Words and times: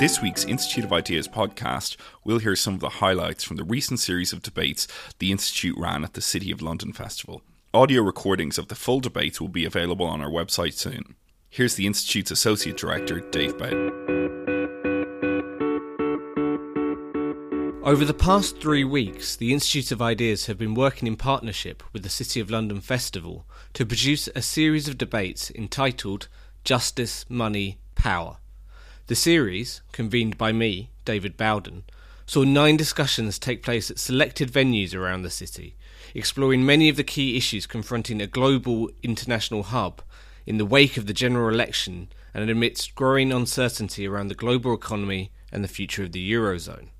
this 0.00 0.22
week's 0.22 0.46
Institute 0.46 0.86
of 0.86 0.94
Ideas 0.94 1.28
podcast, 1.28 1.98
we'll 2.24 2.38
hear 2.38 2.56
some 2.56 2.72
of 2.72 2.80
the 2.80 2.88
highlights 2.88 3.44
from 3.44 3.58
the 3.58 3.64
recent 3.64 4.00
series 4.00 4.32
of 4.32 4.42
debates 4.42 4.88
the 5.18 5.30
Institute 5.30 5.76
ran 5.76 6.04
at 6.04 6.14
the 6.14 6.22
City 6.22 6.50
of 6.50 6.62
London 6.62 6.94
Festival. 6.94 7.42
Audio 7.74 8.00
recordings 8.00 8.56
of 8.56 8.68
the 8.68 8.74
full 8.74 9.00
debates 9.00 9.42
will 9.42 9.48
be 9.48 9.66
available 9.66 10.06
on 10.06 10.22
our 10.22 10.30
website 10.30 10.72
soon. 10.72 11.16
Here's 11.50 11.74
the 11.74 11.86
Institute's 11.86 12.30
Associate 12.30 12.74
Director, 12.74 13.20
Dave 13.20 13.58
Bowden. 13.58 13.90
Over 17.84 18.06
the 18.06 18.14
past 18.14 18.58
three 18.58 18.84
weeks, 18.84 19.36
the 19.36 19.52
Institute 19.52 19.92
of 19.92 20.00
Ideas 20.00 20.46
have 20.46 20.56
been 20.56 20.72
working 20.72 21.08
in 21.08 21.16
partnership 21.16 21.82
with 21.92 22.04
the 22.04 22.08
City 22.08 22.40
of 22.40 22.50
London 22.50 22.80
Festival 22.80 23.46
to 23.74 23.84
produce 23.84 24.30
a 24.34 24.40
series 24.40 24.88
of 24.88 24.96
debates 24.96 25.50
entitled 25.50 26.28
Justice, 26.64 27.26
Money, 27.28 27.80
Power. 27.94 28.38
The 29.10 29.16
series, 29.16 29.80
convened 29.90 30.38
by 30.38 30.52
me, 30.52 30.90
David 31.04 31.36
Bowden, 31.36 31.82
saw 32.26 32.44
nine 32.44 32.76
discussions 32.76 33.40
take 33.40 33.60
place 33.60 33.90
at 33.90 33.98
selected 33.98 34.52
venues 34.52 34.94
around 34.94 35.22
the 35.22 35.30
city, 35.30 35.74
exploring 36.14 36.64
many 36.64 36.88
of 36.88 36.94
the 36.94 37.02
key 37.02 37.36
issues 37.36 37.66
confronting 37.66 38.22
a 38.22 38.28
global 38.28 38.88
international 39.02 39.64
hub 39.64 40.00
in 40.46 40.58
the 40.58 40.64
wake 40.64 40.96
of 40.96 41.06
the 41.06 41.12
general 41.12 41.52
election 41.52 42.08
and 42.32 42.48
amidst 42.48 42.94
growing 42.94 43.32
uncertainty 43.32 44.06
around 44.06 44.28
the 44.28 44.36
global 44.36 44.74
economy 44.74 45.32
and 45.50 45.64
the 45.64 45.66
future 45.66 46.04
of 46.04 46.12
the 46.12 46.32
Eurozone. 46.32 46.90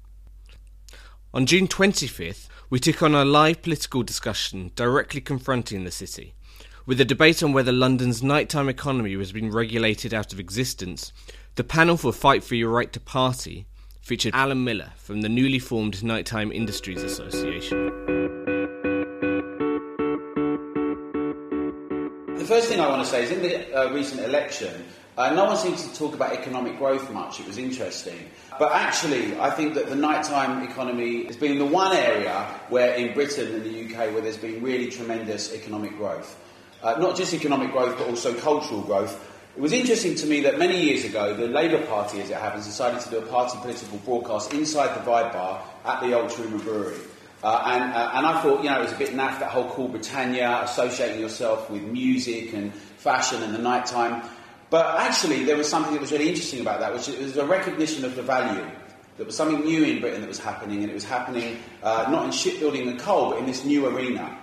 On 1.32 1.46
June 1.46 1.68
25th, 1.68 2.48
we 2.68 2.80
took 2.80 3.04
on 3.04 3.14
a 3.14 3.24
live 3.24 3.62
political 3.62 4.02
discussion 4.02 4.72
directly 4.74 5.20
confronting 5.20 5.84
the 5.84 5.92
city, 5.92 6.34
with 6.86 7.00
a 7.00 7.04
debate 7.04 7.40
on 7.40 7.52
whether 7.52 7.70
London's 7.70 8.20
nighttime 8.20 8.68
economy 8.68 9.14
was 9.14 9.30
being 9.30 9.52
regulated 9.52 10.12
out 10.12 10.32
of 10.32 10.40
existence 10.40 11.12
the 11.56 11.64
panel 11.64 11.96
for 11.96 12.12
Fight 12.12 12.44
for 12.44 12.54
Your 12.54 12.70
Right 12.70 12.92
to 12.92 13.00
Party 13.00 13.66
featured 14.00 14.34
Alan 14.34 14.64
Miller 14.64 14.92
from 14.96 15.20
the 15.20 15.28
newly 15.28 15.58
formed 15.58 16.02
Nighttime 16.02 16.52
Industries 16.52 17.02
Association. 17.02 17.86
The 22.36 22.44
first 22.46 22.68
thing 22.68 22.80
I 22.80 22.88
want 22.88 23.04
to 23.04 23.08
say 23.08 23.24
is 23.24 23.30
in 23.30 23.42
the 23.42 23.74
uh, 23.74 23.92
recent 23.92 24.20
election, 24.22 24.84
uh, 25.18 25.34
no 25.34 25.44
one 25.44 25.56
seemed 25.56 25.78
to 25.78 25.92
talk 25.94 26.14
about 26.14 26.32
economic 26.32 26.78
growth 26.78 27.10
much. 27.10 27.40
It 27.40 27.46
was 27.46 27.58
interesting. 27.58 28.30
But 28.58 28.72
actually, 28.72 29.38
I 29.38 29.50
think 29.50 29.74
that 29.74 29.88
the 29.88 29.96
nighttime 29.96 30.62
economy 30.62 31.26
has 31.26 31.36
been 31.36 31.58
the 31.58 31.66
one 31.66 31.94
area 31.94 32.46
where, 32.68 32.94
in 32.94 33.12
Britain 33.12 33.54
and 33.54 33.64
the 33.64 33.84
UK, 33.84 34.12
where 34.12 34.22
there's 34.22 34.36
been 34.36 34.62
really 34.62 34.88
tremendous 34.88 35.52
economic 35.52 35.96
growth. 35.96 36.38
Uh, 36.82 36.94
not 36.98 37.14
just 37.16 37.34
economic 37.34 37.72
growth, 37.72 37.98
but 37.98 38.08
also 38.08 38.32
cultural 38.34 38.80
growth. 38.80 39.29
It 39.56 39.60
was 39.60 39.72
interesting 39.72 40.14
to 40.14 40.26
me 40.26 40.40
that 40.42 40.58
many 40.58 40.80
years 40.80 41.04
ago, 41.04 41.34
the 41.34 41.48
Labour 41.48 41.84
Party, 41.86 42.20
as 42.20 42.30
it 42.30 42.36
happens, 42.36 42.66
decided 42.66 43.00
to 43.00 43.10
do 43.10 43.18
a 43.18 43.22
party 43.22 43.58
political 43.60 43.98
broadcast 43.98 44.52
inside 44.54 44.94
the 44.94 45.00
Vibe 45.00 45.32
Bar 45.32 45.62
at 45.84 46.00
the 46.00 46.12
Old 46.12 46.30
Truman 46.30 46.60
Brewery. 46.60 46.96
Uh, 47.42 47.62
and, 47.66 47.92
uh, 47.92 48.10
and 48.14 48.26
I 48.26 48.40
thought, 48.42 48.62
you 48.62 48.70
know, 48.70 48.78
it 48.78 48.84
was 48.84 48.92
a 48.92 48.96
bit 48.96 49.10
naff, 49.10 49.40
that 49.40 49.50
whole 49.50 49.68
Cool 49.70 49.88
Britannia, 49.88 50.62
associating 50.62 51.20
yourself 51.20 51.68
with 51.68 51.82
music 51.82 52.52
and 52.52 52.72
fashion 52.72 53.42
and 53.42 53.52
the 53.52 53.58
night 53.58 53.86
time. 53.86 54.22
But 54.70 55.00
actually, 55.00 55.44
there 55.44 55.56
was 55.56 55.68
something 55.68 55.94
that 55.94 56.00
was 56.00 56.12
really 56.12 56.28
interesting 56.28 56.60
about 56.60 56.78
that, 56.80 56.94
which 56.94 57.08
was 57.08 57.36
a 57.36 57.44
recognition 57.44 58.04
of 58.04 58.14
the 58.14 58.22
value. 58.22 58.64
There 59.16 59.26
was 59.26 59.36
something 59.36 59.64
new 59.64 59.82
in 59.82 60.00
Britain 60.00 60.20
that 60.20 60.28
was 60.28 60.38
happening, 60.38 60.82
and 60.82 60.90
it 60.90 60.94
was 60.94 61.04
happening 61.04 61.58
uh, 61.82 62.06
not 62.08 62.24
in 62.24 62.30
shipbuilding 62.30 62.88
and 62.88 63.00
coal, 63.00 63.30
but 63.30 63.40
in 63.40 63.46
this 63.46 63.64
new 63.64 63.86
arena. 63.86 64.38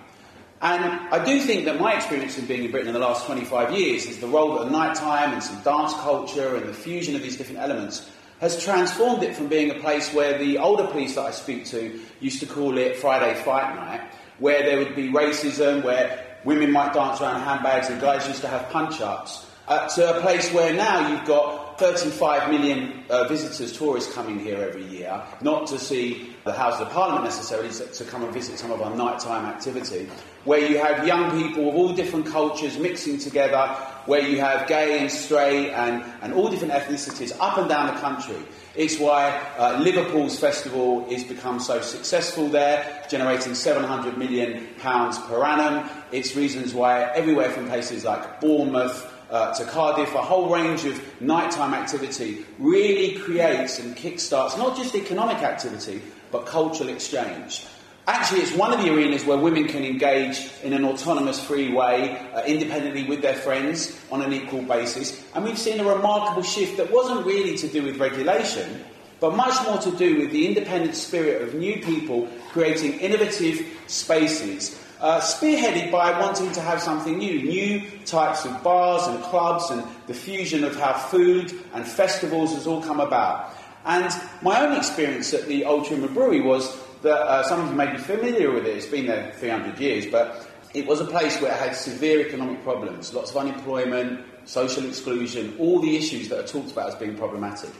And 0.60 0.84
I 1.10 1.24
do 1.24 1.40
think 1.40 1.66
that 1.66 1.78
my 1.78 1.94
experience 1.94 2.36
of 2.36 2.48
being 2.48 2.64
in 2.64 2.70
Britain 2.70 2.88
in 2.88 2.94
the 2.94 3.00
last 3.00 3.26
25 3.26 3.78
years 3.78 4.06
is 4.06 4.18
the 4.18 4.26
role 4.26 4.58
that 4.58 4.70
nighttime 4.72 5.32
and 5.32 5.42
some 5.42 5.60
dance 5.62 5.94
culture 5.94 6.56
and 6.56 6.68
the 6.68 6.74
fusion 6.74 7.14
of 7.14 7.22
these 7.22 7.36
different 7.36 7.60
elements 7.60 8.10
has 8.40 8.62
transformed 8.62 9.22
it 9.22 9.36
from 9.36 9.48
being 9.48 9.70
a 9.70 9.74
place 9.74 10.12
where 10.12 10.38
the 10.38 10.58
older 10.58 10.86
police 10.86 11.14
that 11.14 11.26
I 11.26 11.30
speak 11.30 11.64
to 11.66 12.00
used 12.20 12.40
to 12.40 12.46
call 12.46 12.78
it 12.78 12.96
Friday 12.96 13.34
Fight 13.42 13.74
Night, 13.74 14.00
where 14.38 14.62
there 14.62 14.78
would 14.78 14.96
be 14.96 15.08
racism, 15.08 15.84
where 15.84 16.24
women 16.44 16.72
might 16.72 16.92
dance 16.92 17.20
around 17.20 17.40
handbags 17.40 17.88
and 17.88 18.00
guys 18.00 18.26
used 18.26 18.40
to 18.42 18.48
have 18.48 18.68
punch 18.70 19.00
ups, 19.00 19.46
uh, 19.66 19.88
to 19.88 20.18
a 20.18 20.20
place 20.20 20.52
where 20.52 20.72
now 20.72 21.08
you've 21.08 21.26
got 21.26 21.67
35 21.78 22.50
million 22.50 23.04
uh, 23.08 23.28
visitors, 23.28 23.76
tourists 23.78 24.12
coming 24.12 24.40
here 24.40 24.58
every 24.58 24.84
year, 24.84 25.22
not 25.40 25.68
to 25.68 25.78
see 25.78 26.34
the 26.44 26.52
Houses 26.52 26.80
of 26.80 26.90
Parliament 26.90 27.24
necessarily, 27.24 27.70
to 27.70 28.04
come 28.04 28.24
and 28.24 28.32
visit 28.32 28.58
some 28.58 28.72
of 28.72 28.82
our 28.82 28.94
nighttime 28.96 29.46
activity, 29.46 30.08
where 30.44 30.58
you 30.58 30.78
have 30.78 31.06
young 31.06 31.30
people 31.40 31.68
of 31.68 31.76
all 31.76 31.92
different 31.92 32.26
cultures 32.26 32.76
mixing 32.78 33.18
together, 33.18 33.68
where 34.06 34.26
you 34.26 34.40
have 34.40 34.66
gay 34.66 34.98
and 34.98 35.10
straight 35.10 35.70
and, 35.70 36.02
and 36.20 36.32
all 36.32 36.48
different 36.48 36.72
ethnicities 36.72 37.36
up 37.38 37.58
and 37.58 37.68
down 37.68 37.94
the 37.94 38.00
country. 38.00 38.42
It's 38.74 38.98
why 38.98 39.30
uh, 39.56 39.78
Liverpool's 39.80 40.38
festival 40.38 41.08
has 41.10 41.22
become 41.22 41.60
so 41.60 41.80
successful 41.80 42.48
there, 42.48 43.06
generating 43.08 43.54
700 43.54 44.18
million 44.18 44.66
pounds 44.78 45.18
per 45.18 45.44
annum. 45.44 45.88
It's 46.10 46.34
reasons 46.34 46.74
why 46.74 47.04
everywhere 47.14 47.50
from 47.50 47.68
places 47.68 48.04
like 48.04 48.40
Bournemouth, 48.40 49.12
uh, 49.30 49.54
to 49.54 49.64
Cardiff, 49.64 50.14
a 50.14 50.22
whole 50.22 50.48
range 50.48 50.84
of 50.84 51.00
nighttime 51.20 51.74
activity 51.74 52.44
really 52.58 53.18
creates 53.18 53.78
and 53.78 53.96
kickstarts 53.96 54.56
not 54.56 54.76
just 54.76 54.94
economic 54.94 55.38
activity, 55.38 56.00
but 56.30 56.46
cultural 56.46 56.88
exchange. 56.88 57.66
Actually, 58.06 58.40
it's 58.40 58.54
one 58.54 58.72
of 58.72 58.82
the 58.82 58.90
arenas 58.90 59.26
where 59.26 59.36
women 59.36 59.68
can 59.68 59.84
engage 59.84 60.48
in 60.62 60.72
an 60.72 60.82
autonomous, 60.82 61.44
free 61.44 61.70
way, 61.70 62.16
uh, 62.32 62.42
independently 62.44 63.04
with 63.04 63.20
their 63.20 63.34
friends 63.34 64.00
on 64.10 64.22
an 64.22 64.32
equal 64.32 64.62
basis. 64.62 65.22
And 65.34 65.44
we've 65.44 65.58
seen 65.58 65.78
a 65.78 65.84
remarkable 65.84 66.42
shift 66.42 66.78
that 66.78 66.90
wasn't 66.90 67.26
really 67.26 67.58
to 67.58 67.68
do 67.68 67.82
with 67.82 67.98
regulation, 67.98 68.82
but 69.20 69.34
much 69.34 69.54
more 69.66 69.78
to 69.78 69.90
do 69.92 70.18
with 70.18 70.30
the 70.30 70.46
independent 70.46 70.94
spirit 70.94 71.42
of 71.42 71.54
new 71.54 71.80
people 71.82 72.28
creating 72.50 72.98
innovative 73.00 73.66
spaces 73.86 74.78
uh, 75.00 75.20
spearheaded 75.20 75.90
by 75.90 76.18
wanting 76.20 76.50
to 76.52 76.60
have 76.60 76.82
something 76.82 77.18
new, 77.18 77.42
new 77.42 77.80
types 78.04 78.44
of 78.44 78.62
bars 78.62 79.06
and 79.06 79.22
clubs, 79.24 79.70
and 79.70 79.84
the 80.06 80.14
fusion 80.14 80.64
of 80.64 80.74
how 80.76 80.92
food 80.92 81.52
and 81.74 81.86
festivals 81.86 82.54
has 82.54 82.66
all 82.66 82.82
come 82.82 83.00
about. 83.00 83.54
And 83.84 84.12
my 84.42 84.60
own 84.60 84.76
experience 84.76 85.32
at 85.32 85.46
the 85.46 85.64
Old 85.64 85.86
Truman 85.86 86.12
Brewery 86.12 86.40
was 86.40 86.76
that 87.02 87.20
uh, 87.20 87.42
some 87.44 87.60
of 87.60 87.68
you 87.68 87.74
may 87.74 87.92
be 87.92 87.98
familiar 87.98 88.50
with 88.50 88.66
it, 88.66 88.76
it's 88.76 88.86
been 88.86 89.06
there 89.06 89.32
300 89.36 89.78
years, 89.78 90.06
but 90.06 90.48
it 90.74 90.86
was 90.86 91.00
a 91.00 91.04
place 91.04 91.40
where 91.40 91.52
it 91.52 91.58
had 91.58 91.74
severe 91.74 92.26
economic 92.26 92.62
problems, 92.62 93.14
lots 93.14 93.30
of 93.30 93.36
unemployment, 93.36 94.24
social 94.44 94.84
exclusion, 94.84 95.54
all 95.58 95.80
the 95.80 95.96
issues 95.96 96.28
that 96.28 96.40
are 96.40 96.46
talked 96.46 96.72
about 96.72 96.88
as 96.88 96.94
being 96.96 97.16
problematic. 97.16 97.70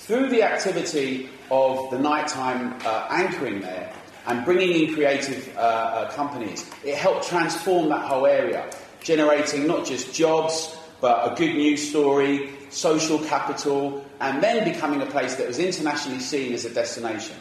Through 0.00 0.30
the 0.30 0.42
activity 0.42 1.28
of 1.50 1.90
the 1.90 1.98
nighttime 1.98 2.74
uh, 2.84 3.06
anchoring 3.10 3.60
there, 3.60 3.92
and 4.26 4.44
bringing 4.44 4.88
in 4.88 4.94
creative 4.94 5.54
uh, 5.56 5.60
uh, 5.60 6.10
companies, 6.12 6.68
it 6.84 6.96
helped 6.96 7.28
transform 7.28 7.90
that 7.90 8.02
whole 8.06 8.26
area, 8.26 8.68
generating 9.02 9.66
not 9.66 9.86
just 9.86 10.14
jobs, 10.14 10.76
but 11.00 11.30
a 11.30 11.34
good 11.36 11.54
news 11.54 11.88
story, 11.88 12.50
social 12.70 13.18
capital, 13.20 14.04
and 14.20 14.42
then 14.42 14.64
becoming 14.64 15.02
a 15.02 15.06
place 15.06 15.36
that 15.36 15.46
was 15.46 15.58
internationally 15.58 16.20
seen 16.20 16.54
as 16.54 16.64
a 16.64 16.72
destination. 16.72 17.36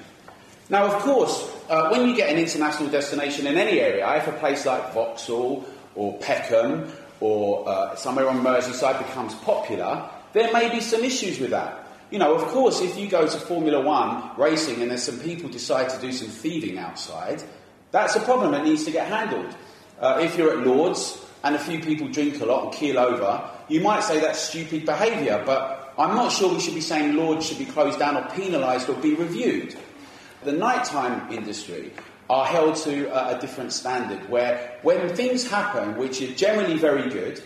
Now, 0.69 0.85
of 0.85 1.01
course, 1.01 1.49
uh, 1.69 1.89
when 1.89 2.07
you 2.07 2.15
get 2.15 2.29
an 2.29 2.37
international 2.37 2.89
destination 2.89 3.47
in 3.47 3.57
any 3.57 3.79
area, 3.79 4.07
if 4.17 4.27
a 4.27 4.33
place 4.33 4.65
like 4.65 4.93
Vauxhall 4.93 5.65
or 5.95 6.17
Peckham 6.19 6.91
or 7.19 7.67
uh, 7.67 7.95
somewhere 7.95 8.29
on 8.29 8.41
Merseyside 8.41 8.99
becomes 8.99 9.33
popular, 9.35 10.09
there 10.33 10.51
may 10.53 10.69
be 10.69 10.81
some 10.81 11.03
issues 11.03 11.39
with 11.39 11.51
that. 11.51 11.78
You 12.11 12.17
know, 12.17 12.33
of 12.33 12.41
course, 12.47 12.81
if 12.81 12.97
you 12.97 13.07
go 13.07 13.27
to 13.27 13.37
Formula 13.37 13.81
One 13.81 14.31
racing 14.35 14.81
and 14.81 14.89
there's 14.89 15.03
some 15.03 15.19
people 15.19 15.49
decide 15.49 15.89
to 15.89 16.01
do 16.01 16.11
some 16.11 16.27
thieving 16.27 16.77
outside, 16.79 17.43
that's 17.91 18.15
a 18.15 18.19
problem 18.21 18.51
that 18.53 18.63
needs 18.63 18.83
to 18.85 18.91
get 18.91 19.07
handled. 19.07 19.55
Uh, 19.99 20.19
if 20.21 20.37
you're 20.37 20.57
at 20.57 20.65
Lords 20.65 21.23
and 21.43 21.55
a 21.55 21.59
few 21.59 21.79
people 21.79 22.07
drink 22.07 22.41
a 22.41 22.45
lot 22.45 22.63
and 22.63 22.73
keel 22.73 22.97
over, 22.97 23.47
you 23.67 23.81
might 23.81 24.03
say 24.03 24.19
that's 24.19 24.39
stupid 24.39 24.85
behaviour, 24.85 25.43
but 25.45 25.93
I'm 25.97 26.15
not 26.15 26.31
sure 26.31 26.51
we 26.51 26.59
should 26.59 26.73
be 26.73 26.81
saying 26.81 27.15
Lords 27.15 27.45
should 27.45 27.59
be 27.59 27.65
closed 27.65 27.99
down 27.99 28.17
or 28.17 28.27
penalised 28.29 28.89
or 28.89 28.95
be 28.95 29.13
reviewed. 29.13 29.75
The 30.43 30.53
nighttime 30.53 31.31
industry 31.31 31.91
are 32.29 32.45
held 32.45 32.75
to 32.77 33.05
a, 33.07 33.37
a 33.37 33.39
different 33.39 33.73
standard 33.73 34.29
where 34.29 34.79
when 34.81 35.15
things 35.15 35.47
happen, 35.47 35.97
which 35.97 36.21
are 36.21 36.33
generally 36.33 36.77
very 36.77 37.09
good, 37.09 37.43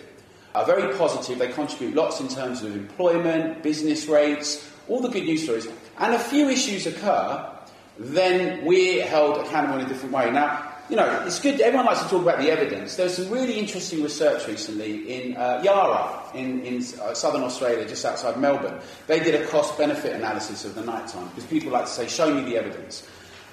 are 0.55 0.65
very 0.65 0.95
positive. 0.97 1.39
They 1.39 1.51
contribute 1.51 1.95
lots 1.95 2.19
in 2.19 2.27
terms 2.27 2.61
of 2.63 2.75
employment, 2.75 3.63
business 3.63 4.07
rates, 4.07 4.69
all 4.87 5.01
the 5.01 5.09
good 5.09 5.23
news 5.23 5.43
stories. 5.43 5.67
And 5.97 6.13
a 6.13 6.19
few 6.19 6.49
issues 6.49 6.85
occur, 6.85 7.49
then 7.97 8.65
we're 8.65 9.05
held 9.05 9.37
accountable 9.37 9.79
in 9.79 9.85
a 9.85 9.89
different 9.89 10.13
way. 10.13 10.31
Now, 10.31 10.73
you 10.89 10.97
know, 10.97 11.23
it's 11.25 11.39
good. 11.39 11.61
Everyone 11.61 11.85
likes 11.85 12.03
to 12.03 12.09
talk 12.09 12.21
about 12.21 12.39
the 12.39 12.51
evidence. 12.51 12.97
There's 12.97 13.15
some 13.15 13.29
really 13.29 13.57
interesting 13.57 14.03
research 14.03 14.47
recently 14.47 14.97
in 15.09 15.37
uh, 15.37 15.61
Yarra, 15.63 16.21
in, 16.35 16.61
in 16.65 16.83
uh, 17.01 17.13
southern 17.13 17.43
Australia, 17.43 17.87
just 17.87 18.03
outside 18.03 18.37
Melbourne. 18.37 18.79
They 19.07 19.19
did 19.19 19.41
a 19.41 19.47
cost-benefit 19.47 20.13
analysis 20.13 20.65
of 20.65 20.75
the 20.75 20.81
night 20.81 21.07
time 21.07 21.27
because 21.29 21.45
people 21.45 21.71
like 21.71 21.85
to 21.85 21.91
say, 21.91 22.07
"Show 22.07 22.33
me 22.33 22.43
the 22.43 22.57
evidence." 22.57 23.07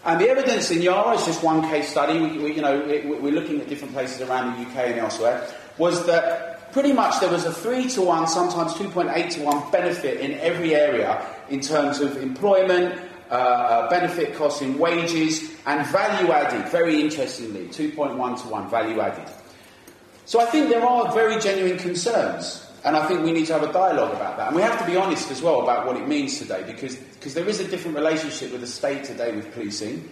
And 0.05 0.21
the 0.21 0.29
evidence 0.29 0.71
in 0.71 0.83
Yarra 0.83 1.17
is 1.17 1.27
just 1.27 1.43
one 1.43 1.63
case 1.63 1.89
study. 1.91 2.19
We, 2.19 2.39
we, 2.39 2.55
you 2.55 2.63
know, 2.63 2.81
we're 3.21 3.33
looking 3.33 3.61
at 3.61 3.69
different 3.69 3.93
places 3.95 4.23
around 4.23 4.57
the 4.57 4.69
UK 4.69 4.89
and 4.89 4.99
elsewhere. 4.99 5.47
Was 5.77 6.07
that 6.07 6.50
pretty 6.73 6.93
much 6.93 7.21
there 7.21 7.31
was 7.31 7.45
a 7.45 7.53
3 7.53 7.89
to 7.91 8.03
1, 8.03 8.29
sometimes 8.29 8.75
2.8 8.75 9.31
to 9.31 9.43
1 9.43 9.71
benefit 9.71 10.21
in 10.21 10.33
every 10.41 10.75
area 10.75 11.25
in 11.49 11.61
terms 11.61 12.01
of 12.01 12.17
employment, 12.17 13.01
uh, 13.31 13.35
uh, 13.35 13.91
benefit 13.91 14.35
costs 14.35 14.63
in 14.63 14.79
wages, 14.79 15.53
and 15.67 15.87
value 15.89 16.33
added, 16.33 16.69
very 16.71 17.01
interestingly, 17.01 17.67
2.1 17.69 18.43
to 18.43 18.49
1 18.49 18.71
value 18.71 19.01
added. 19.01 19.29
So 20.25 20.41
I 20.41 20.47
think 20.47 20.69
there 20.69 20.85
are 20.85 21.13
very 21.13 21.41
genuine 21.41 21.79
concerns. 21.79 22.67
And 22.83 22.97
I 22.97 23.07
think 23.07 23.23
we 23.23 23.33
need 23.33 23.47
to 23.47 23.53
have 23.53 23.63
a 23.63 23.73
dialogue 23.73 24.15
about 24.15 24.39
that. 24.39 24.49
And 24.49 24.57
we 24.57 24.63
have 24.63 24.79
to 24.79 24.87
be 24.87 24.97
honest 24.97 25.31
as 25.31 25.43
well 25.43 25.61
about 25.61 25.87
what 25.87 25.97
it 25.97 26.09
means 26.09 26.39
today 26.39 26.63
because, 26.67 26.97
because 26.97 27.35
there 27.35 27.47
is 27.47 27.61
a 27.61 27.69
different 27.69 27.97
relationship 27.97 28.53
with 28.53 28.63
the 28.63 28.67
state 28.67 29.05
today 29.05 29.35
with 29.35 29.53
policing. 29.53 30.09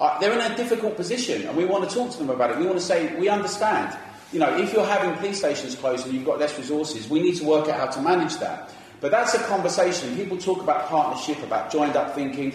Uh, 0.00 0.18
they're 0.20 0.32
in 0.32 0.52
a 0.52 0.56
difficult 0.56 0.94
position 0.94 1.48
and 1.48 1.56
we 1.56 1.64
want 1.64 1.88
to 1.88 1.92
talk 1.92 2.12
to 2.12 2.18
them 2.18 2.30
about 2.30 2.50
it. 2.50 2.58
We 2.58 2.66
want 2.66 2.78
to 2.78 2.84
say, 2.84 3.16
we 3.16 3.28
understand. 3.28 3.96
You 4.32 4.40
know, 4.40 4.56
if 4.56 4.72
you're 4.72 4.84
having 4.84 5.14
police 5.16 5.38
stations 5.38 5.74
closed 5.76 6.06
and 6.06 6.14
you've 6.14 6.24
got 6.24 6.38
less 6.38 6.56
resources, 6.58 7.08
we 7.08 7.20
need 7.20 7.36
to 7.36 7.44
work 7.44 7.68
out 7.68 7.78
how 7.78 7.86
to 7.86 8.00
manage 8.00 8.36
that. 8.38 8.70
But 9.00 9.10
that's 9.10 9.34
a 9.34 9.38
conversation. 9.44 10.16
People 10.16 10.38
talk 10.38 10.62
about 10.62 10.88
partnership, 10.88 11.42
about 11.42 11.70
joined 11.70 11.96
up 11.96 12.14
thinking. 12.14 12.52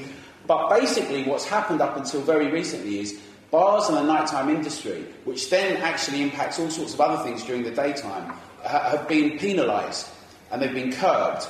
But 0.48 0.70
basically, 0.70 1.24
what's 1.24 1.46
happened 1.46 1.82
up 1.82 1.96
until 1.96 2.22
very 2.22 2.48
recently 2.48 3.00
is 3.00 3.20
bars 3.52 3.88
and 3.90 3.98
the 3.98 4.04
nighttime 4.04 4.50
industry, 4.50 5.06
which 5.24 5.50
then 5.50 5.78
actually 5.78 6.22
impacts 6.24 6.60
all 6.60 6.70
sorts 6.70 6.94
of 6.94 7.02
other 7.02 7.24
things 7.24 7.44
during 7.44 7.64
the 7.64 7.72
daytime, 7.72 8.34
have 8.64 9.08
been 9.08 9.38
penalised 9.38 10.10
and 10.52 10.62
they've 10.62 10.74
been 10.74 10.92
curbed. 10.92 11.48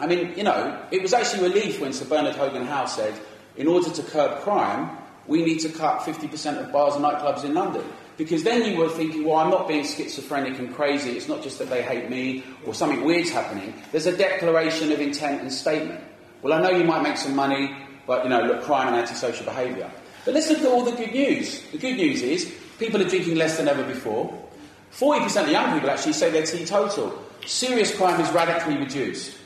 I 0.00 0.06
mean, 0.06 0.36
you 0.36 0.42
know, 0.42 0.80
it 0.90 1.02
was 1.02 1.12
actually 1.12 1.48
relief 1.48 1.80
when 1.80 1.92
Sir 1.92 2.04
Bernard 2.06 2.34
Hogan 2.34 2.66
Howe 2.66 2.86
said, 2.86 3.14
in 3.56 3.68
order 3.68 3.90
to 3.90 4.02
curb 4.02 4.40
crime, 4.40 4.90
we 5.26 5.44
need 5.44 5.60
to 5.60 5.68
cut 5.68 6.00
50% 6.00 6.58
of 6.58 6.72
bars 6.72 6.96
and 6.96 7.04
nightclubs 7.04 7.44
in 7.44 7.54
London. 7.54 7.84
Because 8.16 8.44
then 8.44 8.70
you 8.70 8.78
were 8.78 8.88
thinking, 8.88 9.24
well, 9.24 9.38
I'm 9.38 9.50
not 9.50 9.66
being 9.66 9.84
schizophrenic 9.84 10.58
and 10.58 10.72
crazy. 10.74 11.12
It's 11.12 11.28
not 11.28 11.42
just 11.42 11.58
that 11.58 11.68
they 11.68 11.82
hate 11.82 12.08
me 12.08 12.44
or 12.64 12.74
something 12.74 13.02
weird's 13.04 13.30
happening. 13.30 13.74
There's 13.90 14.06
a 14.06 14.16
declaration 14.16 14.92
of 14.92 15.00
intent 15.00 15.40
and 15.40 15.52
statement. 15.52 16.00
Well, 16.42 16.52
I 16.52 16.62
know 16.62 16.70
you 16.76 16.84
might 16.84 17.02
make 17.02 17.16
some 17.16 17.34
money, 17.34 17.74
but, 18.06 18.22
you 18.22 18.30
know, 18.30 18.42
look, 18.42 18.62
crime 18.62 18.88
and 18.88 18.96
antisocial 18.96 19.44
behaviour. 19.44 19.90
But 20.24 20.34
let's 20.34 20.48
look 20.48 20.60
at 20.60 20.66
all 20.66 20.84
the 20.84 20.92
good 20.92 21.12
news. 21.12 21.62
The 21.72 21.78
good 21.78 21.96
news 21.96 22.22
is 22.22 22.54
people 22.78 23.02
are 23.02 23.08
drinking 23.08 23.34
less 23.36 23.56
than 23.56 23.66
ever 23.66 23.82
before. 23.82 24.32
40% 24.92 25.44
of 25.44 25.48
young 25.48 25.74
people 25.74 25.90
actually 25.90 26.12
say 26.12 26.30
they're 26.30 26.46
teetotal. 26.46 27.20
Serious 27.46 27.96
crime 27.96 28.20
is 28.20 28.30
radically 28.30 28.76
reduced. 28.76 29.36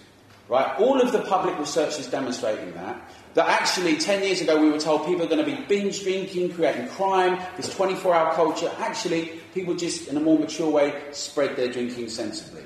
Right? 0.48 0.78
All 0.78 1.00
of 1.00 1.12
the 1.12 1.20
public 1.22 1.58
research 1.58 1.98
is 1.98 2.06
demonstrating 2.06 2.72
that. 2.74 3.10
That 3.38 3.50
actually, 3.50 3.96
10 3.98 4.24
years 4.24 4.40
ago, 4.40 4.60
we 4.60 4.68
were 4.68 4.80
told 4.80 5.06
people 5.06 5.22
are 5.22 5.28
going 5.28 5.38
to 5.38 5.48
be 5.48 5.62
binge 5.68 6.02
drinking, 6.02 6.54
creating 6.54 6.88
crime, 6.88 7.40
this 7.56 7.72
24 7.72 8.12
hour 8.12 8.34
culture. 8.34 8.68
Actually, 8.78 9.26
people 9.54 9.76
just, 9.76 10.08
in 10.08 10.16
a 10.16 10.20
more 10.20 10.36
mature 10.36 10.68
way, 10.68 11.00
spread 11.12 11.54
their 11.54 11.68
drinking 11.70 12.08
sensibly. 12.08 12.64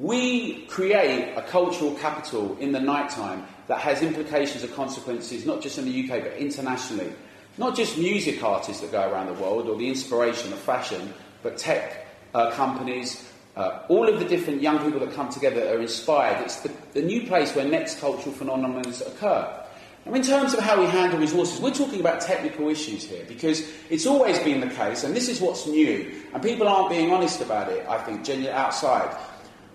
We 0.00 0.62
create 0.66 1.34
a 1.36 1.42
cultural 1.42 1.94
capital 1.94 2.56
in 2.58 2.72
the 2.72 2.80
nighttime 2.80 3.46
that 3.68 3.78
has 3.78 4.02
implications 4.02 4.64
and 4.64 4.74
consequences, 4.74 5.46
not 5.46 5.62
just 5.62 5.78
in 5.78 5.84
the 5.84 6.02
UK, 6.02 6.24
but 6.24 6.38
internationally. 6.38 7.12
Not 7.56 7.76
just 7.76 7.96
music 7.96 8.42
artists 8.42 8.82
that 8.82 8.90
go 8.90 9.08
around 9.08 9.28
the 9.28 9.40
world 9.40 9.68
or 9.68 9.78
the 9.78 9.88
inspiration 9.88 10.52
of 10.52 10.58
fashion, 10.58 11.14
but 11.44 11.56
tech 11.56 12.08
uh, 12.34 12.50
companies, 12.50 13.30
uh, 13.54 13.82
all 13.86 14.08
of 14.08 14.18
the 14.18 14.24
different 14.24 14.60
young 14.60 14.78
people 14.80 14.98
that 14.98 15.14
come 15.14 15.28
together 15.28 15.72
are 15.72 15.80
inspired. 15.80 16.42
It's 16.42 16.62
the, 16.62 16.72
the 16.94 17.02
new 17.02 17.28
place 17.28 17.54
where 17.54 17.64
next 17.64 18.00
cultural 18.00 18.34
phenomena 18.34 18.80
occur. 19.06 19.60
In 20.06 20.22
terms 20.22 20.52
of 20.52 20.60
how 20.60 20.78
we 20.78 20.86
handle 20.86 21.18
resources, 21.18 21.60
we're 21.60 21.72
talking 21.72 21.98
about 21.98 22.20
technical 22.20 22.68
issues 22.68 23.04
here 23.04 23.24
because 23.26 23.66
it's 23.88 24.04
always 24.04 24.38
been 24.40 24.60
the 24.60 24.66
case, 24.66 25.02
and 25.02 25.16
this 25.16 25.30
is 25.30 25.40
what's 25.40 25.66
new, 25.66 26.12
and 26.34 26.42
people 26.42 26.68
aren't 26.68 26.90
being 26.90 27.10
honest 27.10 27.40
about 27.40 27.70
it, 27.72 27.86
I 27.88 27.98
think, 28.02 28.22
genuinely 28.22 28.52
outside. 28.52 29.16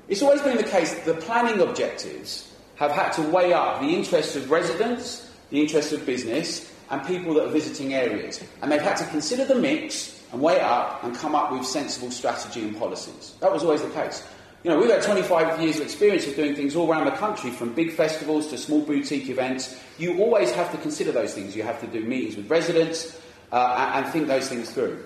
It's 0.08 0.22
always 0.22 0.42
been 0.42 0.58
the 0.58 0.64
case 0.64 0.94
that 0.94 1.06
the 1.06 1.16
planning 1.16 1.60
objectives 1.62 2.54
have 2.76 2.92
had 2.92 3.12
to 3.14 3.24
weigh 3.24 3.54
up 3.54 3.82
the 3.82 3.88
interests 3.88 4.36
of 4.36 4.52
residents, 4.52 5.32
the 5.50 5.62
interests 5.62 5.94
of 5.94 6.06
business, 6.06 6.72
and 6.92 7.06
people 7.08 7.34
that 7.34 7.46
are 7.46 7.52
visiting 7.52 7.96
areas. 7.96 8.44
And 8.62 8.72
they've 8.72 8.82
had 8.82 8.98
to 8.98 9.06
consider 9.06 9.46
the 9.46 9.56
mix 9.56 10.24
and 10.32 10.42
weigh 10.42 10.58
it 10.58 10.62
up 10.62 11.04
and 11.04 11.16
come 11.16 11.34
up 11.34 11.52
with 11.52 11.66
sensible 11.66 12.12
strategy 12.12 12.62
and 12.62 12.78
policies. 12.78 13.34
That 13.40 13.52
was 13.52 13.64
always 13.64 13.82
the 13.82 13.90
case. 13.90 14.24
You 14.64 14.72
know, 14.72 14.80
we've 14.80 14.90
had 14.90 15.02
25 15.02 15.62
years 15.62 15.78
of 15.78 15.84
experience 15.84 16.28
of 16.28 16.36
doing 16.36 16.54
things 16.54 16.76
all 16.76 16.92
around 16.92 17.06
the 17.06 17.12
country, 17.12 17.50
from 17.50 17.74
big 17.74 17.94
festivals 17.94 18.48
to 18.48 18.58
small 18.58 18.82
boutique 18.82 19.30
events. 19.30 19.80
You 19.98 20.20
always 20.20 20.52
have 20.52 20.70
to 20.72 20.78
consider 20.78 21.14
those 21.14 21.34
things. 21.34 21.56
You 21.56 21.64
have 21.64 21.80
to 21.80 21.88
do 21.88 22.02
meetings 22.02 22.36
with 22.36 22.50
residents 22.50 23.18
uh, 23.54 23.92
and 23.96 24.06
think 24.08 24.28
those 24.28 24.50
things 24.50 24.70
through. 24.70 25.02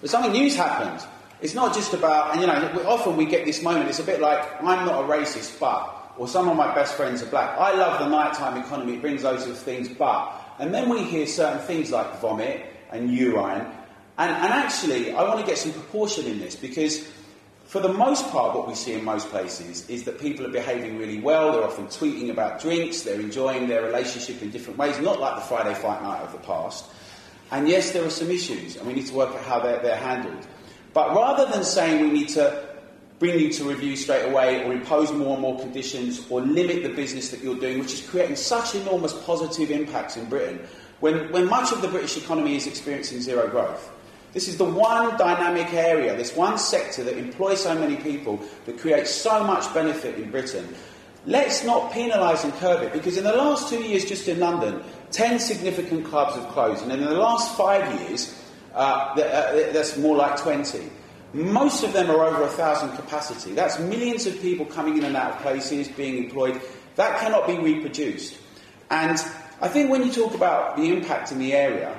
But 0.00 0.10
something 0.10 0.32
new's 0.32 0.56
happened. 0.56 1.06
It's 1.40 1.54
not 1.54 1.74
just 1.74 1.94
about, 1.94 2.32
and 2.32 2.40
you 2.40 2.46
know, 2.48 2.84
often 2.86 3.16
we 3.16 3.24
get 3.24 3.44
this 3.44 3.62
moment, 3.62 3.88
it's 3.88 4.00
a 4.00 4.04
bit 4.04 4.20
like, 4.20 4.62
I'm 4.62 4.84
not 4.84 5.04
a 5.04 5.08
racist, 5.08 5.58
but, 5.60 6.14
or 6.18 6.26
some 6.26 6.48
of 6.48 6.56
my 6.56 6.74
best 6.74 6.94
friends 6.94 7.22
are 7.22 7.26
black. 7.26 7.56
I 7.56 7.74
love 7.74 8.00
the 8.00 8.08
nighttime 8.08 8.60
economy, 8.60 8.94
it 8.94 9.00
brings 9.00 9.24
of 9.24 9.58
things, 9.58 9.88
but. 9.88 10.32
And 10.58 10.74
then 10.74 10.90
we 10.90 11.04
hear 11.04 11.26
certain 11.26 11.60
things 11.60 11.90
like 11.90 12.20
vomit 12.20 12.66
and 12.90 13.10
urine, 13.10 13.64
and, 14.20 14.30
and 14.30 14.52
actually, 14.52 15.12
I 15.12 15.22
want 15.22 15.40
to 15.40 15.46
get 15.46 15.56
some 15.56 15.72
proportion 15.72 16.26
in 16.26 16.40
this 16.40 16.54
because, 16.54 17.08
for 17.70 17.78
the 17.78 17.92
most 17.92 18.28
part, 18.30 18.56
what 18.56 18.66
we 18.66 18.74
see 18.74 18.94
in 18.94 19.04
most 19.04 19.28
places 19.28 19.88
is 19.88 20.02
that 20.02 20.18
people 20.18 20.44
are 20.44 20.50
behaving 20.50 20.98
really 20.98 21.20
well. 21.20 21.52
They're 21.52 21.62
often 21.62 21.86
tweeting 21.86 22.28
about 22.28 22.60
drinks, 22.60 23.02
they're 23.02 23.20
enjoying 23.20 23.68
their 23.68 23.84
relationship 23.84 24.42
in 24.42 24.50
different 24.50 24.76
ways, 24.76 24.98
not 24.98 25.20
like 25.20 25.36
the 25.36 25.42
Friday 25.42 25.74
fight 25.74 26.02
night 26.02 26.20
of 26.20 26.32
the 26.32 26.38
past. 26.38 26.86
And 27.52 27.68
yes, 27.68 27.92
there 27.92 28.04
are 28.04 28.10
some 28.10 28.28
issues, 28.28 28.74
and 28.74 28.88
we 28.88 28.92
need 28.92 29.06
to 29.06 29.14
work 29.14 29.32
out 29.36 29.44
how 29.44 29.60
they're, 29.60 29.80
they're 29.82 29.94
handled. 29.94 30.48
But 30.94 31.14
rather 31.14 31.46
than 31.46 31.62
saying 31.62 32.02
we 32.02 32.10
need 32.10 32.30
to 32.30 32.70
bring 33.20 33.38
you 33.38 33.52
to 33.52 33.62
review 33.62 33.94
straight 33.94 34.24
away 34.24 34.64
or 34.64 34.72
impose 34.72 35.12
more 35.12 35.34
and 35.34 35.40
more 35.40 35.60
conditions 35.60 36.26
or 36.28 36.40
limit 36.40 36.82
the 36.82 36.88
business 36.88 37.28
that 37.28 37.40
you're 37.40 37.54
doing, 37.54 37.78
which 37.78 37.92
is 37.92 38.00
creating 38.00 38.34
such 38.34 38.74
enormous 38.74 39.12
positive 39.22 39.70
impacts 39.70 40.16
in 40.16 40.24
Britain, 40.24 40.58
when, 40.98 41.30
when 41.30 41.48
much 41.48 41.70
of 41.70 41.82
the 41.82 41.88
British 41.88 42.16
economy 42.16 42.56
is 42.56 42.66
experiencing 42.66 43.20
zero 43.20 43.46
growth. 43.46 43.92
This 44.32 44.46
is 44.46 44.56
the 44.56 44.64
one 44.64 45.16
dynamic 45.16 45.72
area, 45.72 46.16
this 46.16 46.36
one 46.36 46.58
sector 46.58 47.02
that 47.04 47.18
employs 47.18 47.62
so 47.62 47.74
many 47.74 47.96
people, 47.96 48.40
that 48.66 48.78
creates 48.78 49.10
so 49.10 49.42
much 49.42 49.72
benefit 49.74 50.18
in 50.18 50.30
Britain. 50.30 50.68
Let's 51.26 51.64
not 51.64 51.90
penalise 51.92 52.44
and 52.44 52.52
curb 52.54 52.82
it, 52.82 52.92
because 52.92 53.16
in 53.16 53.24
the 53.24 53.32
last 53.32 53.68
two 53.68 53.82
years, 53.82 54.04
just 54.04 54.28
in 54.28 54.38
London, 54.38 54.82
10 55.10 55.40
significant 55.40 56.06
clubs 56.06 56.36
have 56.36 56.48
closed, 56.48 56.82
and 56.82 56.92
in 56.92 57.00
the 57.00 57.10
last 57.10 57.56
five 57.56 58.00
years, 58.00 58.34
uh, 58.74 58.76
uh 58.78 59.72
that's 59.72 59.96
more 59.96 60.16
like 60.16 60.36
20. 60.36 60.88
Most 61.32 61.84
of 61.84 61.92
them 61.92 62.10
are 62.10 62.24
over 62.24 62.42
a 62.42 62.48
thousand 62.48 62.90
capacity. 62.96 63.52
That's 63.52 63.78
millions 63.78 64.26
of 64.26 64.40
people 64.40 64.66
coming 64.66 64.98
in 64.98 65.04
and 65.04 65.16
out 65.16 65.32
of 65.32 65.38
places, 65.40 65.88
being 65.88 66.24
employed. 66.24 66.60
That 66.96 67.20
cannot 67.20 67.46
be 67.46 67.58
reproduced. 67.58 68.36
And 68.90 69.18
I 69.60 69.68
think 69.68 69.90
when 69.90 70.04
you 70.04 70.12
talk 70.12 70.34
about 70.34 70.76
the 70.76 70.92
impact 70.92 71.30
in 71.30 71.38
the 71.38 71.52
area, 71.52 71.96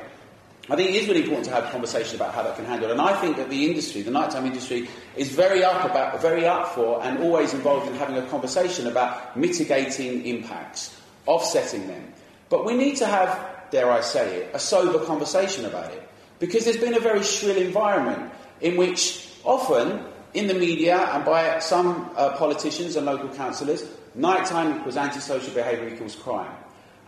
I 0.69 0.75
think 0.75 0.91
it 0.91 0.95
is 0.95 1.07
really 1.07 1.23
important 1.23 1.45
to 1.45 1.53
have 1.53 1.65
a 1.65 1.71
conversation 1.71 2.15
about 2.15 2.35
how 2.35 2.43
that 2.43 2.55
can 2.55 2.65
handle. 2.65 2.91
And 2.91 3.01
I 3.01 3.19
think 3.19 3.37
that 3.37 3.49
the 3.49 3.65
industry, 3.65 4.03
the 4.03 4.11
nighttime 4.11 4.45
industry, 4.45 4.87
is 5.15 5.29
very 5.29 5.63
up 5.63 5.83
about, 5.89 6.21
very 6.21 6.45
up 6.45 6.67
for, 6.75 7.03
and 7.03 7.17
always 7.23 7.53
involved 7.53 7.87
in 7.87 7.95
having 7.95 8.17
a 8.17 8.25
conversation 8.27 8.85
about 8.85 9.35
mitigating 9.35 10.25
impacts, 10.25 10.95
offsetting 11.25 11.87
them. 11.87 12.13
But 12.49 12.63
we 12.63 12.75
need 12.75 12.97
to 12.97 13.07
have, 13.07 13.69
dare 13.71 13.91
I 13.91 14.01
say 14.01 14.43
it, 14.43 14.51
a 14.53 14.59
sober 14.59 15.03
conversation 15.03 15.65
about 15.65 15.91
it, 15.93 16.07
because 16.39 16.65
there's 16.65 16.77
been 16.77 16.95
a 16.95 16.99
very 16.99 17.23
shrill 17.23 17.57
environment 17.57 18.31
in 18.61 18.77
which 18.77 19.29
often 19.43 20.05
in 20.33 20.47
the 20.47 20.53
media 20.53 20.97
and 20.97 21.25
by 21.25 21.59
some 21.59 22.11
uh, 22.15 22.37
politicians 22.37 22.95
and 22.95 23.05
local 23.05 23.29
councillors, 23.29 23.83
nighttime 24.13 24.77
equals 24.77 24.95
antisocial 24.95 25.53
behaviour 25.53 25.89
equals 25.89 26.15
crime. 26.15 26.55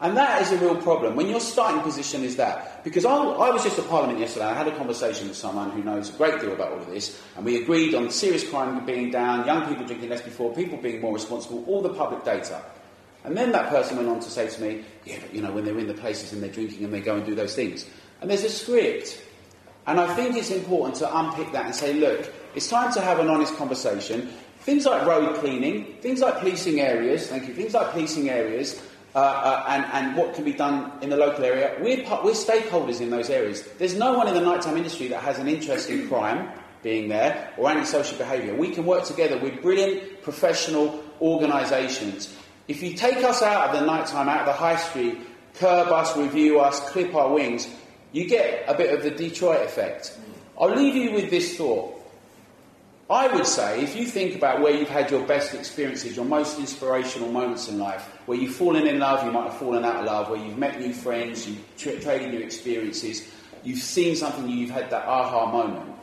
And 0.01 0.17
that 0.17 0.41
is 0.41 0.51
a 0.51 0.57
real 0.57 0.75
problem. 0.75 1.15
When 1.15 1.29
your 1.29 1.39
starting 1.39 1.81
position 1.81 2.23
is 2.23 2.35
that, 2.35 2.83
because 2.83 3.05
I, 3.05 3.15
I, 3.15 3.51
was 3.51 3.63
just 3.63 3.79
at 3.79 3.87
Parliament 3.87 4.19
yesterday, 4.19 4.45
I 4.45 4.53
had 4.53 4.67
a 4.67 4.75
conversation 4.75 5.27
with 5.27 5.37
someone 5.37 5.69
who 5.71 5.83
knows 5.83 6.09
a 6.09 6.17
great 6.17 6.41
deal 6.41 6.51
about 6.51 6.73
all 6.73 6.79
of 6.79 6.87
this, 6.87 7.21
and 7.37 7.45
we 7.45 7.61
agreed 7.61 7.95
on 7.95 8.09
serious 8.09 8.47
crime 8.47 8.85
being 8.85 9.11
down, 9.11 9.45
young 9.45 9.67
people 9.67 9.85
drinking 9.85 10.09
less 10.09 10.21
before, 10.21 10.53
people 10.53 10.77
being 10.77 10.99
more 10.99 11.13
responsible, 11.13 11.63
all 11.67 11.81
the 11.81 11.93
public 11.93 12.23
data. 12.25 12.61
And 13.23 13.37
then 13.37 13.51
that 13.53 13.69
person 13.69 13.97
went 13.97 14.09
on 14.09 14.19
to 14.19 14.29
say 14.29 14.49
to 14.49 14.61
me, 14.61 14.83
yeah, 15.05 15.19
but 15.21 15.33
you 15.33 15.41
know, 15.41 15.51
when 15.51 15.63
they're 15.63 15.79
in 15.79 15.87
the 15.87 15.93
places 15.93 16.33
and 16.33 16.43
they're 16.43 16.51
drinking 16.51 16.83
and 16.83 16.93
they 16.93 16.99
go 16.99 17.15
and 17.15 17.25
do 17.25 17.35
those 17.35 17.55
things. 17.55 17.85
And 18.19 18.29
there's 18.29 18.43
a 18.43 18.49
script. 18.49 19.21
And 19.87 19.99
I 19.99 20.13
think 20.15 20.35
it's 20.35 20.51
important 20.51 20.95
to 20.97 21.17
unpick 21.17 21.51
that 21.53 21.65
and 21.65 21.75
say, 21.75 21.93
look, 21.93 22.31
it's 22.55 22.69
time 22.69 22.91
to 22.93 23.01
have 23.01 23.19
an 23.19 23.29
honest 23.29 23.55
conversation. 23.55 24.29
Things 24.59 24.85
like 24.85 25.05
road 25.05 25.35
cleaning, 25.37 25.97
things 26.01 26.21
like 26.21 26.39
policing 26.39 26.79
areas, 26.79 27.27
thank 27.27 27.47
you, 27.47 27.53
things 27.53 27.73
like 27.73 27.91
policing 27.91 28.29
areas, 28.29 28.81
uh, 29.15 29.19
uh, 29.19 29.65
and, 29.67 29.85
and 29.93 30.17
what 30.17 30.33
can 30.33 30.43
be 30.43 30.53
done 30.53 30.91
in 31.01 31.09
the 31.09 31.17
local 31.17 31.45
area. 31.45 31.77
We're, 31.79 32.03
part, 32.03 32.23
we're 32.23 32.31
stakeholders 32.31 32.99
in 32.99 33.11
those 33.11 33.29
areas. 33.29 33.63
There's 33.77 33.95
no 33.95 34.17
one 34.17 34.27
in 34.27 34.33
the 34.33 34.41
nighttime 34.41 34.75
industry 34.75 35.07
that 35.09 35.21
has 35.21 35.37
an 35.37 35.47
interest 35.47 35.89
in 35.89 36.07
crime 36.07 36.49
being 36.81 37.09
there 37.09 37.53
or 37.57 37.69
antisocial 37.69 38.17
behaviour. 38.17 38.55
We 38.55 38.71
can 38.71 38.85
work 38.85 39.05
together 39.05 39.37
with 39.37 39.61
brilliant 39.61 40.23
professional 40.23 41.03
organisations. 41.21 42.35
If 42.67 42.81
you 42.81 42.93
take 42.93 43.23
us 43.23 43.41
out 43.41 43.69
of 43.69 43.79
the 43.79 43.85
nighttime, 43.85 44.29
out 44.29 44.41
of 44.41 44.45
the 44.47 44.53
high 44.53 44.77
street, 44.77 45.19
curb 45.55 45.89
us, 45.89 46.17
review 46.17 46.59
us, 46.59 46.79
clip 46.89 47.13
our 47.13 47.31
wings, 47.31 47.67
you 48.11 48.27
get 48.27 48.65
a 48.67 48.73
bit 48.73 48.93
of 48.93 49.03
the 49.03 49.11
Detroit 49.11 49.61
effect. 49.61 50.17
I'll 50.59 50.73
leave 50.73 50.95
you 50.95 51.11
with 51.11 51.29
this 51.29 51.57
thought. 51.57 51.92
I 53.09 53.27
would 53.27 53.45
say, 53.45 53.81
if 53.81 53.95
you 53.95 54.05
think 54.05 54.35
about 54.35 54.61
where 54.61 54.73
you've 54.73 54.89
had 54.89 55.11
your 55.11 55.25
best 55.27 55.53
experiences, 55.53 56.15
your 56.15 56.25
most 56.25 56.57
inspirational 56.57 57.29
moments 57.31 57.67
in 57.67 57.77
life, 57.77 58.01
where 58.25 58.37
you've 58.37 58.55
fallen 58.55 58.87
in 58.87 58.99
love, 58.99 59.25
you 59.25 59.31
might 59.31 59.49
have 59.49 59.57
fallen 59.57 59.83
out 59.83 59.97
of 59.97 60.05
love, 60.05 60.29
where 60.29 60.39
you've 60.39 60.57
met 60.57 60.79
new 60.79 60.93
friends, 60.93 61.47
you've 61.47 61.77
tra- 61.77 61.99
traded 61.99 62.31
new 62.31 62.39
experiences, 62.39 63.29
you've 63.63 63.79
seen 63.79 64.15
something, 64.15 64.47
you've 64.47 64.69
had 64.69 64.89
that 64.89 65.05
aha 65.05 65.51
moment. 65.51 65.93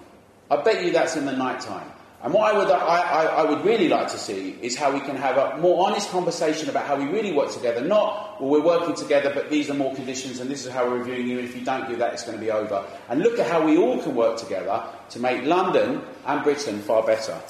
I 0.50 0.56
bet 0.56 0.84
you 0.84 0.92
that's 0.92 1.16
in 1.16 1.24
the 1.24 1.32
night 1.32 1.60
time. 1.60 1.90
And 2.22 2.34
what 2.34 2.54
I 2.54 2.58
would, 2.58 2.68
I, 2.70 2.76
I, 2.76 3.24
I, 3.24 3.50
would 3.50 3.64
really 3.64 3.88
like 3.88 4.08
to 4.08 4.18
see 4.18 4.54
is 4.60 4.76
how 4.76 4.92
we 4.92 5.00
can 5.00 5.16
have 5.16 5.38
a 5.38 5.56
more 5.56 5.86
honest 5.86 6.10
conversation 6.10 6.68
about 6.68 6.84
how 6.84 6.94
we 6.96 7.06
really 7.06 7.32
work 7.32 7.50
together. 7.50 7.80
Not, 7.80 8.38
well, 8.38 8.50
we're 8.50 8.60
working 8.60 8.94
together, 8.94 9.32
but 9.34 9.48
these 9.48 9.70
are 9.70 9.74
more 9.74 9.94
conditions 9.94 10.38
and 10.38 10.50
this 10.50 10.66
is 10.66 10.72
how 10.72 10.86
we're 10.86 10.98
reviewing 10.98 11.26
you, 11.28 11.38
and 11.38 11.48
if 11.48 11.56
you 11.56 11.64
don't 11.64 11.88
do 11.88 11.96
that, 11.96 12.12
it's 12.12 12.24
going 12.24 12.36
to 12.36 12.44
be 12.44 12.50
over. 12.50 12.84
And 13.08 13.22
look 13.22 13.38
at 13.38 13.46
how 13.46 13.64
we 13.64 13.78
all 13.78 14.02
can 14.02 14.14
work 14.14 14.36
together 14.36 14.84
to 15.10 15.18
make 15.18 15.44
London 15.44 16.02
and 16.26 16.42
Britain 16.42 16.80
far 16.82 17.02
better. 17.06 17.40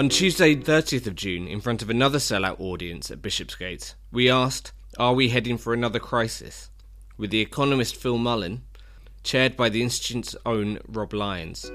On 0.00 0.08
Tuesday, 0.08 0.56
30th 0.56 1.06
of 1.06 1.14
June, 1.14 1.46
in 1.46 1.60
front 1.60 1.82
of 1.82 1.90
another 1.90 2.16
sellout 2.16 2.58
audience 2.58 3.10
at 3.10 3.20
Bishopsgate, 3.20 3.94
we 4.10 4.30
asked, 4.30 4.72
Are 4.96 5.12
we 5.12 5.28
heading 5.28 5.58
for 5.58 5.74
another 5.74 5.98
crisis? 5.98 6.70
with 7.18 7.30
the 7.30 7.42
economist 7.42 7.96
Phil 7.96 8.16
Mullan, 8.16 8.60
chaired 9.22 9.58
by 9.58 9.68
the 9.68 9.82
Institute's 9.82 10.34
own 10.46 10.78
Rob 10.88 11.12
Lyons. 11.12 11.66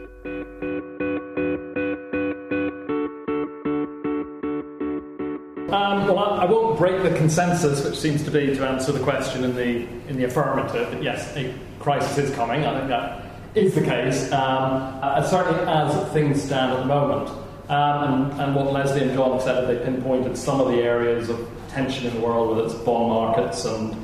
Um, 5.70 6.08
well, 6.08 6.17
I, 6.17 6.46
won't 6.46 6.79
break 6.79 7.03
the 7.03 7.13
consensus, 7.15 7.86
which 7.86 7.96
seems 7.96 8.24
to 8.24 8.32
be 8.32 8.55
to 8.55 8.67
answer 8.67 8.91
the 8.91 9.03
question 9.03 9.44
in 9.44 9.55
the 9.55 9.88
in 10.10 10.17
the 10.17 10.24
affirmative. 10.24 10.89
That 10.89 11.03
yes, 11.03 11.32
a 11.38 11.53
crisis 11.77 12.17
is 12.17 12.36
coming. 12.36 12.65
I 12.65 12.75
think 12.75 12.88
that 12.88 13.24
is 13.53 13.75
the 13.75 13.84
case, 13.84 14.32
um, 14.32 15.00
uh, 15.03 15.22
certainly 15.22 15.62
as 15.72 16.12
things 16.12 16.41
stand 16.41 16.74
at 16.74 16.79
the 16.79 16.86
moment. 16.86 17.46
Um, 17.67 18.31
and, 18.31 18.41
and, 18.41 18.55
what 18.55 18.72
Leslie 18.72 19.01
and 19.01 19.13
John 19.13 19.39
said, 19.41 19.67
they 19.67 19.84
pinpointed 19.84 20.38
some 20.38 20.62
of 20.62 20.67
the 20.67 20.84
areas 20.84 21.29
of 21.29 21.50
tension 21.69 22.05
in 22.05 22.13
the 22.13 22.19
world, 22.19 22.55
whether 22.55 22.67
it's 22.67 22.75
bond 22.75 23.10
markets 23.10 23.65
and 23.65 23.95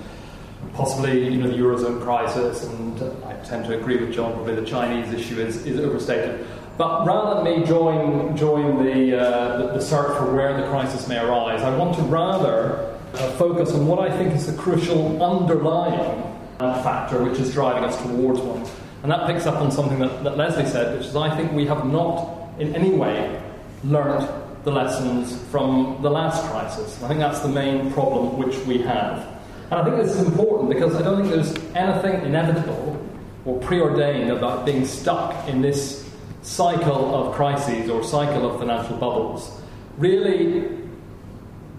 possibly 0.73 1.25
you 1.25 1.37
know 1.37 1.47
the 1.47 1.57
eurozone 1.57 2.01
crisis. 2.01 2.63
And 2.63 2.99
I 3.23 3.33
tend 3.43 3.65
to 3.65 3.77
agree 3.77 3.97
with 3.97 4.13
John. 4.13 4.33
Probably 4.33 4.55
the 4.55 4.65
Chinese 4.65 5.13
issue 5.13 5.39
is, 5.39 5.63
is 5.67 5.79
overstated. 5.79 6.47
But 6.79 7.05
rather 7.05 7.43
than 7.43 7.59
me 7.59 7.65
join 7.67 8.35
join 8.35 8.83
the, 8.83 9.19
uh, 9.19 9.57
the, 9.57 9.73
the 9.73 9.81
search 9.81 10.17
for 10.17 10.33
where 10.33 10.59
the 10.59 10.67
crisis 10.69 11.07
may 11.07 11.19
arise, 11.19 11.61
I 11.61 11.75
want 11.77 11.95
to 11.97 12.01
rather 12.01 12.97
uh, 13.13 13.31
focus 13.33 13.73
on 13.73 13.85
what 13.85 13.99
I 13.99 14.17
think 14.17 14.33
is 14.33 14.47
the 14.47 14.59
crucial 14.59 15.21
underlying 15.21 16.23
factor 16.57 17.23
which 17.23 17.39
is 17.39 17.53
driving 17.53 17.83
us 17.83 17.99
towards 18.01 18.39
one. 18.39 18.67
And 19.03 19.11
that 19.11 19.27
picks 19.27 19.45
up 19.45 19.55
on 19.55 19.71
something 19.71 19.99
that, 19.99 20.23
that 20.23 20.37
Lesley 20.37 20.65
said, 20.65 20.97
which 20.97 21.07
is 21.07 21.15
I 21.15 21.35
think 21.35 21.51
we 21.51 21.65
have 21.67 21.85
not 21.85 22.49
in 22.59 22.75
any 22.75 22.91
way 22.91 23.41
learned 23.83 24.27
the 24.63 24.71
lessons 24.71 25.35
from 25.49 25.99
the 26.01 26.09
last 26.09 26.43
crisis. 26.51 27.01
I 27.03 27.07
think 27.07 27.19
that's 27.19 27.39
the 27.39 27.47
main 27.47 27.91
problem 27.93 28.37
which 28.37 28.57
we 28.65 28.79
have. 28.79 29.27
And 29.71 29.79
I 29.79 29.83
think 29.83 29.95
this 29.97 30.15
is 30.15 30.27
important 30.27 30.69
because 30.69 30.95
I 30.95 31.01
don't 31.01 31.21
think 31.21 31.33
there's 31.33 31.55
anything 31.75 32.25
inevitable 32.25 33.07
or 33.45 33.59
preordained 33.61 34.29
about 34.29 34.65
being 34.65 34.85
stuck 34.85 35.47
in 35.47 35.61
this 35.61 36.07
cycle 36.41 37.15
of 37.15 37.35
crises 37.35 37.89
or 37.89 38.03
cycle 38.03 38.49
of 38.49 38.59
financial 38.59 38.97
bubbles. 38.97 39.59
Really, 39.97 40.61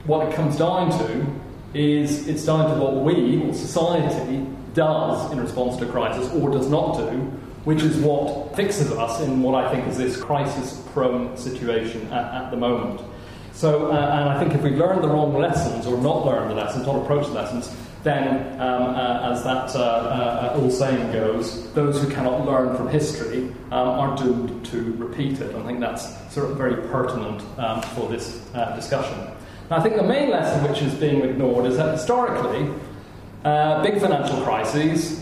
what 0.07 0.29
it 0.29 0.35
comes 0.35 0.57
down 0.57 0.91
to 0.99 1.27
is 1.75 2.27
it's 2.29 2.45
down 2.45 2.69
to 2.75 2.83
what 2.83 2.97
we, 2.97 3.43
or 3.43 3.55
society, 3.55 4.47
does 4.75 5.31
in 5.33 5.41
response 5.41 5.77
to 5.77 5.87
crisis 5.87 6.33
or 6.33 6.51
does 6.51 6.69
not 6.69 6.97
do, 6.97 7.33
which 7.64 7.83
is 7.83 7.97
what 7.99 8.54
fixes 8.57 8.90
us 8.92 9.21
in 9.21 9.42
what 9.42 9.64
I 9.64 9.73
think 9.73 9.87
is 9.88 9.97
this 9.97 10.21
crisis 10.21 10.83
prone 10.92 11.37
situation 11.37 12.07
at, 12.12 12.45
at 12.45 12.50
the 12.50 12.57
moment. 12.57 13.00
So, 13.52 13.92
uh, 13.92 13.95
and 13.95 14.28
I 14.28 14.38
think 14.40 14.54
if 14.54 14.62
we 14.62 14.71
learn 14.71 15.02
the 15.02 15.09
wrong 15.09 15.35
lessons 15.35 15.87
or 15.87 15.97
not 15.99 16.25
learn 16.25 16.49
the 16.49 16.54
lessons, 16.54 16.87
not 16.87 16.97
approach 16.97 17.26
the 17.26 17.35
lessons, 17.35 17.75
then, 18.02 18.61
um, 18.61 18.95
uh, 18.97 19.31
as 19.33 19.45
that 19.45 19.76
uh, 19.76 19.78
uh, 19.78 20.57
old 20.57 20.73
saying 20.73 21.12
goes, 21.12 21.73
those 21.73 22.02
who 22.02 22.11
cannot 22.11 22.45
learn 22.45 22.76
from 22.76 22.88
history 22.88 23.45
um, 23.71 23.88
are 23.88 24.16
doomed 24.16 24.66
to 24.66 24.92
repeat 24.95 25.40
it. 25.40 25.54
I 25.54 25.62
think 25.64 25.78
that's 25.78 26.09
sort 26.33 26.50
of 26.50 26.57
very 26.57 26.88
pertinent 26.88 27.42
um, 27.59 27.81
for 27.95 28.09
this 28.09 28.42
uh, 28.54 28.75
discussion. 28.75 29.16
I 29.71 29.81
think 29.81 29.97
the 29.97 30.02
main 30.02 30.31
lesson 30.31 30.69
which 30.69 30.83
is 30.83 30.95
being 30.95 31.23
ignored 31.23 31.66
is 31.66 31.76
that 31.76 31.92
historically, 31.92 32.69
uh, 33.45 33.83
big 33.83 34.00
financial 34.00 34.42
crises 34.42 35.22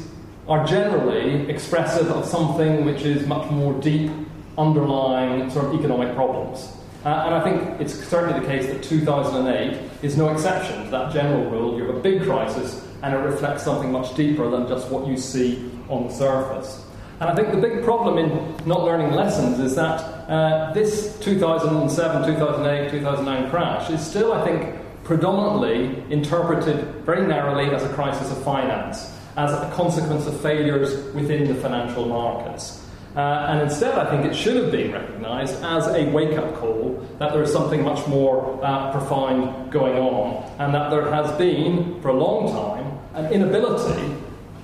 are 0.50 0.66
generally 0.66 1.49
expressive 1.49 2.09
of 2.09 2.26
something 2.26 2.85
which 2.85 3.02
is 3.02 3.25
much 3.25 3.49
more 3.52 3.73
deep, 3.80 4.11
underlying 4.59 5.49
sort 5.49 5.66
of 5.66 5.75
economic 5.78 6.12
problems. 6.16 6.76
Uh, 7.04 7.09
and 7.09 7.35
I 7.35 7.45
think 7.45 7.80
it's 7.80 7.95
certainly 7.95 8.40
the 8.40 8.47
case 8.47 8.66
that 8.66 8.83
2008 8.83 9.80
is 10.02 10.16
no 10.16 10.28
exception 10.28 10.85
to 10.85 10.90
that 10.90 11.12
general 11.12 11.49
rule. 11.49 11.78
You 11.78 11.87
have 11.87 11.97
a 11.97 12.00
big 12.00 12.25
crisis 12.25 12.85
and 13.02 13.14
it 13.14 13.19
reflects 13.19 13.62
something 13.62 13.92
much 13.92 14.16
deeper 14.16 14.50
than 14.50 14.66
just 14.66 14.90
what 14.90 15.07
you 15.07 15.16
see 15.16 15.71
on 15.88 16.09
the 16.09 16.12
surface. 16.12 16.85
And 17.21 17.30
I 17.30 17.35
think 17.35 17.52
the 17.52 17.61
big 17.61 17.85
problem 17.85 18.19
in 18.19 18.57
not 18.66 18.83
learning 18.83 19.12
lessons 19.12 19.61
is 19.61 19.76
that 19.76 20.00
uh, 20.28 20.73
this 20.75 21.16
2007, 21.21 22.26
2008, 22.26 22.90
2009 22.90 23.50
crash 23.50 23.88
is 23.88 24.04
still, 24.04 24.33
I 24.33 24.45
think, 24.45 24.75
predominantly 25.04 26.02
interpreted 26.12 26.85
very 27.07 27.26
narrowly 27.26 27.73
as 27.73 27.85
a 27.85 27.88
crisis 27.90 28.33
of 28.33 28.42
finance 28.42 29.16
as 29.40 29.52
a 29.52 29.70
consequence 29.75 30.26
of 30.26 30.38
failures 30.40 30.90
within 31.14 31.49
the 31.49 31.54
financial 31.54 32.04
markets. 32.06 32.87
Uh, 33.16 33.47
and 33.49 33.62
instead, 33.62 33.99
I 33.99 34.09
think 34.11 34.25
it 34.30 34.37
should 34.37 34.56
have 34.56 34.70
been 34.70 34.92
recognised 34.92 35.54
as 35.64 35.87
a 35.88 36.04
wake 36.11 36.37
up 36.38 36.54
call 36.56 37.04
that 37.18 37.32
there 37.32 37.42
is 37.42 37.52
something 37.52 37.82
much 37.82 38.06
more 38.06 38.62
uh, 38.62 38.92
profound 38.92 39.73
going 39.73 39.97
on, 39.97 40.44
and 40.59 40.75
that 40.75 40.90
there 40.90 41.11
has 41.11 41.32
been, 41.38 42.00
for 42.02 42.09
a 42.09 42.18
long 42.26 42.52
time, 42.52 42.87
an 43.14 43.32
inability 43.32 44.14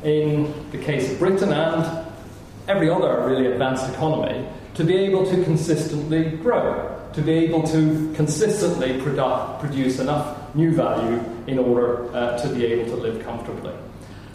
in 0.05 0.53
the 0.71 0.79
case 0.79 1.11
of 1.11 1.19
Britain 1.19 1.53
and 1.53 2.07
every 2.69 2.89
other 2.91 3.27
really 3.27 3.47
advanced 3.47 3.89
economy 3.95 4.47
to 4.75 4.85
be 4.85 4.95
able 4.95 5.25
to 5.25 5.43
consistently 5.43 6.37
grow, 6.37 6.93
to 7.15 7.23
be 7.23 7.33
able 7.33 7.63
to 7.63 8.13
consistently 8.15 9.01
produ- 9.01 9.59
produce 9.59 9.99
enough 9.99 10.55
new 10.55 10.71
value 10.73 11.19
in 11.47 11.59
order 11.59 12.15
uh, 12.15 12.39
to 12.39 12.49
be 12.55 12.65
able 12.67 12.85
to 12.85 12.97
live 12.97 13.25
comfortably. 13.25 13.73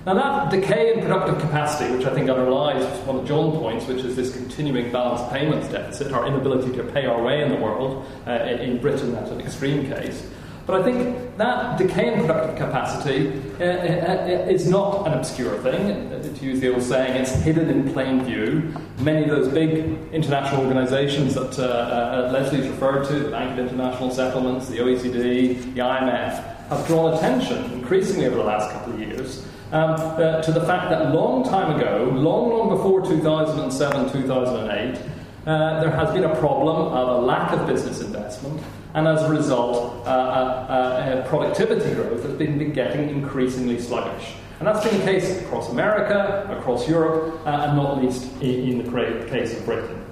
Now, 0.03 0.15
that 0.15 0.49
decay 0.49 0.93
in 0.93 1.01
productive 1.01 1.39
capacity, 1.39 1.95
which 1.95 2.07
I 2.07 2.13
think 2.15 2.27
underlies 2.27 2.83
one 3.05 3.17
of 3.17 3.27
John's 3.27 3.55
points, 3.59 3.85
which 3.85 4.03
is 4.03 4.15
this 4.15 4.33
continuing 4.33 4.91
balance 4.91 5.31
payments 5.31 5.67
deficit, 5.67 6.11
our 6.11 6.25
inability 6.25 6.75
to 6.75 6.83
pay 6.83 7.05
our 7.05 7.21
way 7.21 7.43
in 7.43 7.49
the 7.49 7.57
world, 7.57 8.07
uh, 8.25 8.31
in 8.31 8.79
Britain, 8.81 9.11
that's 9.11 9.29
an 9.29 9.39
extreme 9.39 9.85
case. 9.85 10.27
But 10.65 10.81
I 10.81 10.83
think 10.83 11.37
that 11.37 11.77
decay 11.77 12.13
in 12.13 12.25
productive 12.25 12.55
capacity 12.55 13.27
uh, 13.59 13.63
uh, 13.63 13.67
uh 13.67 14.49
is 14.49 14.67
not 14.67 15.05
an 15.05 15.13
obscure 15.13 15.57
thing. 15.59 16.09
To 16.33 16.45
use 16.45 16.59
the 16.59 16.73
old 16.73 16.81
saying, 16.81 17.21
it's 17.21 17.33
hidden 17.33 17.69
in 17.69 17.93
plain 17.93 18.23
view. 18.23 18.73
Many 18.99 19.23
of 19.25 19.29
those 19.29 19.49
big 19.49 19.97
international 20.11 20.63
organizations 20.63 21.35
that 21.35 21.59
uh, 21.59 21.63
uh, 21.63 22.31
Lesley's 22.31 22.67
referred 22.67 23.05
to, 23.07 23.19
the 23.19 23.29
Bank 23.29 23.51
of 23.51 23.67
International 23.67 24.09
Settlements, 24.09 24.67
the 24.67 24.77
OECD, 24.77 25.73
the 25.75 25.81
IMF, 25.81 26.69
have 26.69 26.87
drawn 26.87 27.13
attention 27.13 27.71
increasingly 27.73 28.25
over 28.25 28.37
the 28.37 28.43
last 28.43 28.71
couple 28.71 28.93
of 28.93 28.99
years 28.99 29.45
um, 29.71 29.91
uh, 29.91 30.41
to 30.41 30.51
the 30.51 30.61
fact 30.65 30.89
that 30.89 31.13
long 31.13 31.43
time 31.43 31.79
ago, 31.79 32.11
long, 32.13 32.49
long 32.49 32.69
before 32.69 33.05
2007, 33.05 34.11
2008, 34.11 35.01
uh, 35.45 35.81
there 35.81 35.91
has 35.91 36.13
been 36.13 36.25
a 36.25 36.35
problem 36.35 36.87
of 36.93 37.07
a 37.07 37.25
lack 37.25 37.51
of 37.53 37.65
business 37.65 38.01
investment, 38.01 38.61
and 38.93 39.07
as 39.07 39.23
a 39.23 39.29
result, 39.29 40.05
uh, 40.05 40.09
uh, 40.09 40.11
uh 40.11 41.27
productivity 41.27 41.93
growth 41.95 42.23
has 42.23 42.33
been 42.33 42.73
getting 42.73 43.09
increasingly 43.09 43.79
sluggish. 43.79 44.33
And 44.59 44.67
that's 44.67 44.85
been 44.85 44.99
the 44.99 45.05
case 45.05 45.41
across 45.41 45.69
America, 45.71 46.47
across 46.59 46.87
Europe, 46.87 47.41
uh, 47.47 47.65
and 47.67 47.77
not 47.77 48.03
least 48.03 48.31
in, 48.41 48.81
in, 48.81 48.85
the 48.85 49.27
case 49.27 49.57
of 49.57 49.65
Britain. 49.65 50.05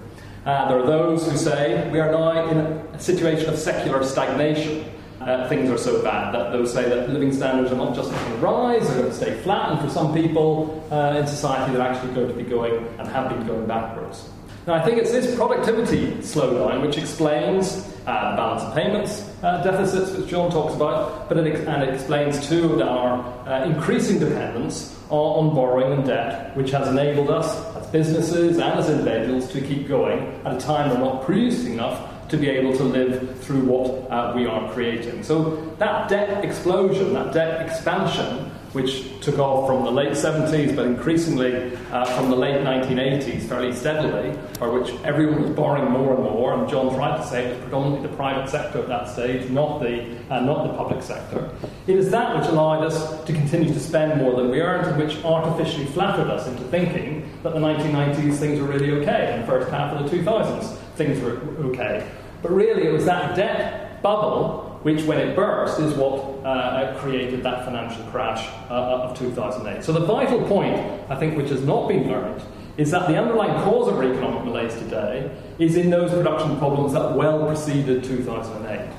there 0.45 0.79
are 0.79 0.87
those 0.87 1.29
who 1.29 1.37
say 1.37 1.87
we 1.91 1.99
are 1.99 2.11
now 2.11 2.49
in 2.49 2.57
a 2.57 2.99
situation 2.99 3.49
of 3.49 3.59
secular 3.59 4.03
stagnation 4.03 4.85
uh, 5.21 5.47
things 5.49 5.69
are 5.69 5.77
so 5.77 6.01
bad 6.01 6.33
that 6.33 6.51
those 6.51 6.73
say 6.73 6.87
that 6.87 7.09
living 7.09 7.33
standards 7.33 7.71
are 7.71 7.75
not 7.75 7.95
just 7.95 8.11
going 8.11 8.31
to 8.31 8.37
rise, 8.37 8.87
they're 8.87 8.99
going 8.99 9.09
to 9.09 9.15
stay 9.15 9.39
flat, 9.41 9.71
and 9.71 9.81
for 9.81 9.89
some 9.89 10.13
people 10.13 10.85
uh, 10.91 11.17
in 11.17 11.27
society, 11.27 11.73
they're 11.73 11.81
actually 11.81 12.13
going 12.13 12.27
to 12.27 12.33
be 12.33 12.43
going 12.43 12.85
and 12.97 13.07
have 13.07 13.29
been 13.29 13.45
going 13.45 13.67
backwards. 13.67 14.29
Now, 14.67 14.75
I 14.75 14.83
think 14.83 14.97
it's 14.97 15.11
this 15.11 15.35
productivity 15.35 16.11
slowdown 16.17 16.81
which 16.81 16.97
explains 16.97 17.87
uh, 18.05 18.35
balance 18.35 18.63
of 18.63 18.73
payments 18.75 19.29
uh, 19.43 19.63
deficits, 19.63 20.11
which 20.17 20.29
John 20.29 20.51
talks 20.51 20.75
about, 20.75 21.27
but 21.27 21.37
it, 21.37 21.67
and 21.67 21.83
it 21.83 21.93
explains 21.93 22.47
too 22.47 22.75
that 22.77 22.87
our 22.87 23.23
uh, 23.47 23.65
increasing 23.65 24.19
dependence 24.19 24.97
on, 25.09 25.47
on 25.47 25.55
borrowing 25.55 25.93
and 25.93 26.05
debt, 26.05 26.55
which 26.55 26.71
has 26.71 26.87
enabled 26.87 27.29
us 27.29 27.75
as 27.75 27.87
businesses 27.87 28.57
and 28.57 28.79
as 28.79 28.89
individuals 28.89 29.51
to 29.51 29.61
keep 29.61 29.87
going 29.87 30.19
at 30.45 30.55
a 30.55 30.59
time 30.59 30.89
we're 30.89 30.97
not 30.97 31.23
producing 31.23 31.73
enough 31.73 32.18
to 32.29 32.37
be 32.37 32.49
able 32.49 32.75
to 32.77 32.83
live 32.83 33.39
through 33.41 33.61
what 33.65 34.11
uh, 34.11 34.33
we 34.35 34.45
are 34.45 34.71
creating. 34.73 35.23
So 35.23 35.55
that 35.79 36.09
debt 36.09 36.43
explosion, 36.45 37.13
that 37.13 37.33
debt 37.33 37.67
expansion, 37.67 38.51
which 38.73 39.19
took 39.21 39.39
off 39.39 39.67
from 39.67 39.83
the 39.83 39.91
late 39.91 40.11
70s, 40.11 40.75
but 40.75 40.85
increasingly 40.85 41.75
uh, 41.91 42.05
from 42.05 42.29
the 42.29 42.35
late 42.35 42.61
1980s, 42.61 43.41
fairly 43.43 43.73
steadily, 43.73 44.37
or 44.61 44.79
which 44.79 44.93
everyone 45.03 45.41
was 45.41 45.51
borrowing 45.51 45.89
more 45.89 46.13
and 46.13 46.23
more. 46.23 46.53
And 46.53 46.69
John's 46.69 46.93
right 46.95 47.19
to 47.19 47.27
say 47.27 47.45
it 47.45 47.49
was 47.49 47.63
predominantly 47.63 48.07
the 48.07 48.15
private 48.15 48.47
sector 48.47 48.79
at 48.79 48.87
that 48.87 49.09
stage, 49.09 49.49
not 49.49 49.79
the, 49.79 50.15
uh, 50.29 50.41
not 50.41 50.67
the 50.67 50.73
public 50.73 51.01
sector. 51.01 51.49
It 51.87 51.95
is 51.95 52.11
that 52.11 52.37
which 52.37 52.47
allowed 52.47 52.83
us 52.85 53.23
to 53.23 53.33
continue 53.33 53.73
to 53.73 53.79
spend 53.79 54.21
more 54.21 54.35
than 54.35 54.51
we 54.51 54.61
earned, 54.61 54.85
and 54.85 55.01
which 55.01 55.23
artificially 55.25 55.85
flattered 55.87 56.29
us 56.29 56.47
into 56.47 56.61
thinking 56.65 57.27
that 57.41 57.53
the 57.53 57.59
1990s 57.59 58.35
things 58.35 58.59
were 58.59 58.67
really 58.67 58.91
okay, 59.01 59.31
and 59.33 59.41
the 59.41 59.47
first 59.47 59.71
half 59.71 59.95
of 59.95 60.09
the 60.09 60.15
2000s 60.15 60.75
things 60.95 61.19
were 61.21 61.37
okay. 61.69 62.05
But 62.41 62.51
really, 62.51 62.87
it 62.87 62.91
was 62.91 63.05
that 63.05 63.35
debt 63.35 64.01
bubble 64.01 64.69
which, 64.83 65.03
when 65.03 65.17
it 65.17 65.35
burst, 65.35 65.79
is 65.81 65.93
what 65.95 66.45
uh, 66.45 66.97
created 66.99 67.43
that 67.43 67.65
financial 67.65 68.01
crash 68.05 68.47
uh, 68.69 69.09
of 69.09 69.17
2008. 69.19 69.83
So, 69.83 69.91
the 69.91 70.05
vital 70.05 70.41
point, 70.47 70.79
I 71.09 71.17
think, 71.17 71.35
which 71.35 71.49
has 71.49 71.63
not 71.65 71.89
been 71.89 72.07
learned, 72.07 72.41
is 72.77 72.91
that 72.91 73.09
the 73.09 73.17
underlying 73.17 73.61
cause 73.63 73.89
of 73.89 73.95
our 73.95 74.05
economic 74.05 74.45
malaise 74.45 74.73
today 74.75 75.29
is 75.59 75.75
in 75.75 75.89
those 75.89 76.11
production 76.11 76.57
problems 76.59 76.93
that 76.93 77.13
well 77.13 77.45
preceded 77.45 78.05
2008. 78.05 78.89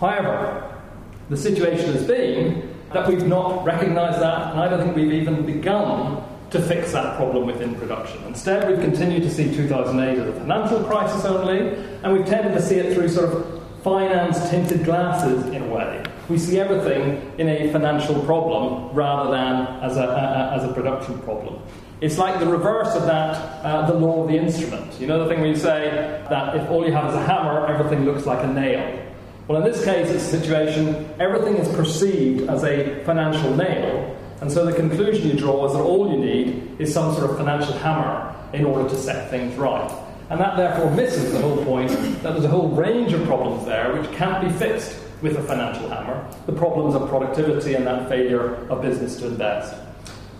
However, 0.00 0.80
the 1.28 1.36
situation 1.36 1.92
has 1.92 2.06
been 2.06 2.74
that 2.94 3.06
we've 3.06 3.26
not 3.26 3.66
recognised 3.66 4.22
that, 4.22 4.52
and 4.52 4.60
I 4.60 4.68
don't 4.68 4.80
think 4.80 4.96
we've 4.96 5.12
even 5.12 5.44
begun 5.44 6.24
to 6.50 6.62
fix 6.62 6.92
that 6.92 7.16
problem 7.16 7.46
within 7.46 7.74
production. 7.74 8.22
Instead, 8.24 8.68
we've 8.68 8.80
continued 8.80 9.22
to 9.22 9.30
see 9.30 9.54
2008 9.54 10.18
as 10.18 10.28
a 10.28 10.40
financial 10.40 10.82
crisis 10.84 11.24
only, 11.24 11.74
and 12.02 12.12
we've 12.12 12.26
tended 12.26 12.54
to 12.54 12.62
see 12.62 12.76
it 12.76 12.94
through 12.94 13.08
sort 13.08 13.30
of 13.30 13.82
finance 13.82 14.48
tinted 14.50 14.84
glasses 14.84 15.44
in 15.46 15.62
a 15.62 15.68
way. 15.68 16.04
We 16.28 16.38
see 16.38 16.58
everything 16.58 17.32
in 17.38 17.48
a 17.48 17.70
financial 17.72 18.20
problem 18.22 18.94
rather 18.94 19.30
than 19.30 19.82
as 19.82 19.96
a, 19.96 20.02
a 20.02 20.56
as 20.56 20.64
a 20.64 20.72
production 20.72 21.18
problem. 21.20 21.62
It's 22.00 22.18
like 22.18 22.38
the 22.38 22.46
reverse 22.46 22.94
of 22.94 23.06
that, 23.06 23.64
uh, 23.64 23.86
the 23.86 23.94
law 23.94 24.22
of 24.22 24.28
the 24.28 24.36
instrument. 24.36 25.00
You 25.00 25.06
know 25.06 25.22
the 25.22 25.28
thing 25.28 25.40
where 25.40 25.50
you 25.50 25.56
say 25.56 26.24
that 26.30 26.54
if 26.56 26.68
all 26.70 26.86
you 26.86 26.92
have 26.92 27.10
is 27.10 27.14
a 27.14 27.24
hammer, 27.24 27.66
everything 27.66 28.04
looks 28.04 28.24
like 28.24 28.44
a 28.44 28.46
nail. 28.46 29.04
Well, 29.48 29.64
in 29.64 29.72
this 29.72 29.82
case, 29.84 30.10
it's 30.10 30.24
a 30.24 30.38
situation, 30.40 31.08
everything 31.18 31.56
is 31.56 31.74
perceived 31.74 32.50
as 32.50 32.64
a 32.64 33.02
financial 33.04 33.56
nail, 33.56 34.14
and 34.40 34.50
so 34.50 34.64
the 34.64 34.72
conclusion 34.72 35.28
you 35.28 35.36
draw 35.36 35.66
is 35.66 35.72
that 35.72 35.80
all 35.80 36.10
you 36.12 36.18
need 36.18 36.76
is 36.78 36.92
some 36.92 37.14
sort 37.14 37.30
of 37.30 37.36
financial 37.36 37.72
hammer 37.78 38.34
in 38.52 38.64
order 38.64 38.88
to 38.88 38.96
set 38.96 39.30
things 39.30 39.56
right. 39.56 39.90
And 40.30 40.40
that 40.40 40.56
therefore 40.56 40.90
misses 40.90 41.32
the 41.32 41.40
whole 41.40 41.64
point 41.64 41.90
that 42.22 42.32
there's 42.32 42.44
a 42.44 42.48
whole 42.48 42.68
range 42.68 43.12
of 43.12 43.24
problems 43.24 43.64
there 43.66 43.98
which 43.98 44.10
can't 44.12 44.46
be 44.46 44.52
fixed 44.58 44.98
with 45.22 45.36
a 45.36 45.42
financial 45.42 45.88
hammer. 45.88 46.24
The 46.46 46.52
problems 46.52 46.94
of 46.94 47.08
productivity 47.08 47.74
and 47.74 47.86
that 47.86 48.08
failure 48.08 48.54
of 48.68 48.82
business 48.82 49.16
to 49.16 49.26
invest. 49.26 49.74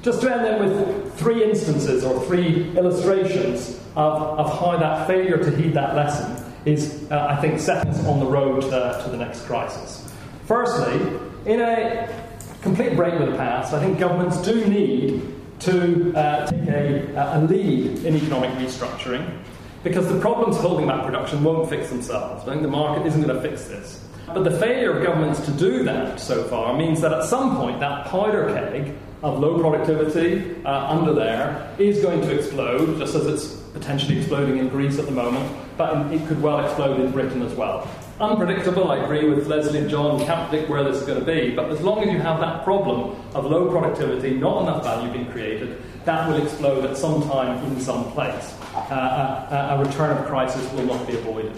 Just 0.03 0.21
to 0.21 0.33
end 0.33 0.45
then 0.45 0.61
with 0.65 1.19
three 1.19 1.43
instances 1.43 2.05
or 2.05 2.25
three 2.27 2.71
illustrations 2.77 3.81
of, 3.97 4.23
of 4.39 4.61
how 4.61 4.77
that 4.77 5.09
failure 5.09 5.39
to 5.39 5.57
heed 5.57 5.75
that 5.75 5.97
lesson 5.97 6.45
is, 6.65 7.11
uh, 7.11 7.27
I 7.29 7.41
think, 7.41 7.59
setting 7.59 7.91
us 7.91 8.05
on 8.07 8.21
the 8.21 8.27
road 8.27 8.65
uh, 8.65 9.03
to 9.03 9.11
the 9.11 9.17
next 9.17 9.45
crisis. 9.47 10.13
Firstly, 10.47 11.01
in 11.47 11.61
a 11.61 12.28
complete 12.63 12.97
break 12.97 13.19
with 13.19 13.31
the 13.31 13.37
past, 13.37 13.73
I 13.73 13.81
think 13.81 13.99
governments 13.99 14.41
do 14.43 14.65
need 14.67 15.35
to 15.61 16.15
uh, 16.15 16.47
take 16.47 16.69
a, 16.69 17.33
a 17.35 17.43
lead 17.43 18.05
in 18.05 18.17
economic 18.17 18.51
restructuring 18.53 19.43
because 19.83 20.09
the 20.09 20.21
problems 20.21 20.57
holding 20.57 20.87
back 20.87 21.05
production 21.05 21.43
won't 21.43 21.69
fix 21.69 21.89
themselves. 21.89 22.43
I 22.43 22.53
think 22.53 22.63
the 22.63 22.69
market 22.69 23.07
isn't 23.07 23.23
going 23.23 23.35
to 23.35 23.43
fix 23.43 23.65
this. 23.65 24.05
But 24.27 24.45
the 24.45 24.59
failure 24.59 24.99
of 24.99 25.03
governments 25.03 25.41
to 25.47 25.51
do 25.53 25.85
that 25.85 26.21
so 26.21 26.45
far 26.45 26.77
means 26.77 27.01
that 27.01 27.13
at 27.13 27.25
some 27.25 27.57
point 27.57 27.81
that 27.81 28.07
powder 28.07 28.53
keg 28.53 28.95
of 29.23 29.39
low 29.39 29.59
productivity 29.59 30.63
uh, 30.65 30.91
under 30.91 31.13
there 31.13 31.75
is 31.79 32.03
going 32.03 32.21
to 32.21 32.37
explode, 32.37 32.99
just 32.99 33.15
as 33.15 33.27
it's 33.27 33.55
potentially 33.73 34.19
exploding 34.19 34.59
in 34.59 34.69
Greece 34.69 34.99
at 34.99 35.07
the 35.07 35.13
moment, 35.13 35.51
but 35.77 36.13
it 36.13 36.27
could 36.29 36.41
well 36.43 36.65
explode 36.65 37.01
in 37.01 37.11
Britain 37.11 37.43
as 37.43 37.55
well. 37.55 37.89
Unpredictable, 38.21 38.91
I 38.91 38.97
agree 38.97 39.31
with 39.31 39.47
Lesley 39.47 39.79
and 39.79 39.89
John, 39.89 40.19
can't 40.27 40.49
predict 40.49 40.69
where 40.69 40.83
this 40.83 40.97
is 40.97 41.07
going 41.07 41.21
to 41.21 41.25
be, 41.25 41.55
but 41.55 41.71
as 41.71 41.81
long 41.83 42.03
as 42.03 42.13
you 42.13 42.19
have 42.19 42.41
that 42.41 42.65
problem 42.65 43.15
of 43.33 43.45
low 43.45 43.71
productivity, 43.71 44.35
not 44.35 44.63
enough 44.63 44.83
value 44.83 45.13
being 45.13 45.31
created, 45.31 45.81
that 46.05 46.29
will 46.29 46.43
explode 46.43 46.85
at 46.85 46.97
some 46.97 47.23
time 47.29 47.65
in 47.67 47.81
some 47.81 48.11
place. 48.11 48.57
Uh, 48.75 49.69
a, 49.71 49.77
a 49.77 49.85
return 49.85 50.17
of 50.17 50.27
crisis 50.27 50.69
will 50.73 50.87
not 50.87 51.07
be 51.07 51.15
avoided. 51.15 51.53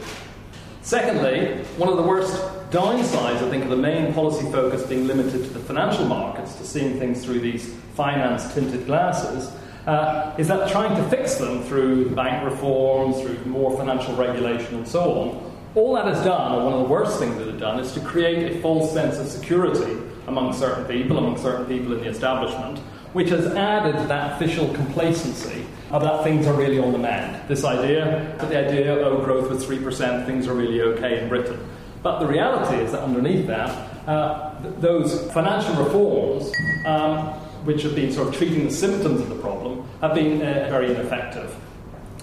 Secondly, 0.82 1.64
one 1.78 1.88
of 1.88 1.96
the 1.96 2.02
worst 2.02 2.34
downsides, 2.70 3.36
I 3.36 3.48
think, 3.48 3.64
of 3.64 3.70
the 3.70 3.76
main 3.76 4.12
policy 4.12 4.44
focus 4.52 4.82
being 4.82 5.06
limited 5.06 5.42
to 5.42 5.50
the 5.50 5.60
financial 5.60 6.04
markets, 6.04 6.56
to 6.56 6.66
seeing 6.66 6.98
things 6.98 7.24
through 7.24 7.40
these 7.40 7.72
finance 7.94 8.52
tinted 8.52 8.84
glasses, 8.84 9.50
uh, 9.86 10.34
is 10.36 10.48
that 10.48 10.70
trying 10.70 10.94
to 10.94 11.08
fix 11.08 11.36
them 11.36 11.62
through 11.62 12.10
bank 12.10 12.44
reforms, 12.44 13.18
through 13.22 13.42
more 13.46 13.74
financial 13.78 14.14
regulation, 14.14 14.74
and 14.74 14.86
so 14.86 15.10
on, 15.12 15.49
all 15.74 15.94
that 15.94 16.06
has 16.06 16.22
done, 16.24 16.52
or 16.52 16.64
one 16.64 16.72
of 16.74 16.80
the 16.80 16.88
worst 16.88 17.18
things 17.18 17.36
that 17.38 17.48
it's 17.48 17.60
done, 17.60 17.78
is 17.78 17.92
to 17.92 18.00
create 18.00 18.52
a 18.52 18.60
false 18.60 18.92
sense 18.92 19.18
of 19.18 19.28
security 19.28 19.96
among 20.26 20.52
certain 20.52 20.84
people, 20.86 21.18
among 21.18 21.38
certain 21.38 21.66
people 21.66 21.92
in 21.92 22.00
the 22.00 22.08
establishment, 22.08 22.78
which 23.12 23.30
has 23.30 23.46
added 23.46 23.94
that 24.08 24.32
official 24.32 24.72
complacency 24.74 25.64
about 25.90 26.22
things 26.22 26.46
are 26.46 26.54
really 26.54 26.78
on 26.78 26.92
the 26.92 26.98
mend. 26.98 27.48
This 27.48 27.64
idea, 27.64 28.36
that 28.38 28.48
the 28.48 28.68
idea, 28.68 28.92
oh, 28.98 29.24
growth 29.24 29.50
was 29.50 29.64
3%, 29.64 30.26
things 30.26 30.46
are 30.46 30.54
really 30.54 30.80
okay 30.82 31.20
in 31.20 31.28
Britain. 31.28 31.58
But 32.02 32.20
the 32.20 32.26
reality 32.26 32.76
is 32.76 32.92
that 32.92 33.02
underneath 33.02 33.46
that, 33.48 33.70
uh, 34.08 34.62
th- 34.62 34.74
those 34.78 35.30
financial 35.32 35.74
reforms, 35.84 36.52
um, 36.86 37.26
which 37.64 37.82
have 37.82 37.94
been 37.94 38.12
sort 38.12 38.28
of 38.28 38.34
treating 38.34 38.64
the 38.64 38.72
symptoms 38.72 39.20
of 39.20 39.28
the 39.28 39.34
problem, 39.36 39.86
have 40.00 40.14
been 40.14 40.40
uh, 40.40 40.68
very 40.70 40.94
ineffective. 40.94 41.54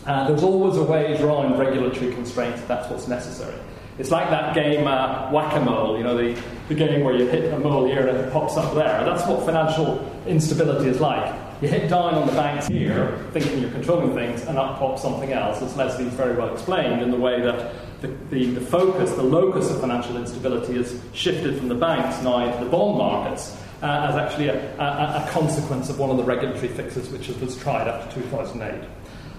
Uh, 0.07 0.25
there's 0.25 0.41
always 0.41 0.77
a 0.77 0.83
way 0.83 1.21
around 1.21 1.59
regulatory 1.59 2.13
constraints 2.13 2.61
if 2.61 2.67
that's 2.67 2.89
what's 2.89 3.09
necessary. 3.09 3.59
It's 3.99 4.09
like 4.09 4.29
that 4.29 4.55
game 4.55 4.87
uh, 4.87 5.29
whack-a-mole, 5.31 5.97
you 5.97 6.03
know, 6.03 6.15
the, 6.15 6.41
the 6.69 6.75
game 6.75 7.03
where 7.03 7.13
you 7.13 7.27
hit 7.27 7.51
a 7.51 7.59
mole 7.59 7.85
here 7.85 8.07
and 8.07 8.17
it 8.17 8.31
pops 8.31 8.55
up 8.55 8.73
there. 8.73 9.03
That's 9.03 9.27
what 9.27 9.45
financial 9.45 9.99
instability 10.25 10.87
is 10.87 11.01
like. 11.01 11.35
You 11.61 11.67
hit 11.67 11.89
down 11.89 12.13
on 12.13 12.27
the 12.27 12.33
banks 12.33 12.67
here, 12.67 13.25
thinking 13.33 13.59
you're 13.59 13.71
controlling 13.71 14.13
things, 14.13 14.43
and 14.43 14.57
up 14.57 14.79
pops 14.79 15.01
something 15.01 15.33
else, 15.33 15.61
as 15.61 15.75
Lesley's 15.75 16.13
very 16.13 16.37
well 16.37 16.53
explained, 16.53 17.01
in 17.01 17.11
the 17.11 17.17
way 17.17 17.41
that 17.41 17.73
the, 18.01 18.07
the, 18.29 18.51
the 18.51 18.61
focus, 18.61 19.11
the 19.13 19.23
locus 19.23 19.71
of 19.71 19.81
financial 19.81 20.15
instability 20.15 20.75
has 20.75 21.01
shifted 21.13 21.57
from 21.57 21.67
the 21.67 21.75
banks 21.75 22.21
now 22.23 22.45
into 22.45 22.63
the 22.63 22.69
bond 22.69 22.97
markets. 22.97 23.57
Uh, 23.81 24.07
as 24.09 24.15
actually 24.15 24.47
a, 24.47 24.75
a, 24.79 25.23
a 25.23 25.29
consequence 25.29 25.87
of 25.87 25.99
one 25.99 26.09
of 26.09 26.17
the 26.17 26.23
regulatory 26.23 26.67
fixes 26.67 27.09
which 27.09 27.27
was 27.27 27.55
tried 27.57 27.87
after 27.87 28.21
2008. 28.21 28.89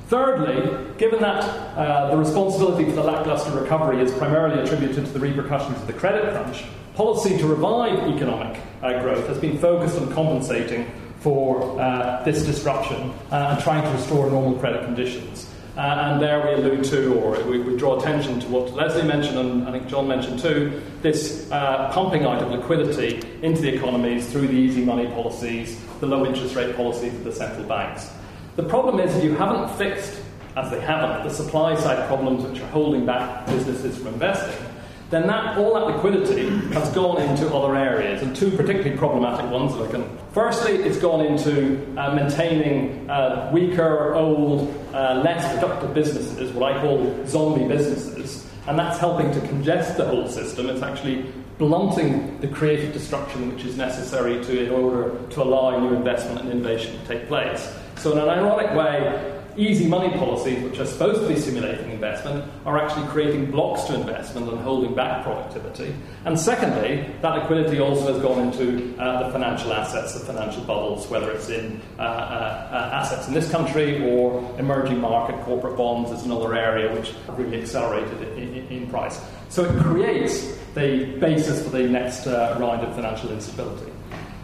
Thirdly, 0.09 0.95
given 0.97 1.21
that 1.21 1.45
uh, 1.77 2.11
the 2.11 2.17
responsibility 2.17 2.87
for 2.87 2.93
the 2.93 3.03
lacklustre 3.03 3.51
recovery 3.51 4.01
is 4.01 4.11
primarily 4.13 4.63
attributed 4.63 5.05
to 5.05 5.13
the 5.13 5.21
repercussions 5.21 5.77
of 5.77 5.87
the 5.87 5.93
credit 5.93 6.33
crunch, 6.33 6.65
policy 6.95 7.37
to 7.37 7.47
revive 7.47 7.99
economic 8.15 8.59
uh, 8.83 9.03
growth 9.03 9.27
has 9.27 9.37
been 9.37 9.59
focused 9.59 9.99
on 9.99 10.11
compensating 10.15 10.91
for 11.21 11.79
uh, 11.79 12.23
this 12.25 12.43
disruption 12.47 13.13
uh, 13.31 13.51
and 13.53 13.63
trying 13.63 13.83
to 13.83 13.91
restore 13.91 14.31
normal 14.31 14.59
credit 14.59 14.83
conditions. 14.87 15.53
Uh, 15.77 15.81
and 15.81 16.23
there 16.23 16.45
we 16.45 16.55
allude 16.55 16.85
to, 16.85 17.15
or 17.21 17.45
we, 17.45 17.61
we, 17.61 17.77
draw 17.77 18.01
attention 18.01 18.41
to 18.41 18.49
what 18.49 18.73
Leslie 18.73 19.03
mentioned, 19.03 19.39
and 19.39 19.69
I 19.69 19.73
think 19.73 19.89
John 19.89 20.09
mentioned 20.09 20.41
too, 20.41 20.83
this 21.03 21.53
uh, 21.53 21.91
pumping 21.93 22.25
out 22.25 22.43
of 22.43 22.51
liquidity 22.51 23.23
into 23.43 23.61
the 23.61 23.75
economies 23.75 24.27
through 24.33 24.47
the 24.47 24.55
easy 24.55 24.83
money 24.83 25.07
policies, 25.09 25.79
the 26.01 26.07
low 26.07 26.25
interest 26.25 26.57
rate 26.57 26.75
policies 26.77 27.13
of 27.13 27.25
the 27.25 27.33
central 27.33 27.65
banks. 27.69 28.11
The 28.59 28.65
problem 28.65 28.99
is 28.99 29.15
if 29.15 29.23
you 29.23 29.37
haven't 29.37 29.69
fixed, 29.79 30.21
as 30.57 30.69
they 30.73 30.81
haven't, 30.81 31.23
the 31.23 31.33
supply 31.33 31.77
side 31.77 32.09
problems 32.09 32.43
which 32.43 32.61
are 32.61 32.67
holding 32.71 33.07
back 33.07 33.47
businesses 33.47 33.97
from 33.97 34.15
investing, 34.15 34.67
then 35.11 35.29
that 35.29 35.57
all 35.59 35.75
that 35.75 35.87
liquidity 35.87 36.49
has 36.75 36.93
gone 36.93 37.23
into 37.23 37.47
other 37.55 37.77
areas, 37.77 38.21
and 38.21 38.35
two 38.35 38.51
particularly 38.51 38.97
problematic 38.97 39.49
ones 39.53 39.77
that 39.77 39.89
I 39.89 39.91
can. 39.93 40.19
Firstly, 40.33 40.73
it's 40.73 40.99
gone 40.99 41.25
into 41.25 41.87
uh, 41.97 42.13
maintaining 42.17 43.09
uh, 43.09 43.49
weaker, 43.55 44.17
old, 44.17 44.75
uh, 44.93 45.23
less 45.25 45.55
productive 45.55 45.95
businesses, 45.95 46.51
what 46.51 46.73
I 46.73 46.81
call 46.81 47.25
zombie 47.29 47.69
businesses, 47.69 48.45
and 48.67 48.77
that's 48.77 48.99
helping 48.99 49.31
to 49.35 49.41
congest 49.47 49.97
the 49.99 50.05
whole 50.05 50.27
system. 50.27 50.69
It's 50.69 50.83
actually 50.83 51.33
blunting 51.59 52.41
the 52.41 52.49
creative 52.49 52.93
destruction 52.93 53.55
which 53.55 53.65
is 53.65 53.77
necessary 53.77 54.45
to, 54.47 54.65
in 54.67 54.71
order 54.73 55.17
to 55.31 55.43
allow 55.45 55.79
new 55.79 55.95
investment 55.95 56.41
and 56.41 56.51
innovation 56.51 56.99
to 57.01 57.07
take 57.07 57.29
place. 57.29 57.73
So, 57.99 58.13
in 58.13 58.19
an 58.19 58.29
ironic 58.29 58.75
way, 58.75 59.39
easy 59.59 59.89
money 59.89 60.17
policies, 60.17 60.63
which 60.63 60.79
are 60.79 60.87
supposed 60.87 61.21
to 61.21 61.29
be 61.29 61.37
stimulating 61.39 61.91
investment, 61.91 62.45
are 62.65 62.79
actually 62.79 63.07
creating 63.09 63.51
blocks 63.51 63.85
to 63.85 63.95
investment 63.95 64.49
and 64.49 64.61
holding 64.61 64.95
back 64.95 65.25
productivity. 65.25 65.95
And 66.25 66.39
secondly, 66.39 67.05
that 67.23 67.35
liquidity 67.35 67.81
also 67.81 68.13
has 68.13 68.23
gone 68.23 68.47
into 68.47 68.97
uh, 69.01 69.27
the 69.27 69.33
financial 69.33 69.73
assets, 69.73 70.15
the 70.15 70.25
financial 70.25 70.63
bubbles, 70.63 71.09
whether 71.09 71.33
it's 71.33 71.49
in 71.49 71.83
uh, 71.99 72.03
uh, 72.03 72.91
assets 72.95 73.27
in 73.27 73.35
this 73.35 73.51
country 73.51 74.09
or 74.09 74.39
emerging 74.59 75.01
market 75.01 75.41
corporate 75.45 75.77
bonds 75.77 76.13
is 76.13 76.25
another 76.25 76.55
area 76.55 76.95
which 76.95 77.13
really 77.37 77.61
accelerated 77.61 78.23
in, 78.39 78.55
in, 78.55 78.69
in 78.69 78.87
price. 78.89 79.21
So 79.49 79.65
it 79.65 79.83
creates 79.83 80.57
the 80.75 81.17
basis 81.19 81.65
for 81.65 81.71
the 81.71 81.83
next 81.83 82.27
uh, 82.27 82.57
round 82.61 82.87
of 82.87 82.95
financial 82.95 83.33
instability. 83.33 83.91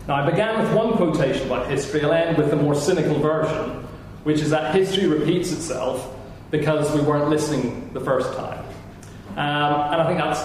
Now, 0.06 0.16
I 0.16 0.30
began 0.30 0.62
with 0.62 0.72
one 0.74 0.92
quotation 0.96 1.46
about 1.46 1.66
history. 1.66 2.02
I'll 2.04 2.12
end 2.12 2.36
with 2.36 2.50
the 2.50 2.56
more 2.56 2.74
cynical 2.74 3.18
version, 3.20 3.86
which 4.24 4.40
is 4.40 4.50
that 4.50 4.74
history 4.74 5.06
repeats 5.06 5.50
itself 5.50 6.14
because 6.50 6.94
we 6.94 7.00
weren't 7.00 7.30
listening 7.30 7.90
the 7.94 8.00
first 8.00 8.36
time. 8.36 8.58
Um, 9.30 9.92
and 9.92 10.02
I 10.02 10.06
think 10.06 10.18
that's 10.18 10.40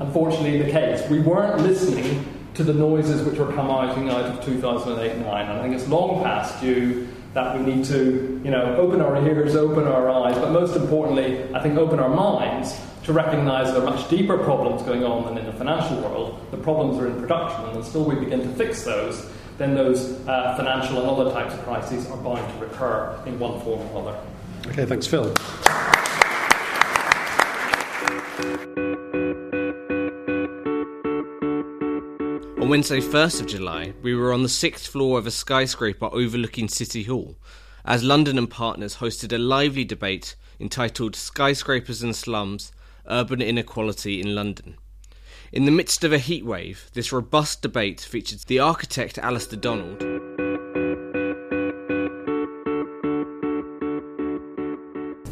unfortunately 0.00 0.62
the 0.62 0.70
case. 0.70 1.08
We 1.08 1.20
weren't 1.20 1.62
listening 1.62 2.26
to 2.54 2.62
the 2.62 2.74
noises 2.74 3.22
which 3.22 3.38
were 3.38 3.50
coming 3.52 4.10
out 4.10 4.24
of 4.26 4.44
2008 4.44 5.18
9. 5.18 5.24
And 5.24 5.58
I 5.58 5.62
think 5.62 5.74
it's 5.74 5.88
long 5.88 6.22
past 6.22 6.60
due 6.60 7.08
that 7.34 7.58
we 7.58 7.74
need 7.74 7.84
to 7.86 8.40
you 8.44 8.50
know, 8.50 8.76
open 8.76 9.00
our 9.00 9.16
ears, 9.26 9.54
open 9.54 9.84
our 9.84 10.10
eyes, 10.10 10.36
but 10.38 10.50
most 10.50 10.76
importantly, 10.76 11.42
I 11.54 11.62
think 11.62 11.76
open 11.76 11.98
our 11.98 12.08
minds 12.08 12.78
to 13.04 13.12
recognise 13.12 13.72
there 13.72 13.82
are 13.82 13.90
much 13.90 14.08
deeper 14.10 14.36
problems 14.38 14.82
going 14.82 15.04
on 15.04 15.24
than 15.26 15.38
in 15.38 15.46
the 15.46 15.52
financial 15.52 15.96
world. 16.00 16.40
The 16.50 16.58
problems 16.58 16.98
are 16.98 17.06
in 17.06 17.18
production, 17.20 17.64
and 17.66 17.76
until 17.78 18.04
we 18.04 18.14
begin 18.16 18.40
to 18.40 18.48
fix 18.54 18.84
those, 18.84 19.30
then 19.56 19.74
those 19.74 20.12
uh, 20.28 20.54
financial 20.56 21.00
and 21.00 21.08
other 21.08 21.30
types 21.32 21.54
of 21.54 21.62
crises 21.64 22.08
are 22.10 22.16
bound 22.18 22.52
to 22.52 22.64
recur 22.64 23.20
in 23.26 23.38
one 23.38 23.60
form 23.60 23.80
or 23.80 24.02
another. 24.02 24.18
Okay, 24.66 24.84
thanks, 24.84 25.06
Phil. 25.06 25.32
On 32.68 32.72
Wednesday, 32.72 33.00
1st 33.00 33.40
of 33.40 33.46
July, 33.46 33.94
we 34.02 34.14
were 34.14 34.30
on 34.30 34.42
the 34.42 34.48
sixth 34.50 34.88
floor 34.88 35.18
of 35.18 35.26
a 35.26 35.30
skyscraper 35.30 36.10
overlooking 36.12 36.68
City 36.68 37.04
Hall 37.04 37.38
as 37.82 38.04
London 38.04 38.36
and 38.36 38.50
Partners 38.50 38.96
hosted 38.96 39.32
a 39.32 39.38
lively 39.38 39.86
debate 39.86 40.36
entitled 40.60 41.16
Skyscrapers 41.16 42.02
and 42.02 42.14
Slums 42.14 42.70
urban 43.08 43.40
inequality 43.40 44.20
in 44.20 44.34
London. 44.34 44.76
In 45.50 45.64
the 45.64 45.70
midst 45.70 46.04
of 46.04 46.12
a 46.12 46.18
heatwave, 46.18 46.90
this 46.90 47.10
robust 47.10 47.62
debate 47.62 48.02
featured 48.02 48.40
the 48.40 48.58
architect 48.58 49.16
Alastair 49.16 49.58
Donald. 49.58 50.02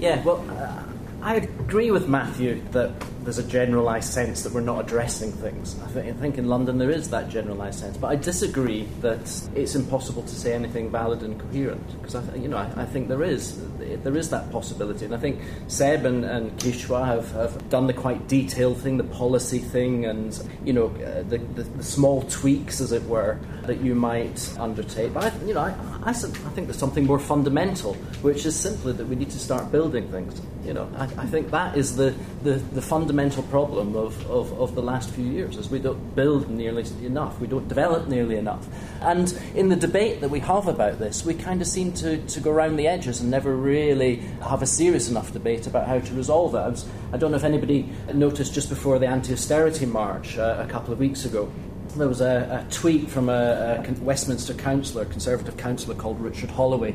Yeah, 0.00 0.24
well, 0.24 0.85
I 1.26 1.34
agree 1.34 1.90
with 1.90 2.06
Matthew 2.06 2.62
that 2.70 2.92
there's 3.24 3.38
a 3.38 3.42
generalised 3.42 4.12
sense 4.12 4.44
that 4.44 4.52
we're 4.52 4.60
not 4.60 4.84
addressing 4.84 5.32
things. 5.32 5.76
I, 5.82 5.90
th- 5.90 6.14
I, 6.14 6.16
think 6.16 6.38
in 6.38 6.46
London 6.46 6.78
there 6.78 6.92
is 6.92 7.10
that 7.10 7.28
generalised 7.28 7.80
sense, 7.80 7.96
but 7.96 8.06
I 8.06 8.14
disagree 8.14 8.84
that 9.00 9.18
it's 9.56 9.74
impossible 9.74 10.22
to 10.22 10.34
say 10.36 10.52
anything 10.52 10.88
valid 10.88 11.24
and 11.24 11.36
coherent 11.40 11.84
because 11.98 12.14
I, 12.14 12.24
th- 12.24 12.40
you 12.40 12.46
know 12.46 12.58
I, 12.58 12.82
I, 12.82 12.84
think 12.84 13.08
there 13.08 13.24
is 13.24 13.60
there 14.04 14.16
is 14.16 14.30
that 14.30 14.52
possibility, 14.52 15.04
and 15.04 15.12
I 15.12 15.18
think 15.18 15.40
Seb 15.66 16.04
and, 16.04 16.24
and 16.24 16.56
Kishwa 16.60 17.04
have, 17.04 17.32
have 17.32 17.68
done 17.70 17.88
the 17.88 17.92
quite 17.92 18.28
detailed 18.28 18.80
thing, 18.80 18.96
the 18.96 19.02
policy 19.02 19.58
thing, 19.58 20.04
and 20.04 20.40
you 20.64 20.74
know 20.74 20.86
uh, 21.04 21.24
the, 21.24 21.38
the, 21.38 21.64
the, 21.64 21.82
small 21.82 22.22
tweaks, 22.22 22.80
as 22.80 22.92
it 22.92 23.02
were, 23.02 23.40
that 23.64 23.80
you 23.80 23.96
might 23.96 24.56
undertake. 24.60 25.12
But 25.12 25.34
I, 25.34 25.44
you 25.44 25.54
know 25.54 25.62
I, 25.62 25.74
I, 26.04 26.12
think 26.12 26.68
there's 26.68 26.78
something 26.78 27.04
more 27.04 27.18
fundamental, 27.18 27.94
which 28.22 28.46
is 28.46 28.54
simply 28.54 28.92
that 28.92 29.08
we 29.08 29.16
need 29.16 29.30
to 29.30 29.40
start 29.40 29.72
building 29.72 30.08
things. 30.12 30.40
You 30.66 30.74
know 30.74 30.90
I, 30.96 31.04
I 31.04 31.26
think 31.26 31.50
that 31.52 31.76
is 31.76 31.96
the 31.96 32.14
the, 32.42 32.54
the 32.54 32.82
fundamental 32.82 33.42
problem 33.44 33.96
of, 33.96 34.30
of, 34.30 34.52
of 34.60 34.74
the 34.74 34.82
last 34.82 35.10
few 35.10 35.24
years 35.24 35.56
is 35.56 35.68
we 35.68 35.78
don't 35.78 36.14
build 36.14 36.48
nearly 36.48 36.84
enough, 37.04 37.40
we 37.40 37.46
don't 37.46 37.68
develop 37.68 38.08
nearly 38.08 38.36
enough. 38.36 38.66
And 39.00 39.32
in 39.54 39.68
the 39.68 39.76
debate 39.76 40.20
that 40.20 40.30
we 40.30 40.40
have 40.40 40.68
about 40.68 40.98
this, 40.98 41.24
we 41.24 41.34
kind 41.34 41.60
of 41.60 41.66
seem 41.66 41.92
to, 41.94 42.18
to 42.18 42.40
go 42.40 42.50
around 42.50 42.76
the 42.76 42.86
edges 42.86 43.20
and 43.20 43.30
never 43.30 43.54
really 43.54 44.16
have 44.42 44.62
a 44.62 44.66
serious 44.66 45.08
enough 45.08 45.32
debate 45.32 45.66
about 45.66 45.88
how 45.88 45.98
to 45.98 46.14
resolve 46.14 46.54
it. 46.54 46.58
I, 46.58 46.68
was, 46.68 46.88
I 47.12 47.16
don't 47.16 47.30
know 47.32 47.36
if 47.36 47.44
anybody 47.44 47.88
noticed 48.12 48.54
just 48.54 48.68
before 48.68 48.98
the 48.98 49.06
anti 49.06 49.32
austerity 49.32 49.86
march 49.86 50.38
uh, 50.38 50.64
a 50.66 50.70
couple 50.70 50.92
of 50.92 50.98
weeks 50.98 51.24
ago 51.24 51.50
there 51.96 52.08
was 52.08 52.20
a, 52.20 52.66
a 52.66 52.72
tweet 52.72 53.08
from 53.08 53.28
a, 53.28 53.82
a, 53.86 53.92
Westminster 54.02 54.54
councillor, 54.54 55.04
Conservative 55.06 55.56
councillor 55.56 55.94
called 55.94 56.20
Richard 56.20 56.50
Holloway. 56.50 56.94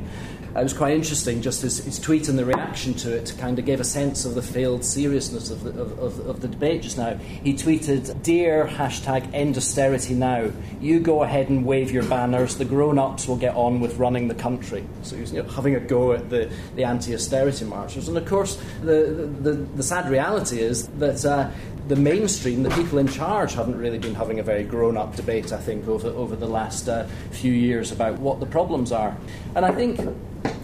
It 0.54 0.64
was 0.64 0.74
quite 0.74 0.94
interesting, 0.94 1.42
just 1.42 1.62
his, 1.62 1.78
his, 1.78 1.98
tweet 1.98 2.28
and 2.28 2.38
the 2.38 2.44
reaction 2.44 2.94
to 2.96 3.16
it 3.16 3.34
kind 3.40 3.58
of 3.58 3.64
gave 3.64 3.80
a 3.80 3.86
sense 3.86 4.26
of 4.26 4.36
the 4.36 4.42
failed 4.42 4.84
seriousness 4.84 5.50
of 5.50 5.64
the, 5.64 5.82
of, 5.82 6.20
of, 6.28 6.42
the 6.42 6.50
debate 6.50 6.82
just 6.82 6.98
now. 6.98 7.16
He 7.16 7.54
tweeted, 7.54 8.22
Dear 8.22 8.68
hashtag 8.68 9.34
end 9.34 9.56
austerity 9.56 10.14
now, 10.14 10.52
you 10.82 11.00
go 11.00 11.24
ahead 11.24 11.48
and 11.48 11.66
wave 11.66 11.92
your 11.92 12.04
banners, 12.04 12.58
the 12.58 12.66
grown 12.66 13.00
ups 13.00 13.30
will 13.30 13.38
get 13.38 13.56
on 13.56 13.80
with 13.80 13.98
running 13.98 14.28
the 14.28 14.36
country. 14.36 14.86
So 15.04 15.16
he 15.16 15.22
was 15.22 15.32
you 15.32 15.42
know, 15.42 15.48
having 15.48 15.76
a 15.76 15.80
go 15.80 16.12
at 16.12 16.30
the, 16.30 16.52
the 16.76 16.84
anti 16.84 17.14
austerity 17.14 17.64
marchers. 17.64 18.10
And 18.10 18.18
of 18.18 18.26
course, 18.26 18.62
the, 18.82 19.30
the, 19.42 19.54
the, 19.54 19.84
sad 19.84 20.10
reality 20.10 20.60
is 20.60 20.88
that 21.00 21.24
uh, 21.24 21.50
the 21.88 21.96
mainstream, 21.96 22.64
the 22.64 22.70
people 22.72 22.98
in 22.98 23.08
charge, 23.08 23.54
haven't 23.54 23.78
really 23.78 24.00
been 24.00 24.16
having 24.16 24.40
a 24.40 24.44
very 24.44 24.64
grown 24.64 24.98
up 24.98 25.16
debate, 25.16 25.54
I 25.54 25.60
think, 25.60 25.88
over, 25.88 26.10
over 26.10 26.36
the 26.36 26.48
last 26.48 26.90
uh, 26.90 27.08
few 27.32 27.54
years 27.54 27.94
about 27.94 28.20
what 28.20 28.42
the 28.42 28.46
problems 28.46 28.92
are. 28.92 29.16
And 29.56 29.66
I 29.66 29.72
think 29.72 30.00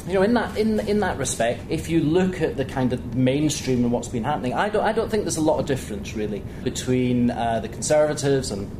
you 0.08 0.14
know, 0.14 0.22
in 0.22 0.34
that 0.36 0.58
in 0.58 0.80
in 0.82 1.02
that 1.02 1.18
respect, 1.18 1.62
if 1.70 1.90
you 1.90 2.00
look 2.00 2.42
at 2.42 2.56
the 2.56 2.64
kind 2.64 2.94
of 2.94 3.16
mainstream 3.16 3.84
and 3.84 3.92
what's 3.92 4.08
been 4.08 4.24
happening, 4.24 4.54
I 4.54 4.70
don't 4.70 4.84
I 4.84 4.94
don't 4.94 5.10
think 5.10 5.24
there's 5.24 5.38
a 5.38 5.42
lot 5.42 5.60
of 5.60 5.66
difference 5.66 6.16
really 6.16 6.42
between 6.64 7.30
uh, 7.30 7.60
the 7.60 7.68
Conservatives 7.68 8.52
and 8.52 8.72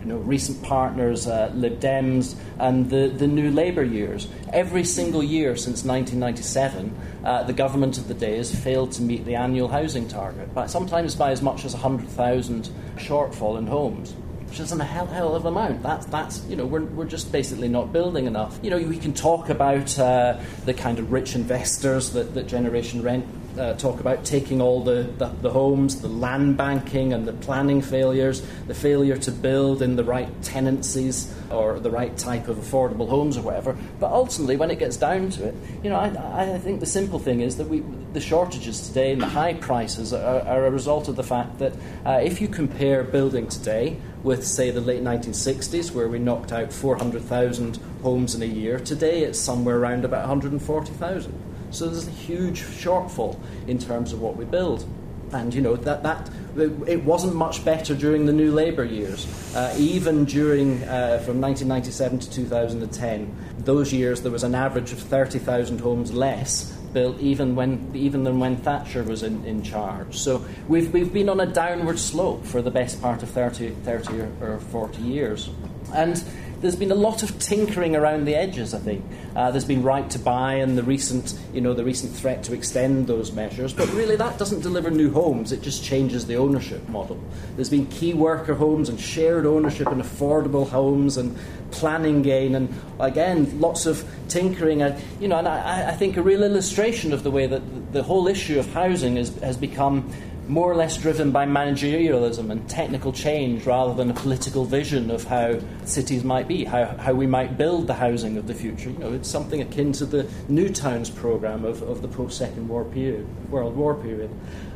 you 0.00 0.06
know, 0.06 0.16
recent 0.16 0.62
partners, 0.62 1.26
uh, 1.26 1.52
Lib 1.54 1.78
Dems, 1.78 2.34
and 2.58 2.88
the, 2.88 3.08
the 3.08 3.26
new 3.26 3.50
Labour 3.50 3.84
years. 3.84 4.28
Every 4.50 4.82
single 4.82 5.22
year 5.22 5.56
since 5.56 5.84
1997, 5.84 6.96
uh, 7.22 7.42
the 7.42 7.52
government 7.52 7.98
of 7.98 8.08
the 8.08 8.14
day 8.14 8.38
has 8.38 8.54
failed 8.54 8.92
to 8.92 9.02
meet 9.02 9.26
the 9.26 9.34
annual 9.34 9.68
housing 9.68 10.08
target, 10.08 10.54
but 10.54 10.70
sometimes 10.70 11.14
by 11.14 11.32
as 11.32 11.42
much 11.42 11.66
as 11.66 11.74
100,000 11.74 12.70
shortfall 12.96 13.58
in 13.58 13.66
homes 13.66 14.14
which 14.50 14.58
isn't 14.58 14.80
a 14.80 14.84
hell, 14.84 15.06
hell 15.06 15.36
of 15.36 15.46
an 15.46 15.52
amount. 15.52 15.80
That's, 15.80 16.06
that's 16.06 16.44
you 16.46 16.56
know, 16.56 16.66
we're, 16.66 16.82
we're 16.82 17.04
just 17.04 17.30
basically 17.30 17.68
not 17.68 17.92
building 17.92 18.26
enough. 18.26 18.58
You 18.62 18.70
know, 18.70 18.78
we 18.78 18.98
can 18.98 19.14
talk 19.14 19.48
about 19.48 19.96
uh, 19.96 20.40
the 20.64 20.74
kind 20.74 20.98
of 20.98 21.12
rich 21.12 21.36
investors 21.36 22.10
that, 22.10 22.34
that 22.34 22.48
Generation 22.48 23.00
Rent 23.00 23.24
uh, 23.56 23.74
talk 23.74 24.00
about 24.00 24.24
taking 24.24 24.60
all 24.60 24.82
the, 24.82 25.02
the, 25.18 25.26
the, 25.42 25.50
homes, 25.50 26.00
the 26.00 26.08
land 26.08 26.56
banking 26.56 27.12
and 27.12 27.28
the 27.28 27.32
planning 27.32 27.80
failures, 27.80 28.42
the 28.66 28.74
failure 28.74 29.16
to 29.18 29.30
build 29.30 29.82
in 29.82 29.94
the 29.94 30.02
right 30.02 30.28
tenancies 30.42 31.32
or 31.50 31.78
the 31.78 31.90
right 31.90 32.16
type 32.16 32.48
of 32.48 32.56
affordable 32.56 33.08
homes 33.08 33.36
or 33.36 33.42
whatever. 33.42 33.76
But 34.00 34.10
ultimately, 34.10 34.56
when 34.56 34.72
it 34.72 34.80
gets 34.80 34.96
down 34.96 35.30
to 35.30 35.48
it, 35.48 35.54
you 35.84 35.90
know, 35.90 35.96
I, 35.96 36.54
I 36.54 36.58
think 36.58 36.80
the 36.80 36.86
simple 36.86 37.20
thing 37.20 37.40
is 37.40 37.56
that 37.58 37.68
we, 37.68 37.84
the 38.12 38.20
shortages 38.20 38.88
today 38.88 39.12
and 39.12 39.20
the 39.20 39.28
high 39.28 39.54
prices 39.54 40.12
are, 40.12 40.40
are 40.42 40.66
a 40.66 40.70
result 40.70 41.06
of 41.08 41.14
the 41.14 41.24
fact 41.24 41.58
that 41.58 41.72
uh, 42.04 42.20
if 42.22 42.40
you 42.40 42.48
compare 42.48 43.04
building 43.04 43.46
today 43.46 43.96
with, 44.22 44.46
say, 44.46 44.70
the 44.70 44.80
late 44.80 45.02
1960s, 45.02 45.92
where 45.92 46.08
we 46.08 46.18
knocked 46.18 46.52
out 46.52 46.72
400,000 46.72 47.78
homes 48.02 48.34
in 48.34 48.42
a 48.42 48.46
year, 48.46 48.78
today 48.78 49.22
it's 49.22 49.38
somewhere 49.38 49.78
around 49.78 50.04
about 50.04 50.20
140,000. 50.20 51.32
So 51.70 51.86
there's 51.86 52.08
a 52.08 52.10
huge 52.10 52.60
shortfall 52.60 53.38
in 53.66 53.78
terms 53.78 54.12
of 54.12 54.20
what 54.20 54.36
we 54.36 54.44
build. 54.44 54.84
And 55.32 55.54
you 55.54 55.60
know 55.60 55.76
that 55.76 56.02
that 56.02 56.28
it 56.56 57.04
wasn't 57.04 57.34
much 57.34 57.64
better 57.64 57.94
during 57.94 58.26
the 58.26 58.32
New 58.32 58.52
Labour 58.52 58.84
years. 58.84 59.26
Uh, 59.54 59.74
even 59.78 60.24
during 60.24 60.82
uh, 60.84 61.18
from 61.24 61.40
1997 61.40 62.18
to 62.20 62.30
2010, 62.30 63.36
those 63.58 63.92
years 63.92 64.22
there 64.22 64.32
was 64.32 64.44
an 64.44 64.54
average 64.54 64.92
of 64.92 64.98
30,000 64.98 65.80
homes 65.80 66.12
less 66.12 66.72
built, 66.92 67.18
even 67.20 67.54
when 67.54 67.90
even 67.94 68.24
than 68.24 68.40
when 68.40 68.56
Thatcher 68.56 69.02
was 69.02 69.22
in, 69.22 69.44
in 69.44 69.62
charge. 69.62 70.16
So 70.16 70.44
we've 70.68 70.92
we've 70.92 71.12
been 71.12 71.28
on 71.28 71.40
a 71.40 71.46
downward 71.46 71.98
slope 71.98 72.44
for 72.44 72.62
the 72.62 72.70
best 72.70 73.00
part 73.00 73.22
of 73.22 73.30
30, 73.30 73.70
30 73.70 74.20
or, 74.20 74.32
or 74.40 74.58
40 74.58 75.02
years, 75.02 75.50
and 75.94 76.22
there's 76.60 76.76
been 76.76 76.92
a 76.92 76.96
lot 76.96 77.22
of 77.22 77.38
tinkering 77.38 77.96
around 77.96 78.26
the 78.26 78.34
edges. 78.34 78.74
I 78.74 78.78
think 78.78 79.04
uh, 79.34 79.50
there's 79.50 79.64
been 79.64 79.82
right 79.82 80.08
to 80.10 80.18
buy 80.18 80.54
and 80.54 80.76
the 80.76 80.82
recent, 80.82 81.38
you 81.52 81.60
know, 81.60 81.72
the 81.72 81.84
recent 81.84 82.12
threat 82.12 82.42
to 82.44 82.52
extend 82.52 83.06
those 83.06 83.32
measures, 83.32 83.72
but 83.72 83.90
really 83.92 84.16
that 84.16 84.38
doesn't 84.38 84.60
deliver 84.60 84.90
new 84.90 85.10
homes. 85.10 85.52
It 85.52 85.62
just 85.62 85.82
changes 85.82 86.26
the 86.26 86.36
ownership 86.36 86.86
model. 86.88 87.18
There's 87.56 87.70
been 87.70 87.86
key 87.86 88.14
worker 88.14 88.54
homes 88.54 88.88
and 88.88 89.00
shared 89.00 89.46
ownership 89.46 89.86
and 89.88 90.02
affordable 90.02 90.68
homes 90.68 91.16
and 91.16 91.36
planning 91.70 92.20
gain 92.20 92.54
and 92.56 92.74
again 92.98 93.60
lots 93.60 93.86
of 93.86 94.04
tinkering. 94.28 94.82
And, 94.82 95.02
you 95.20 95.28
know, 95.28 95.38
and 95.38 95.48
I, 95.48 95.88
I 95.88 95.92
think 95.92 96.16
a 96.16 96.22
real 96.22 96.42
illustration 96.42 97.12
of 97.12 97.22
the 97.22 97.30
way 97.30 97.46
that 97.46 97.92
the 97.92 98.02
whole 98.02 98.28
issue 98.28 98.58
of 98.58 98.66
housing 98.72 99.16
is, 99.16 99.34
has 99.38 99.56
become 99.56 100.12
more 100.50 100.70
or 100.70 100.74
less 100.74 100.96
driven 100.96 101.30
by 101.30 101.46
managerialism 101.46 102.50
and 102.50 102.68
technical 102.68 103.12
change 103.12 103.64
rather 103.66 103.94
than 103.94 104.10
a 104.10 104.14
political 104.14 104.64
vision 104.64 105.08
of 105.10 105.22
how 105.22 105.56
cities 105.84 106.24
might 106.24 106.48
be, 106.48 106.64
how, 106.64 106.84
how 106.98 107.12
we 107.12 107.26
might 107.26 107.56
build 107.56 107.86
the 107.86 107.94
housing 107.94 108.36
of 108.36 108.48
the 108.48 108.54
future. 108.54 108.90
You 108.90 108.98
know, 108.98 109.12
it's 109.12 109.28
something 109.28 109.60
akin 109.62 109.92
to 109.92 110.04
the 110.04 110.28
New 110.48 110.68
Towns 110.68 111.08
programme 111.08 111.64
of, 111.64 111.82
of 111.82 112.02
the 112.02 112.08
post 112.08 112.36
Second 112.36 112.68
War 112.68 112.84
period, 112.84 113.26
World 113.48 113.76
War 113.76 113.94
period. 113.94 114.30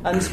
And 0.05 0.29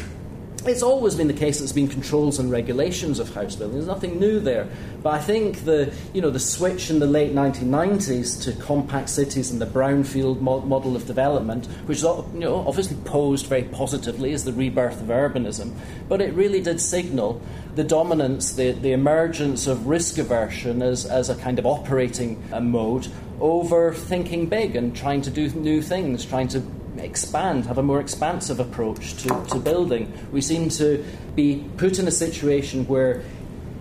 it's 0.67 0.83
always 0.83 1.15
been 1.15 1.27
the 1.27 1.33
case 1.33 1.57
that 1.57 1.63
there's 1.63 1.73
been 1.73 1.87
controls 1.87 2.39
and 2.39 2.51
regulations 2.51 3.19
of 3.19 3.33
house 3.33 3.55
building. 3.55 3.75
There's 3.75 3.87
nothing 3.87 4.19
new 4.19 4.39
there. 4.39 4.67
But 5.01 5.15
I 5.15 5.19
think 5.19 5.65
the, 5.65 5.93
you 6.13 6.21
know, 6.21 6.29
the 6.29 6.39
switch 6.39 6.89
in 6.89 6.99
the 6.99 7.07
late 7.07 7.33
1990s 7.33 8.43
to 8.43 8.53
compact 8.53 9.09
cities 9.09 9.51
and 9.51 9.59
the 9.59 9.65
brownfield 9.65 10.39
mo- 10.39 10.61
model 10.61 10.95
of 10.95 11.05
development, 11.05 11.65
which 11.85 12.01
you 12.01 12.25
know, 12.33 12.65
obviously 12.67 12.97
posed 13.05 13.47
very 13.47 13.63
positively 13.63 14.33
as 14.33 14.45
the 14.45 14.53
rebirth 14.53 15.01
of 15.01 15.07
urbanism, 15.07 15.73
but 16.07 16.21
it 16.21 16.33
really 16.33 16.61
did 16.61 16.79
signal 16.79 17.41
the 17.75 17.83
dominance, 17.83 18.53
the, 18.53 18.71
the 18.71 18.91
emergence 18.91 19.67
of 19.67 19.87
risk 19.87 20.17
aversion 20.17 20.81
as, 20.81 21.05
as 21.05 21.29
a 21.29 21.35
kind 21.35 21.57
of 21.59 21.65
operating 21.65 22.41
uh, 22.53 22.59
mode 22.59 23.07
over 23.39 23.93
thinking 23.93 24.47
big 24.47 24.75
and 24.75 24.95
trying 24.95 25.21
to 25.21 25.29
do 25.29 25.49
new 25.49 25.81
things, 25.81 26.25
trying 26.25 26.47
to 26.47 26.63
expand, 26.97 27.65
have 27.65 27.77
a 27.77 27.83
more 27.83 27.99
expansive 27.99 28.59
approach 28.59 29.15
to, 29.23 29.45
to 29.49 29.59
building. 29.59 30.11
We 30.31 30.41
seem 30.41 30.69
to 30.69 31.03
be 31.35 31.65
put 31.77 31.99
in 31.99 32.07
a 32.07 32.11
situation 32.11 32.85
where 32.87 33.23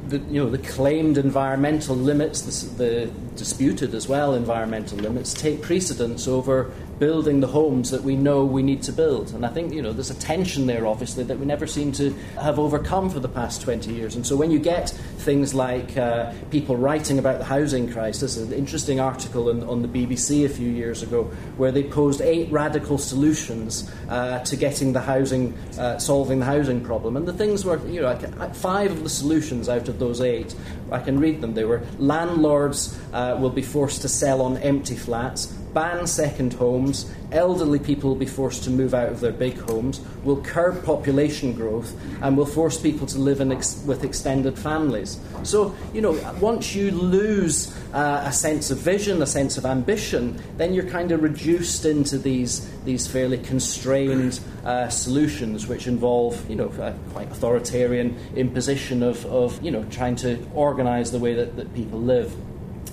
the, 0.08 0.18
you 0.18 0.42
know, 0.42 0.50
the 0.50 0.58
claimed 0.58 1.18
environmental 1.18 1.96
limits, 1.96 2.42
the, 2.42 2.84
the 2.84 3.06
disputed 3.36 3.94
as 3.94 4.08
well 4.08 4.34
environmental 4.34 4.98
limits, 4.98 5.32
take 5.32 5.62
precedence 5.62 6.28
over 6.28 6.72
building 6.98 7.40
the 7.40 7.46
homes 7.46 7.90
that 7.90 8.02
we 8.02 8.16
know 8.16 8.44
we 8.44 8.62
need 8.62 8.82
to 8.82 8.92
build. 8.92 9.32
And 9.34 9.44
I 9.44 9.48
think, 9.48 9.72
you 9.72 9.82
know, 9.82 9.92
there's 9.92 10.10
a 10.10 10.20
tension 10.20 10.66
there, 10.66 10.86
obviously, 10.86 11.24
that 11.24 11.38
we 11.38 11.46
never 11.46 11.66
seem 11.66 11.92
to 11.92 12.12
have 12.40 12.58
overcome 12.58 13.10
for 13.10 13.20
the 13.20 13.28
past 13.28 13.62
20 13.62 13.92
years. 13.92 14.14
And 14.14 14.26
so 14.26 14.36
when 14.36 14.50
you 14.50 14.58
get 14.58 14.90
things 14.90 15.54
like 15.54 15.96
uh, 15.96 16.32
people 16.50 16.76
writing 16.76 17.18
about 17.18 17.38
the 17.38 17.44
housing 17.44 17.90
crisis, 17.90 18.36
an 18.36 18.52
interesting 18.52 19.00
article 19.00 19.50
in, 19.50 19.62
on 19.64 19.82
the 19.82 19.88
BBC 19.88 20.44
a 20.44 20.48
few 20.48 20.68
years 20.68 21.02
ago, 21.02 21.24
where 21.56 21.72
they 21.72 21.82
posed 21.82 22.20
eight 22.20 22.50
radical 22.52 22.98
solutions 22.98 23.90
uh, 24.08 24.38
to 24.40 24.56
getting 24.56 24.92
the 24.92 25.00
housing, 25.00 25.54
uh, 25.78 25.98
solving 25.98 26.38
the 26.38 26.46
housing 26.46 26.80
problem. 26.80 27.16
And 27.16 27.26
the 27.26 27.32
things 27.32 27.64
were, 27.64 27.84
you 27.88 28.00
know, 28.00 28.16
five 28.52 28.92
of 28.92 29.02
the 29.02 29.10
solutions 29.10 29.68
out 29.68 29.88
of 29.88 29.98
those 29.98 30.20
eight, 30.20 30.54
I 30.90 31.00
can 31.00 31.18
read 31.18 31.40
them. 31.40 31.54
They 31.54 31.64
were 31.64 31.82
landlords 31.98 32.98
uh, 33.12 33.36
will 33.40 33.50
be 33.50 33.62
forced 33.62 34.02
to 34.02 34.08
sell 34.08 34.42
on 34.42 34.56
empty 34.58 34.96
flats 34.96 35.56
ban 35.74 36.06
second 36.06 36.52
homes, 36.54 37.12
elderly 37.30 37.78
people 37.78 38.10
will 38.10 38.16
be 38.16 38.26
forced 38.26 38.64
to 38.64 38.70
move 38.70 38.94
out 38.94 39.08
of 39.08 39.20
their 39.20 39.32
big 39.32 39.58
homes, 39.58 40.00
will 40.22 40.40
curb 40.42 40.84
population 40.84 41.54
growth, 41.54 41.94
and 42.22 42.36
will 42.36 42.46
force 42.46 42.78
people 42.78 43.06
to 43.06 43.18
live 43.18 43.40
ex- 43.40 43.82
with 43.86 44.04
extended 44.04 44.58
families. 44.58 45.18
So, 45.42 45.74
you 45.92 46.00
know, 46.00 46.12
once 46.40 46.74
you 46.74 46.90
lose 46.90 47.74
uh, 47.92 48.24
a 48.26 48.32
sense 48.32 48.70
of 48.70 48.78
vision, 48.78 49.22
a 49.22 49.26
sense 49.26 49.56
of 49.56 49.66
ambition, 49.66 50.40
then 50.56 50.74
you're 50.74 50.88
kind 50.88 51.10
of 51.12 51.22
reduced 51.22 51.84
into 51.84 52.18
these, 52.18 52.68
these 52.84 53.06
fairly 53.06 53.38
constrained 53.38 54.40
uh, 54.64 54.88
solutions 54.88 55.66
which 55.66 55.86
involve, 55.86 56.48
you 56.48 56.56
know, 56.56 56.68
quite 57.12 57.30
authoritarian 57.30 58.16
imposition 58.36 59.02
of, 59.02 59.24
of, 59.26 59.62
you 59.62 59.70
know, 59.70 59.84
trying 59.84 60.16
to 60.16 60.38
organise 60.54 61.10
the 61.10 61.18
way 61.18 61.34
that, 61.34 61.56
that 61.56 61.74
people 61.74 62.00
live. 62.00 62.34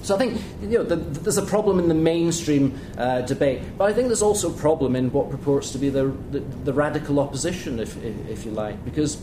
So 0.02 0.16
I 0.16 0.18
think 0.18 0.42
you 0.62 0.80
know, 0.80 0.84
the, 0.84 0.96
there's 0.96 1.38
a 1.38 1.46
problem 1.46 1.78
in 1.80 1.88
the 1.88 1.94
mainstream 1.94 2.80
uh, 2.98 3.22
debate, 3.22 3.62
but 3.78 3.90
I 3.90 3.94
think 3.94 4.08
there's 4.08 4.22
also 4.22 4.50
a 4.50 4.58
problem 4.58 4.96
in 4.96 5.12
what 5.12 5.30
purports 5.30 5.72
to 5.74 5.78
be 5.78 5.90
the, 5.90 6.06
the, 6.32 6.40
the 6.40 6.74
radical 6.74 7.20
opposition, 7.20 7.80
if, 7.80 7.96
if, 8.04 8.30
if 8.30 8.46
you 8.46 8.52
like, 8.52 8.84
because 8.86 9.22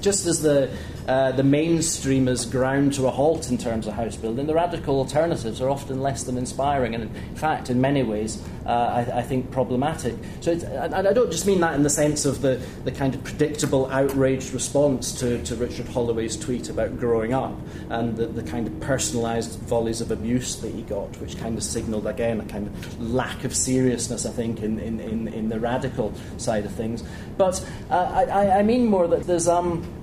just 0.00 0.26
as 0.26 0.42
the, 0.42 0.70
uh, 1.08 1.32
the 1.32 1.42
mainstream 1.42 2.26
has 2.26 2.46
ground 2.46 2.92
to 2.94 3.06
a 3.06 3.10
halt 3.10 3.50
in 3.50 3.58
terms 3.58 3.86
of 3.86 3.94
house 3.94 4.16
building, 4.16 4.46
the 4.46 4.54
radical 4.54 4.98
alternatives 4.98 5.60
are 5.60 5.68
often 5.68 6.00
less 6.02 6.22
than 6.24 6.38
inspiring, 6.38 6.94
and 6.94 7.04
in 7.04 7.36
fact, 7.36 7.70
in 7.70 7.80
many 7.80 8.02
ways, 8.02 8.42
uh, 8.68 9.04
I, 9.08 9.20
I, 9.20 9.22
think 9.22 9.50
problematic. 9.50 10.14
So, 10.42 10.52
and 10.52 10.94
I 10.94 11.12
don't 11.14 11.32
just 11.32 11.46
mean 11.46 11.60
that 11.60 11.74
in 11.74 11.82
the 11.82 11.90
sense 11.90 12.26
of 12.26 12.42
the, 12.42 12.60
the 12.84 12.92
kind 12.92 13.14
of 13.14 13.24
predictable, 13.24 13.86
outraged 13.86 14.52
response 14.52 15.18
to, 15.20 15.42
to 15.44 15.56
Richard 15.56 15.88
Holloway's 15.88 16.36
tweet 16.36 16.68
about 16.68 16.98
growing 16.98 17.32
up 17.32 17.58
and 17.88 18.14
the, 18.14 18.26
the 18.26 18.42
kind 18.42 18.66
of 18.66 18.74
personalised 18.74 19.56
volleys 19.60 20.02
of 20.02 20.10
abuse 20.10 20.56
that 20.56 20.74
he 20.74 20.82
got, 20.82 21.16
which 21.18 21.38
kind 21.38 21.56
of 21.56 21.64
signalled 21.64 22.06
again 22.06 22.42
a 22.42 22.44
kind 22.44 22.66
of 22.66 23.00
lack 23.00 23.42
of 23.44 23.56
seriousness, 23.56 24.26
I 24.26 24.32
think, 24.32 24.60
in, 24.60 24.78
in, 24.78 25.00
in, 25.00 25.28
in 25.28 25.48
the 25.48 25.58
radical 25.58 26.12
side 26.36 26.66
of 26.66 26.72
things. 26.72 27.02
But 27.38 27.66
uh, 27.90 27.94
I, 27.94 28.58
I 28.58 28.62
mean 28.62 28.86
more 28.86 29.08
that 29.08 29.22
there's. 29.24 29.48
Um, 29.48 29.97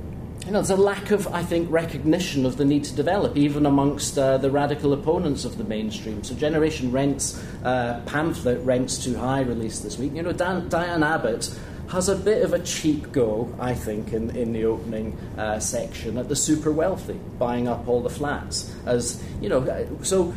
you 0.45 0.51
know, 0.51 0.59
there's 0.59 0.69
a 0.69 0.75
lack 0.75 1.09
of, 1.09 1.27
I 1.33 1.43
think, 1.43 1.71
recognition 1.71 2.45
of 2.45 2.57
the 2.57 2.65
need 2.65 2.83
to 2.85 2.95
develop, 2.95 3.35
even 3.35 3.65
amongst 3.65 4.17
uh, 4.17 4.37
the 4.37 4.51
radical 4.51 4.93
opponents 4.93 5.43
of 5.43 5.57
the 5.57 5.63
mainstream. 5.63 6.23
So, 6.23 6.35
Generation 6.35 6.91
Rent's 6.91 7.43
uh, 7.63 8.01
pamphlet, 8.05 8.63
Rents 8.63 9.03
Too 9.03 9.17
High, 9.17 9.41
released 9.41 9.81
this 9.81 9.97
week. 9.97 10.13
You 10.13 10.21
know, 10.21 10.33
Dan, 10.33 10.69
Diane 10.69 11.01
Abbott 11.01 11.57
has 11.89 12.09
a 12.09 12.15
bit 12.15 12.43
of 12.43 12.53
a 12.53 12.59
cheap 12.59 13.11
go, 13.11 13.53
I 13.59 13.73
think, 13.73 14.13
in, 14.13 14.35
in 14.35 14.53
the 14.53 14.65
opening 14.65 15.17
uh, 15.37 15.59
section 15.59 16.17
at 16.17 16.29
the 16.29 16.35
super 16.35 16.71
wealthy, 16.71 17.19
buying 17.39 17.67
up 17.67 17.87
all 17.87 18.01
the 18.01 18.09
flats. 18.09 18.71
As, 18.85 19.23
you 19.41 19.49
know, 19.49 19.87
so 20.03 20.33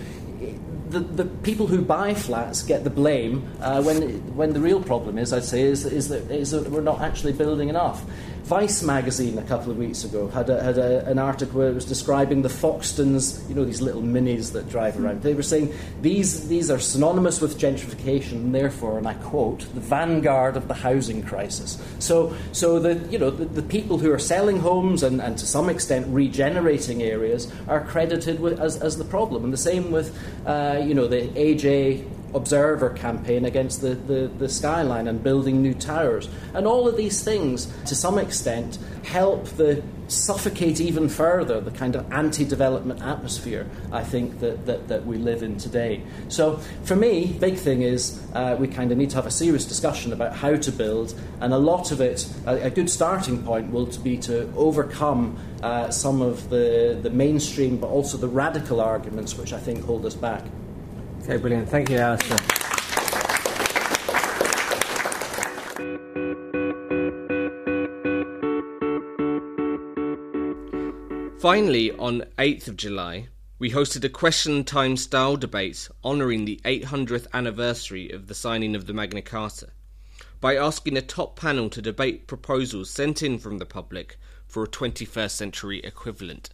the, 0.88 1.00
the 1.00 1.24
people 1.24 1.66
who 1.66 1.82
buy 1.82 2.14
flats 2.14 2.62
get 2.62 2.84
the 2.84 2.90
blame 2.90 3.48
uh, 3.60 3.82
when, 3.82 4.36
when 4.36 4.52
the 4.52 4.60
real 4.60 4.82
problem 4.82 5.18
is, 5.18 5.32
I'd 5.32 5.44
say, 5.44 5.62
is, 5.62 5.84
is, 5.84 6.08
that, 6.08 6.30
is 6.30 6.50
that 6.52 6.70
we're 6.70 6.80
not 6.80 7.00
actually 7.00 7.32
building 7.32 7.68
enough. 7.68 8.04
Vice 8.48 8.82
magazine 8.82 9.36
a 9.36 9.42
couple 9.42 9.70
of 9.70 9.76
weeks 9.76 10.04
ago 10.04 10.26
had, 10.28 10.48
a, 10.48 10.62
had 10.62 10.78
a, 10.78 11.04
an 11.04 11.18
article 11.18 11.58
where 11.58 11.68
it 11.68 11.74
was 11.74 11.84
describing 11.84 12.40
the 12.40 12.48
Foxtons, 12.48 13.46
you 13.46 13.54
know, 13.54 13.62
these 13.62 13.82
little 13.82 14.00
minis 14.00 14.52
that 14.52 14.70
drive 14.70 14.98
around. 14.98 15.22
They 15.22 15.34
were 15.34 15.42
saying 15.42 15.74
these, 16.00 16.48
these 16.48 16.70
are 16.70 16.78
synonymous 16.78 17.42
with 17.42 17.58
gentrification 17.58 18.32
and 18.32 18.54
therefore, 18.54 18.96
and 18.96 19.06
I 19.06 19.12
quote, 19.12 19.66
the 19.74 19.80
vanguard 19.80 20.56
of 20.56 20.66
the 20.66 20.72
housing 20.72 21.22
crisis. 21.22 21.78
So, 21.98 22.34
so 22.52 22.78
the, 22.78 22.94
you 23.10 23.18
know, 23.18 23.28
the, 23.28 23.44
the 23.44 23.60
people 23.60 23.98
who 23.98 24.10
are 24.10 24.18
selling 24.18 24.60
homes 24.60 25.02
and, 25.02 25.20
and 25.20 25.36
to 25.36 25.46
some 25.46 25.68
extent 25.68 26.06
regenerating 26.08 27.02
areas 27.02 27.52
are 27.68 27.84
credited 27.84 28.40
with, 28.40 28.58
as, 28.58 28.78
as 28.78 28.96
the 28.96 29.04
problem. 29.04 29.44
And 29.44 29.52
the 29.52 29.58
same 29.58 29.90
with, 29.90 30.18
uh, 30.46 30.82
you 30.82 30.94
know, 30.94 31.06
the 31.06 31.28
AJ 31.28 32.17
Observer 32.34 32.90
campaign 32.90 33.44
against 33.44 33.80
the, 33.80 33.94
the, 33.94 34.30
the, 34.38 34.48
skyline 34.48 35.08
and 35.08 35.22
building 35.22 35.62
new 35.62 35.74
towers. 35.74 36.28
And 36.54 36.66
all 36.66 36.86
of 36.86 36.96
these 36.96 37.22
things, 37.22 37.66
to 37.86 37.94
some 37.94 38.18
extent, 38.18 38.78
help 39.04 39.46
the 39.56 39.82
suffocate 40.08 40.80
even 40.80 41.08
further 41.08 41.60
the 41.60 41.70
kind 41.70 41.94
of 41.94 42.10
anti 42.12 42.44
development 42.44 43.02
atmosphere 43.02 43.66
I 43.92 44.02
think 44.02 44.40
that, 44.40 44.66
that, 44.66 44.88
that, 44.88 45.06
we 45.06 45.18
live 45.18 45.42
in 45.42 45.58
today. 45.58 46.02
So, 46.28 46.56
for 46.84 46.96
me, 46.96 47.26
the 47.26 47.38
big 47.38 47.56
thing 47.56 47.82
is 47.82 48.20
uh, 48.34 48.56
we 48.58 48.68
kind 48.68 48.90
of 48.90 48.98
need 48.98 49.10
to 49.10 49.16
have 49.16 49.26
a 49.26 49.30
serious 49.30 49.64
discussion 49.64 50.12
about 50.12 50.34
how 50.34 50.56
to 50.56 50.72
build, 50.72 51.14
and 51.40 51.52
a 51.52 51.58
lot 51.58 51.92
of 51.92 52.00
it, 52.00 52.26
a, 52.46 52.64
a 52.64 52.70
good 52.70 52.90
starting 52.90 53.42
point 53.42 53.70
will 53.70 53.86
be 53.86 54.16
to 54.18 54.50
overcome 54.56 55.38
uh, 55.62 55.90
some 55.90 56.22
of 56.22 56.48
the, 56.50 56.98
the 57.02 57.10
mainstream 57.10 57.76
but 57.78 57.88
also 57.88 58.16
the 58.16 58.28
radical 58.28 58.80
arguments 58.80 59.36
which 59.36 59.52
I 59.52 59.58
think 59.58 59.84
hold 59.84 60.06
us 60.06 60.14
back. 60.14 60.44
Okay, 61.22 61.36
brilliant. 61.36 61.68
Thank 61.68 61.90
you, 61.90 61.98
Alastair. 61.98 62.38
Finally, 71.38 71.92
on 71.92 72.24
8th 72.36 72.68
of 72.68 72.76
July, 72.76 73.28
we 73.58 73.70
hosted 73.70 74.04
a 74.04 74.08
question 74.08 74.64
time 74.64 74.96
style 74.96 75.36
debate 75.36 75.88
honouring 76.04 76.44
the 76.44 76.60
800th 76.64 77.26
anniversary 77.32 78.10
of 78.10 78.26
the 78.26 78.34
signing 78.34 78.74
of 78.74 78.86
the 78.86 78.92
Magna 78.92 79.22
Carta 79.22 79.68
by 80.40 80.56
asking 80.56 80.96
a 80.96 81.02
top 81.02 81.38
panel 81.38 81.68
to 81.70 81.82
debate 81.82 82.26
proposals 82.26 82.90
sent 82.90 83.22
in 83.22 83.38
from 83.38 83.58
the 83.58 83.66
public 83.66 84.18
for 84.46 84.62
a 84.62 84.68
21st 84.68 85.30
century 85.30 85.80
equivalent. 85.80 86.50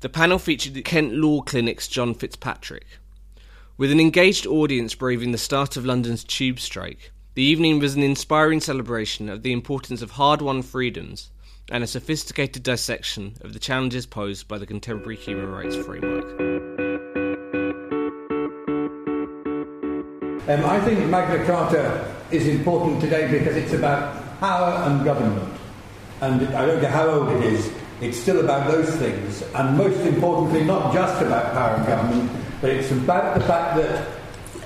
The 0.00 0.08
panel 0.08 0.38
featured 0.38 0.82
Kent 0.84 1.14
Law 1.14 1.42
Clinic's 1.42 1.88
John 1.88 2.14
Fitzpatrick, 2.14 2.86
with 3.80 3.90
an 3.90 3.98
engaged 3.98 4.46
audience 4.46 4.94
braving 4.94 5.32
the 5.32 5.38
start 5.38 5.74
of 5.74 5.86
London's 5.86 6.22
tube 6.22 6.60
strike, 6.60 7.12
the 7.32 7.42
evening 7.42 7.78
was 7.78 7.94
an 7.94 8.02
inspiring 8.02 8.60
celebration 8.60 9.30
of 9.30 9.42
the 9.42 9.54
importance 9.54 10.02
of 10.02 10.10
hard 10.10 10.42
won 10.42 10.60
freedoms 10.60 11.30
and 11.70 11.82
a 11.82 11.86
sophisticated 11.86 12.62
dissection 12.62 13.34
of 13.40 13.54
the 13.54 13.58
challenges 13.58 14.04
posed 14.04 14.46
by 14.46 14.58
the 14.58 14.66
contemporary 14.66 15.16
human 15.16 15.50
rights 15.50 15.76
framework. 15.76 16.26
Um, 20.46 20.64
I 20.66 20.78
think 20.84 21.06
Magna 21.06 21.42
Carta 21.46 22.14
is 22.30 22.48
important 22.48 23.00
today 23.00 23.30
because 23.30 23.56
it's 23.56 23.72
about 23.72 24.38
power 24.40 24.74
and 24.90 25.02
government. 25.06 25.58
And 26.20 26.54
I 26.54 26.66
don't 26.66 26.82
care 26.82 26.90
how 26.90 27.08
old 27.08 27.30
it 27.30 27.44
is, 27.44 27.72
it's 28.02 28.18
still 28.18 28.40
about 28.40 28.70
those 28.70 28.94
things. 28.96 29.40
And 29.54 29.78
most 29.78 30.00
importantly, 30.00 30.64
not 30.64 30.92
just 30.92 31.22
about 31.22 31.54
power 31.54 31.76
and 31.76 31.86
government, 31.86 32.40
but 32.60 32.70
it's 32.70 32.90
about 32.90 33.38
the 33.38 33.44
fact 33.44 33.76
that 33.76 34.08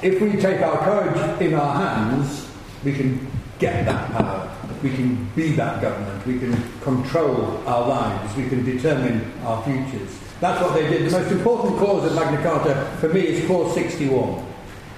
if 0.03 0.21
we 0.21 0.33
take 0.33 0.61
our 0.61 0.79
courage 0.85 1.41
in 1.41 1.55
our 1.55 1.75
hands, 1.75 2.49
we 2.85 2.93
can 2.95 3.27
get 3.59 3.85
that 3.87 4.11
power. 4.13 4.51
we 4.83 4.91
can 4.91 5.25
be 5.35 5.53
that 5.53 5.81
government, 5.81 6.27
we 6.27 6.39
can 6.39 6.53
control 6.81 7.57
our 7.67 7.89
lives, 7.89 8.37
we 8.37 8.47
can 8.49 8.65
determine 8.65 9.33
our 9.45 9.63
futures. 9.65 10.19
That's 10.41 10.61
what 10.61 10.75
they 10.75 10.87
did. 10.89 11.11
The 11.11 11.19
most 11.19 11.33
important 11.33 11.79
clause 11.79 12.05
of 12.05 12.15
Magna 12.15 12.43
Carta 12.43 12.97
for 13.01 13.09
me 13.09 13.21
is 13.29 13.47
clause 13.47 13.73
61. 13.75 14.45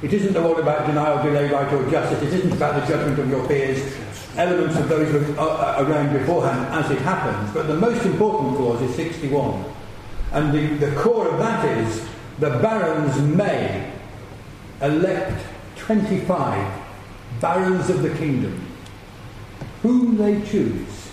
It 0.02 0.12
isn't 0.12 0.32
the 0.32 0.42
one 0.42 0.60
about 0.60 0.86
denial, 0.86 1.22
delay, 1.22 1.48
right 1.50 1.72
or 1.72 1.88
justice. 1.88 2.20
It 2.20 2.34
isn't 2.34 2.52
about 2.52 2.80
the 2.80 2.86
judgment 2.86 3.18
of 3.18 3.30
your 3.30 3.46
peers, 3.46 3.96
elements 4.36 4.76
of 4.76 4.88
those 4.88 5.12
were 5.12 5.40
uh, 5.40 5.84
around 5.84 6.12
beforehand 6.18 6.66
as 6.74 6.90
it 6.90 6.98
happens. 7.02 7.52
But 7.54 7.68
the 7.68 7.76
most 7.76 8.04
important 8.04 8.56
clause 8.56 8.82
is 8.82 8.94
61. 8.96 9.64
And 10.32 10.52
the, 10.52 10.86
the 10.86 10.94
core 10.96 11.28
of 11.28 11.38
that 11.38 11.64
is 11.78 12.06
the 12.38 12.50
barons 12.50 13.20
may 13.20 13.92
elect 14.82 15.42
25 15.76 16.82
barons 17.40 17.90
of 17.90 18.02
the 18.02 18.14
kingdom, 18.16 18.66
whom 19.82 20.16
they 20.16 20.40
choose, 20.42 21.10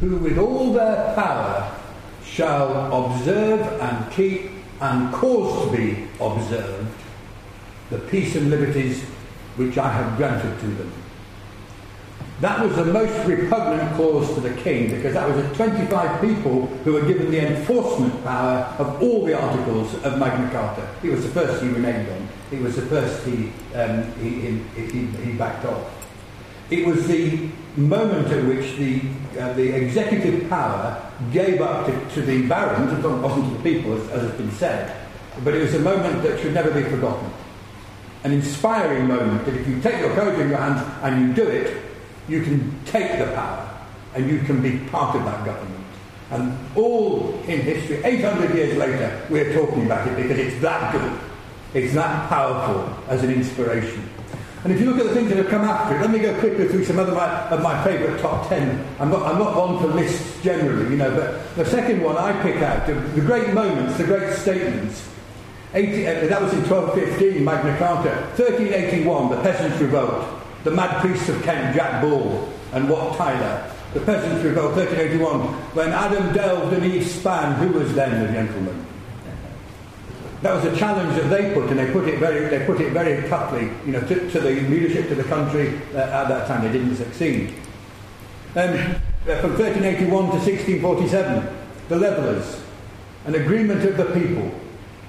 who 0.00 0.16
with 0.16 0.38
all 0.38 0.72
their 0.72 1.14
power 1.14 1.74
shall 2.24 2.92
observe 2.92 3.60
and 3.80 4.12
keep 4.12 4.50
and 4.80 5.12
cause 5.12 5.64
to 5.70 5.76
be 5.76 6.06
observed 6.20 6.88
the 7.90 7.98
peace 7.98 8.34
and 8.36 8.50
liberties 8.50 9.02
which 9.56 9.78
I 9.78 9.90
have 9.90 10.16
granted 10.16 10.58
to 10.60 10.66
them. 10.66 10.92
That 12.40 12.64
was 12.64 12.76
the 12.76 12.84
most 12.84 13.26
repugnant 13.26 13.96
clause 13.96 14.32
to 14.34 14.40
the 14.40 14.54
king 14.62 14.94
because 14.94 15.14
that 15.14 15.28
was 15.28 15.42
the 15.42 15.54
25 15.56 16.20
people 16.20 16.66
who 16.84 16.92
were 16.92 17.04
given 17.04 17.32
the 17.32 17.44
enforcement 17.44 18.24
power 18.24 18.72
of 18.78 19.02
all 19.02 19.24
the 19.26 19.36
articles 19.36 19.92
of 20.04 20.18
Magna 20.18 20.48
Carta. 20.52 20.88
It 21.02 21.10
was 21.10 21.24
the 21.24 21.30
first 21.30 21.60
he 21.60 21.68
remained 21.68 22.08
on. 22.08 22.28
It 22.52 22.60
was 22.60 22.76
the 22.76 22.82
first 22.82 23.26
he, 23.26 23.50
um, 23.74 24.12
he, 24.20 24.28
he, 24.28 24.58
he, 24.86 25.06
he, 25.06 25.32
backed 25.32 25.64
off. 25.64 25.92
It 26.70 26.86
was 26.86 27.08
the 27.08 27.48
moment 27.76 28.28
at 28.28 28.44
which 28.44 28.76
the, 28.76 29.00
uh, 29.40 29.54
the 29.54 29.74
executive 29.74 30.48
power 30.48 31.10
gave 31.32 31.60
up 31.60 31.86
to, 31.86 32.14
to 32.14 32.22
the 32.22 32.46
barons, 32.46 32.92
it 32.92 33.04
wasn't 33.04 33.48
to 33.48 33.56
the 33.56 33.62
people 33.64 33.94
as, 33.94 34.08
as 34.10 34.22
has 34.22 34.32
been 34.32 34.52
said, 34.52 35.08
but 35.42 35.54
it 35.54 35.60
was 35.60 35.74
a 35.74 35.80
moment 35.80 36.22
that 36.22 36.38
should 36.40 36.54
never 36.54 36.70
be 36.70 36.88
forgotten. 36.88 37.28
An 38.22 38.32
inspiring 38.32 39.08
moment 39.08 39.44
that 39.44 39.54
if 39.54 39.66
you 39.66 39.80
take 39.80 39.98
your 40.00 40.14
courage 40.14 40.38
in 40.38 40.50
your 40.50 40.58
hands 40.58 40.86
and 41.02 41.28
you 41.28 41.34
do 41.34 41.48
it, 41.50 41.87
you 42.28 42.42
can 42.42 42.84
take 42.84 43.18
the 43.18 43.26
power 43.34 43.68
and 44.14 44.28
you 44.28 44.40
can 44.40 44.60
be 44.62 44.78
part 44.90 45.16
of 45.16 45.24
that 45.24 45.44
government. 45.44 45.84
And 46.30 46.58
all 46.76 47.40
in 47.46 47.60
history, 47.62 48.02
800 48.04 48.54
years 48.54 48.76
later, 48.76 49.26
we're 49.30 49.52
talking 49.54 49.86
about 49.86 50.06
it 50.08 50.16
because 50.16 50.38
it's 50.38 50.60
that 50.60 50.92
good. 50.92 51.20
It's 51.74 51.94
that 51.94 52.28
powerful 52.28 52.94
as 53.08 53.22
an 53.22 53.30
inspiration. 53.30 54.08
And 54.64 54.72
if 54.72 54.80
you 54.80 54.90
look 54.90 54.98
at 54.98 55.06
the 55.06 55.14
things 55.14 55.28
that 55.28 55.38
have 55.38 55.48
come 55.48 55.62
after 55.62 55.96
it, 55.96 56.00
let 56.00 56.10
me 56.10 56.18
go 56.18 56.38
quickly 56.40 56.68
through 56.68 56.84
some 56.84 56.98
other 56.98 57.14
my, 57.14 57.48
of 57.48 57.62
my 57.62 57.82
favourite 57.84 58.20
top 58.20 58.48
ten. 58.48 58.84
I'm 58.98 59.10
not, 59.10 59.22
I'm 59.22 59.38
not 59.38 59.56
one 59.56 59.80
for 59.80 59.86
lists 59.86 60.42
generally, 60.42 60.90
you 60.90 60.96
know, 60.96 61.14
but 61.14 61.54
the 61.54 61.64
second 61.64 62.02
one 62.02 62.16
I 62.16 62.42
pick 62.42 62.56
out, 62.56 62.86
the, 62.86 62.94
the 62.94 63.20
great 63.20 63.54
moments, 63.54 63.96
the 63.96 64.04
great 64.04 64.34
statements. 64.36 65.08
80, 65.74 66.06
uh, 66.06 66.12
that 66.26 66.42
was 66.42 66.52
in 66.54 66.68
1215, 66.68 67.44
Magna 67.44 67.76
Carta. 67.78 68.10
1381, 68.36 69.30
the 69.30 69.42
Peasants' 69.42 69.80
Revolt 69.80 70.37
the 70.64 70.70
mad 70.70 71.00
priests 71.00 71.28
of 71.28 71.42
Kent, 71.42 71.74
Jack 71.74 72.02
Ball 72.02 72.48
and 72.72 72.88
Wat 72.88 73.16
Tyler, 73.16 73.72
the 73.94 74.00
Peasants' 74.00 74.44
Revolt, 74.44 74.76
1381, 74.76 75.40
when 75.74 75.90
Adam 75.90 76.32
delved 76.34 76.74
and 76.74 76.84
Eve 76.84 77.06
span, 77.06 77.54
who 77.54 77.78
was 77.78 77.94
then 77.94 78.26
the 78.26 78.32
gentleman? 78.32 78.84
That 80.42 80.54
was 80.54 80.64
a 80.72 80.76
challenge 80.76 81.16
that 81.16 81.28
they 81.28 81.52
put, 81.52 81.68
and 81.70 81.78
they 81.78 81.90
put 81.90 82.06
it 82.06 82.18
very, 82.18 82.48
they 82.48 82.64
put 82.64 82.80
it 82.80 82.92
very 82.92 83.28
toughly, 83.28 83.70
you 83.84 83.92
know, 83.92 84.00
to, 84.00 84.30
to 84.30 84.40
the 84.40 84.50
leadership, 84.50 85.08
to 85.08 85.14
the 85.16 85.24
country. 85.24 85.80
Uh, 85.92 85.98
at 85.98 86.28
that 86.28 86.46
time, 86.46 86.62
they 86.62 86.70
didn't 86.70 86.94
succeed. 86.94 87.54
Um, 88.54 88.70
uh, 88.70 89.40
from 89.40 89.58
1381 89.58 90.08
to 90.08 90.36
1647, 90.36 91.56
the 91.88 91.96
Levellers, 91.96 92.62
an 93.26 93.34
agreement 93.34 93.84
of 93.84 93.96
the 93.96 94.04
people, 94.06 94.52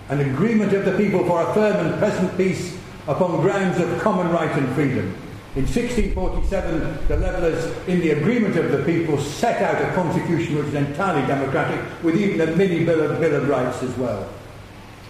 an 0.09 0.19
agreement 0.19 0.73
of 0.73 0.85
the 0.85 0.97
people 0.97 1.23
for 1.25 1.41
a 1.41 1.53
firm 1.53 1.85
and 1.85 1.99
present 1.99 2.35
peace 2.35 2.75
upon 3.07 3.41
grounds 3.41 3.79
of 3.79 3.99
common 4.01 4.31
right 4.31 4.51
and 4.57 4.73
freedom. 4.73 5.15
In 5.59 5.65
1647, 5.65 7.07
the 7.09 7.17
Levellers, 7.17 7.87
in 7.89 7.99
the 7.99 8.11
agreement 8.11 8.55
of 8.55 8.71
the 8.71 8.81
people, 8.85 9.19
set 9.19 9.61
out 9.61 9.75
a 9.81 9.93
constitution 9.93 10.55
which 10.55 10.63
was 10.67 10.73
entirely 10.73 11.27
democratic, 11.27 11.81
with 12.01 12.15
even 12.15 12.47
a 12.47 12.55
mini 12.55 12.85
Bill 12.85 13.11
of, 13.11 13.19
Bill 13.19 13.35
of 13.35 13.49
Rights 13.49 13.83
as 13.83 13.93
well. 13.97 14.31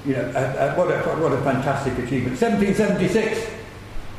You 0.07 0.13
know, 0.13 0.23
uh, 0.33 0.39
uh, 0.39 0.73
what, 0.73 0.87
a, 0.87 1.21
what 1.21 1.33
a 1.33 1.41
fantastic 1.43 1.93
achievement. 1.99 2.41
1776, 2.41 3.47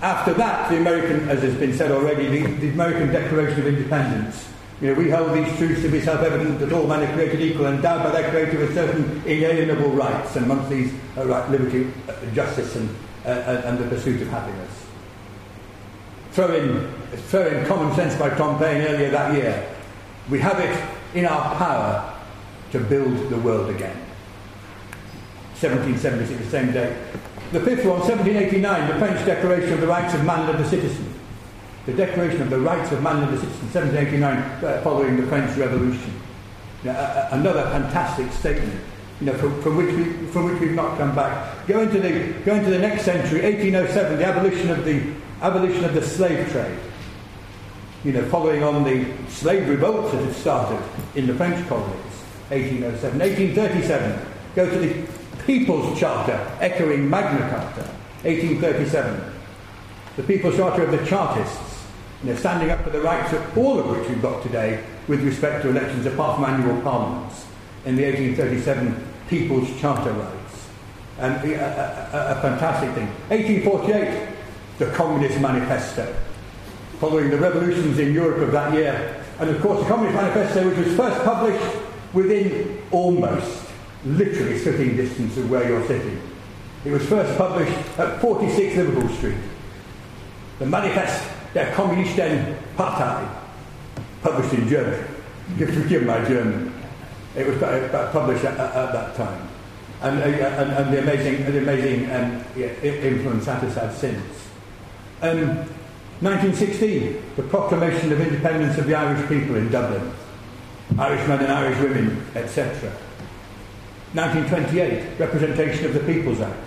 after 0.03 0.33
that, 0.35 0.71
the 0.71 0.77
American, 0.77 1.29
as 1.29 1.43
has 1.43 1.57
been 1.57 1.75
said 1.75 1.91
already, 1.91 2.29
the, 2.29 2.47
the 2.61 2.69
American 2.69 3.09
Declaration 3.09 3.59
of 3.63 3.67
Independence. 3.67 4.49
You 4.81 4.95
know, 4.95 5.01
we 5.01 5.11
hold 5.11 5.33
these 5.33 5.53
truths 5.59 5.83
to 5.83 5.89
be 5.89 6.01
self-evident 6.01 6.61
that 6.61 6.73
all 6.73 6.87
men 6.87 7.03
are 7.03 7.13
created 7.13 7.41
equal, 7.41 7.67
and 7.67 7.79
endowed 7.79 8.05
by 8.05 8.13
their 8.13 8.31
Creator 8.31 8.57
with 8.57 8.75
certain 8.75 9.21
inalienable 9.27 9.91
rights, 9.91 10.37
and 10.37 10.45
amongst 10.45 10.71
these 10.71 10.95
are 11.17 11.27
right, 11.27 11.51
liberty, 11.51 11.93
uh, 12.09 12.15
justice, 12.35 12.77
and, 12.77 12.89
uh, 13.27 13.63
and 13.65 13.81
the 13.81 13.89
pursuit 13.89 14.23
of 14.23 14.29
happiness 14.29 14.81
throw 16.33 16.55
in, 16.55 16.93
throw 17.29 17.47
in 17.47 17.67
Common 17.67 17.95
Sense 17.95 18.17
by 18.17 18.31
Tom 18.31 18.59
Paine 18.59 18.83
earlier 18.83 19.11
that 19.11 19.35
year. 19.35 19.77
We 20.29 20.39
have 20.41 20.61
it 20.61 21.17
in 21.17 21.27
our 21.27 21.55
power 21.57 22.17
to 22.73 22.79
build 22.79 23.31
the 23.31 23.39
world 23.39 23.71
again. 23.71 23.97
1776, 25.59 26.45
the 26.45 26.51
same 26.51 26.73
day. 26.73 26.97
The 27.53 27.61
fifth 27.61 27.85
one, 27.85 27.99
1789, 27.99 28.89
the 28.89 28.99
French 28.99 29.27
Declaration 29.27 29.73
of 29.75 29.81
the 29.81 29.87
Rights 29.87 30.15
of 30.15 30.25
Man 30.25 30.49
and 30.49 30.65
the 30.65 30.69
Citizen. 30.69 31.13
The 31.87 31.93
Declaration 31.93 32.43
of 32.43 32.51
the 32.51 32.61
Rights 32.61 32.93
of 32.93 33.03
Man 33.03 33.25
and 33.25 33.37
the 33.37 33.41
Citizen, 33.41 33.73
1789, 33.73 34.39
uh, 34.39 34.81
following 34.83 35.17
the 35.17 35.27
French 35.27 35.57
Revolution. 35.59 36.15
Uh, 36.87 36.91
uh, 36.91 37.29
another 37.33 37.65
fantastic 37.65 38.31
statement, 38.33 38.81
you 39.21 39.27
know, 39.27 39.35
from, 39.37 39.61
from, 39.63 39.77
which 39.77 39.95
we, 39.95 40.05
from 40.29 40.45
which 40.45 40.61
we've 40.61 40.75
not 40.75 40.97
come 40.97 41.15
back. 41.15 41.67
Go 41.67 41.81
into, 41.81 41.99
the, 41.99 42.33
go 42.45 42.55
into 42.55 42.71
the 42.71 42.79
next 42.79 43.05
century, 43.05 43.43
1807, 43.43 44.19
the 44.19 44.25
abolition 44.25 44.71
of 44.71 44.85
the 44.85 45.13
abolition 45.41 45.85
of 45.85 45.95
the 45.95 46.03
slave 46.03 46.51
trade. 46.51 46.79
You 48.05 48.13
know, 48.13 48.25
following 48.29 48.63
on 48.63 48.85
the 48.85 49.07
slave 49.29 49.69
revolts 49.69 50.13
that 50.13 50.25
had 50.25 50.35
started 50.35 50.83
in 51.15 51.27
the 51.27 51.35
French 51.35 51.67
colonies, 51.69 51.97
1807. 52.49 53.19
1837, 53.19 54.27
go 54.55 54.71
to 54.71 54.79
the 54.79 55.21
People's 55.45 55.99
Charter, 55.99 56.39
echoing 56.61 57.09
Magna 57.09 57.41
Carta, 57.51 57.91
1837. 58.23 59.33
The 60.17 60.23
People's 60.23 60.57
Charter 60.57 60.85
of 60.85 60.93
the 60.93 61.05
Chartists, 61.07 61.85
you 62.23 62.31
know, 62.31 62.37
standing 62.37 62.71
up 62.71 62.83
for 62.83 62.91
the 62.91 63.01
rights 63.01 63.33
of 63.33 63.59
all 63.59 63.79
of 63.79 63.87
which 63.87 64.09
we've 64.09 64.23
got 64.23 64.43
today 64.43 64.83
with 65.09 65.23
respect 65.23 65.63
to 65.63 65.71
elections 65.71 66.07
apart 66.07 66.37
from 66.37 66.45
annual 66.45 66.81
parliaments, 66.83 67.47
in 67.85 67.97
the 67.97 68.05
1837 68.05 69.09
People's 69.29 69.81
Charter 69.81 70.13
rights. 70.13 70.69
And 71.19 71.35
a, 71.51 71.55
a, 71.55 72.35
a, 72.35 72.39
a 72.39 72.43
fantastic 72.43 72.95
thing. 72.95 73.07
1848, 73.29 74.40
the 74.81 74.87
Communist 74.93 75.39
Manifesto, 75.41 76.11
following 77.01 77.29
the 77.29 77.37
revolutions 77.37 77.99
in 77.99 78.15
Europe 78.15 78.39
of 78.39 78.51
that 78.53 78.73
year. 78.73 79.23
And 79.39 79.51
of 79.51 79.61
course, 79.61 79.83
the 79.83 79.87
Communist 79.87 80.17
Manifesto, 80.17 80.67
which 80.67 80.79
was 80.79 80.97
first 80.97 81.23
published 81.23 81.77
within 82.15 82.83
almost, 82.91 83.69
literally 84.07 84.59
spitting 84.59 84.97
distance 84.97 85.37
of 85.37 85.51
where 85.51 85.69
you're 85.69 85.87
sitting. 85.87 86.19
It 86.87 86.93
was 86.93 87.05
first 87.07 87.37
published 87.37 87.77
at 87.99 88.23
46 88.23 88.77
Liverpool 88.77 89.15
Street. 89.17 89.37
The 90.59 90.67
Manifest 90.67 91.29
der 91.53 91.75
Kommunisten 91.75 92.57
Partei, 92.75 93.29
published 94.23 94.55
in 94.55 94.67
German. 94.67 95.05
Forgive 95.59 96.05
my 96.05 96.25
German. 96.25 96.73
It 97.37 97.47
was 97.47 97.59
published 98.13 98.47
at, 98.47 98.59
at, 98.59 98.75
at 98.75 98.93
that 98.93 99.15
time. 99.15 99.47
And, 100.01 100.23
uh, 100.23 100.25
and, 100.25 100.73
and, 100.73 100.95
the 100.95 101.01
amazing, 101.01 101.45
the 101.53 101.59
amazing 101.59 102.11
um, 102.11 102.43
influence 102.83 103.45
that 103.45 103.63
has 103.63 103.75
had 103.75 103.93
since. 103.93 104.40
Um, 105.23 105.67
1916, 106.21 107.23
the 107.37 107.43
proclamation 107.45 108.11
of 108.11 108.21
independence 108.21 108.79
of 108.79 108.87
the 108.87 108.95
Irish 108.95 109.29
people 109.29 109.57
in 109.57 109.71
Dublin. 109.71 110.13
Irishmen 110.99 111.41
and 111.41 111.53
Irish 111.53 111.79
women, 111.79 112.27
etc. 112.35 112.91
1928, 114.15 115.19
Representation 115.19 115.85
of 115.85 115.95
the 115.95 116.01
People's 116.01 116.41
Act. 116.41 116.59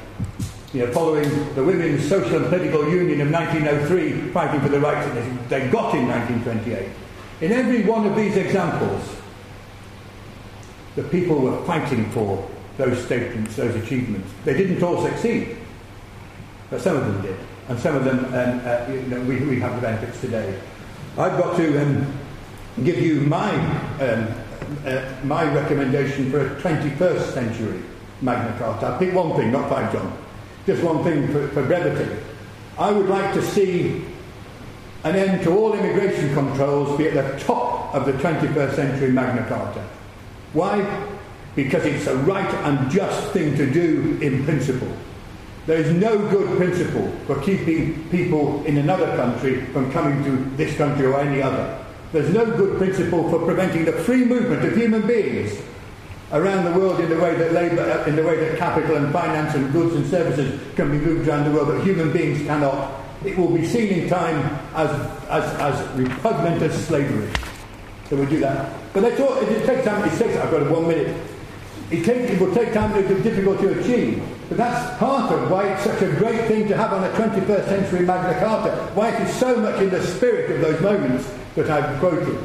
You 0.72 0.86
know, 0.86 0.92
following 0.92 1.30
the 1.56 1.63
Women's 1.63 2.08
Social 2.08 2.38
and 2.38 2.46
Political 2.46 2.89
Union 2.89 3.22
of 3.22 3.32
1903, 3.32 4.32
fighting 4.32 4.62
for 4.62 4.70
the 4.70 4.80
rights 4.80 5.08
that 5.13 5.50
they 5.50 5.68
got 5.70 5.96
in 5.96 6.08
1928. 6.08 6.90
In 7.42 7.52
every 7.52 7.84
one 7.84 8.06
of 8.06 8.15
these 8.15 8.38
examples, 8.38 9.04
the 10.96 11.04
people 11.04 11.40
were 11.40 11.63
fighting 11.65 12.10
for 12.12 12.48
those 12.77 13.04
statements, 13.04 13.56
those 13.56 13.75
achievements. 13.75 14.32
They 14.46 14.56
didn't 14.56 14.82
all 14.84 15.04
succeed, 15.04 15.58
but 16.69 16.82
some 16.82 16.98
of 16.98 17.06
them 17.06 17.21
did 17.23 17.38
and 17.70 17.80
some 17.80 17.96
of 17.96 18.04
them 18.04 18.26
um, 18.26 18.62
uh, 18.66 18.92
you 18.92 19.02
know, 19.04 19.22
we, 19.22 19.38
we 19.46 19.60
have 19.60 19.76
the 19.76 19.82
benefits 19.82 20.20
today. 20.22 20.60
I've 21.18 21.38
got 21.38 21.56
to 21.58 21.82
um, 21.82 22.14
give 22.84 23.00
you 23.00 23.22
my, 23.22 23.54
um, 24.02 24.28
uh, 24.86 25.14
my 25.24 25.44
recommendation 25.54 26.32
for 26.32 26.46
a 26.46 26.50
21st 26.62 27.34
century 27.34 27.84
Magna 28.22 28.58
Carta. 28.58 28.88
I'll 28.88 29.00
pick 29.00 29.14
one 29.14 29.36
thing, 29.36 29.52
not 29.52 29.70
five, 29.70 29.92
John. 29.94 30.18
Just 30.66 30.84
one 30.84 31.04
thing 31.04 31.28
for, 31.32 31.48
for 31.50 31.66
brevity. 31.66 32.22
I 32.78 32.92
would 32.92 33.08
like 33.08 33.34
to 33.34 33.42
see 33.42 34.04
an 35.04 35.16
end 35.16 35.44
to 35.44 35.56
all 35.56 35.74
immigration 35.74 36.34
controls 36.34 36.98
be 36.98 37.08
at 37.08 37.14
the 37.14 37.44
top 37.44 37.94
of 37.94 38.06
the 38.06 38.14
21st 38.14 38.76
century 38.76 39.12
Magna 39.12 39.46
Carta. 39.48 39.86
Why? 40.54 41.06
Because 41.56 41.86
it's 41.86 42.08
a 42.08 42.16
right 42.18 42.52
and 42.66 42.90
just 42.90 43.32
thing 43.32 43.56
to 43.58 43.72
do 43.72 44.18
in 44.22 44.44
principle. 44.46 44.92
There 45.66 45.78
is 45.78 45.94
no 45.94 46.18
good 46.30 46.58
principle 46.58 47.10
for 47.26 47.42
keeping 47.42 48.10
people 48.10 48.64
in 48.66 48.78
another 48.78 49.16
country 49.16 49.66
from 49.68 49.92
coming 49.94 50.24
to 50.26 50.56
this 50.58 50.76
country 50.78 51.06
or 51.06 51.20
any 51.20 51.42
other. 51.42 51.80
There's 52.12 52.34
no 52.34 52.46
good 52.46 52.78
principle 52.78 53.30
for 53.30 53.40
preventing 53.40 53.86
the 53.86 53.94
free 53.94 54.26
movement 54.26 54.66
of 54.66 54.76
human 54.76 55.08
beings 55.08 55.58
around 56.34 56.66
the 56.66 56.78
world 56.78 57.00
in 57.00 57.10
the 57.10 57.18
way 57.18 57.36
that 57.36 57.54
labour, 57.54 57.82
uh, 57.82 58.06
in 58.06 58.16
the 58.16 58.24
way 58.24 58.36
that 58.38 58.58
capital 58.58 58.98
and 58.98 59.14
finance 59.14 59.56
and 59.56 59.72
goods 59.72 59.96
and 59.96 60.06
services 60.08 60.60
can 60.76 60.92
be 60.92 60.98
moved 60.98 61.28
around 61.28 61.46
the 61.46 61.52
world, 61.52 61.68
but 61.68 61.82
human 61.84 62.12
beings 62.12 62.46
cannot. 62.46 63.02
It 63.24 63.38
will 63.38 63.50
be 63.50 63.66
seen 63.66 63.88
in 63.88 64.10
time 64.10 64.60
as, 64.76 64.90
as, 65.30 65.44
as 65.60 65.98
repugnant 65.98 66.62
as 66.62 66.88
slavery. 66.88 67.32
So 68.10 68.18
we 68.18 68.26
do 68.26 68.40
that. 68.42 68.74
But 68.92 69.06
it 69.06 69.66
takes 69.66 69.86
time, 69.86 70.04
it 70.04 70.18
takes, 70.18 70.38
I've 70.38 70.52
got 70.52 70.70
one 70.70 70.88
minute. 70.88 71.16
It, 71.90 72.04
takes, 72.04 72.32
it 72.32 72.40
will 72.40 72.54
take 72.54 72.74
time 72.74 72.92
it's 72.98 73.24
difficult 73.24 73.60
to 73.62 73.80
achieve. 73.80 74.22
But 74.54 74.69
that's 74.69 74.99
part 74.99 75.31
of 75.31 75.49
why 75.49 75.73
it's 75.73 75.83
such 75.83 76.04
a 76.04 76.12
great 76.12 76.47
thing 76.47 76.67
to 76.67 76.77
have 76.77 76.93
on 76.93 77.04
a 77.04 77.10
21st 77.13 77.65
century 77.65 78.06
Magna 78.06 78.39
Carta, 78.39 78.91
why 78.93 79.10
it 79.10 79.27
is 79.27 79.35
so 79.35 79.56
much 79.56 79.81
in 79.81 79.89
the 79.89 80.06
spirit 80.06 80.51
of 80.51 80.62
those 80.62 80.79
moments 80.79 81.27
that 81.56 81.71
I've 81.71 81.99
quoted. 81.99 82.37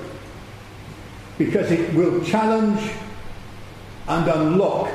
Because 1.36 1.70
it 1.70 1.92
will 1.92 2.24
challenge 2.24 2.80
and 4.08 4.26
unlock 4.26 4.90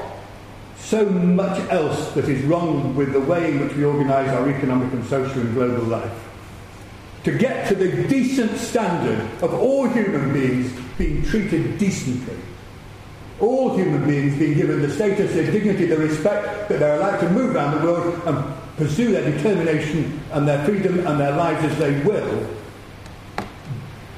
so 0.79 1.05
much 1.05 1.59
else 1.69 2.11
that 2.13 2.27
is 2.27 2.43
wrong 2.45 2.95
with 2.95 3.13
the 3.13 3.21
way 3.21 3.51
in 3.51 3.59
which 3.59 3.75
we 3.75 3.83
organise 3.83 4.29
our 4.29 4.49
economic 4.49 4.91
and 4.91 5.05
social 5.05 5.39
and 5.41 5.53
global 5.53 5.83
life. 5.83 6.27
To 7.25 7.31
get 7.31 7.67
to 7.67 7.75
the 7.75 8.07
decent 8.07 8.57
standard 8.57 9.19
of 9.43 9.53
all 9.53 9.87
human 9.87 10.33
beings 10.33 10.73
being 10.97 11.23
treated 11.23 11.77
decently. 11.77 12.39
All 13.43 13.75
human 13.75 14.07
beings 14.07 14.39
being 14.39 14.53
given 14.53 14.81
the 14.81 14.89
status, 14.89 15.33
the 15.33 15.51
dignity, 15.51 15.85
the 15.85 15.97
respect 15.97 16.69
that 16.69 16.79
they're 16.79 16.95
allowed 16.95 17.19
to 17.19 17.29
move 17.29 17.53
around 17.53 17.77
the 17.77 17.85
world 17.85 18.21
and 18.25 18.77
pursue 18.77 19.11
their 19.11 19.29
determination 19.29 20.21
and 20.31 20.47
their 20.47 20.63
freedom 20.63 21.05
and 21.05 21.19
their 21.19 21.35
lives 21.35 21.61
as 21.65 21.77
they 21.77 21.99
will. 22.03 22.47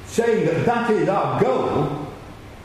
Saying 0.05 0.45
that 0.45 0.63
that 0.67 0.91
is 0.91 1.09
our 1.09 1.41
goal, 1.41 2.07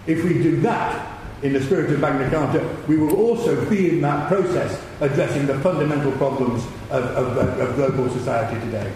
if 0.06 0.22
we 0.22 0.34
do 0.34 0.60
that, 0.60 1.18
in 1.42 1.54
the 1.54 1.62
spirit 1.62 1.90
of 1.90 1.98
Magna 1.98 2.28
Carta, 2.28 2.76
we 2.86 2.98
will 2.98 3.16
also 3.16 3.64
be 3.70 3.88
in 3.88 4.02
that 4.02 4.28
process 4.28 4.78
addressing 5.00 5.46
the 5.46 5.58
fundamental 5.60 6.12
problems 6.12 6.62
of, 6.90 7.04
of, 7.04 7.38
of 7.58 7.76
global 7.76 8.10
society 8.10 8.60
today. 8.66 8.92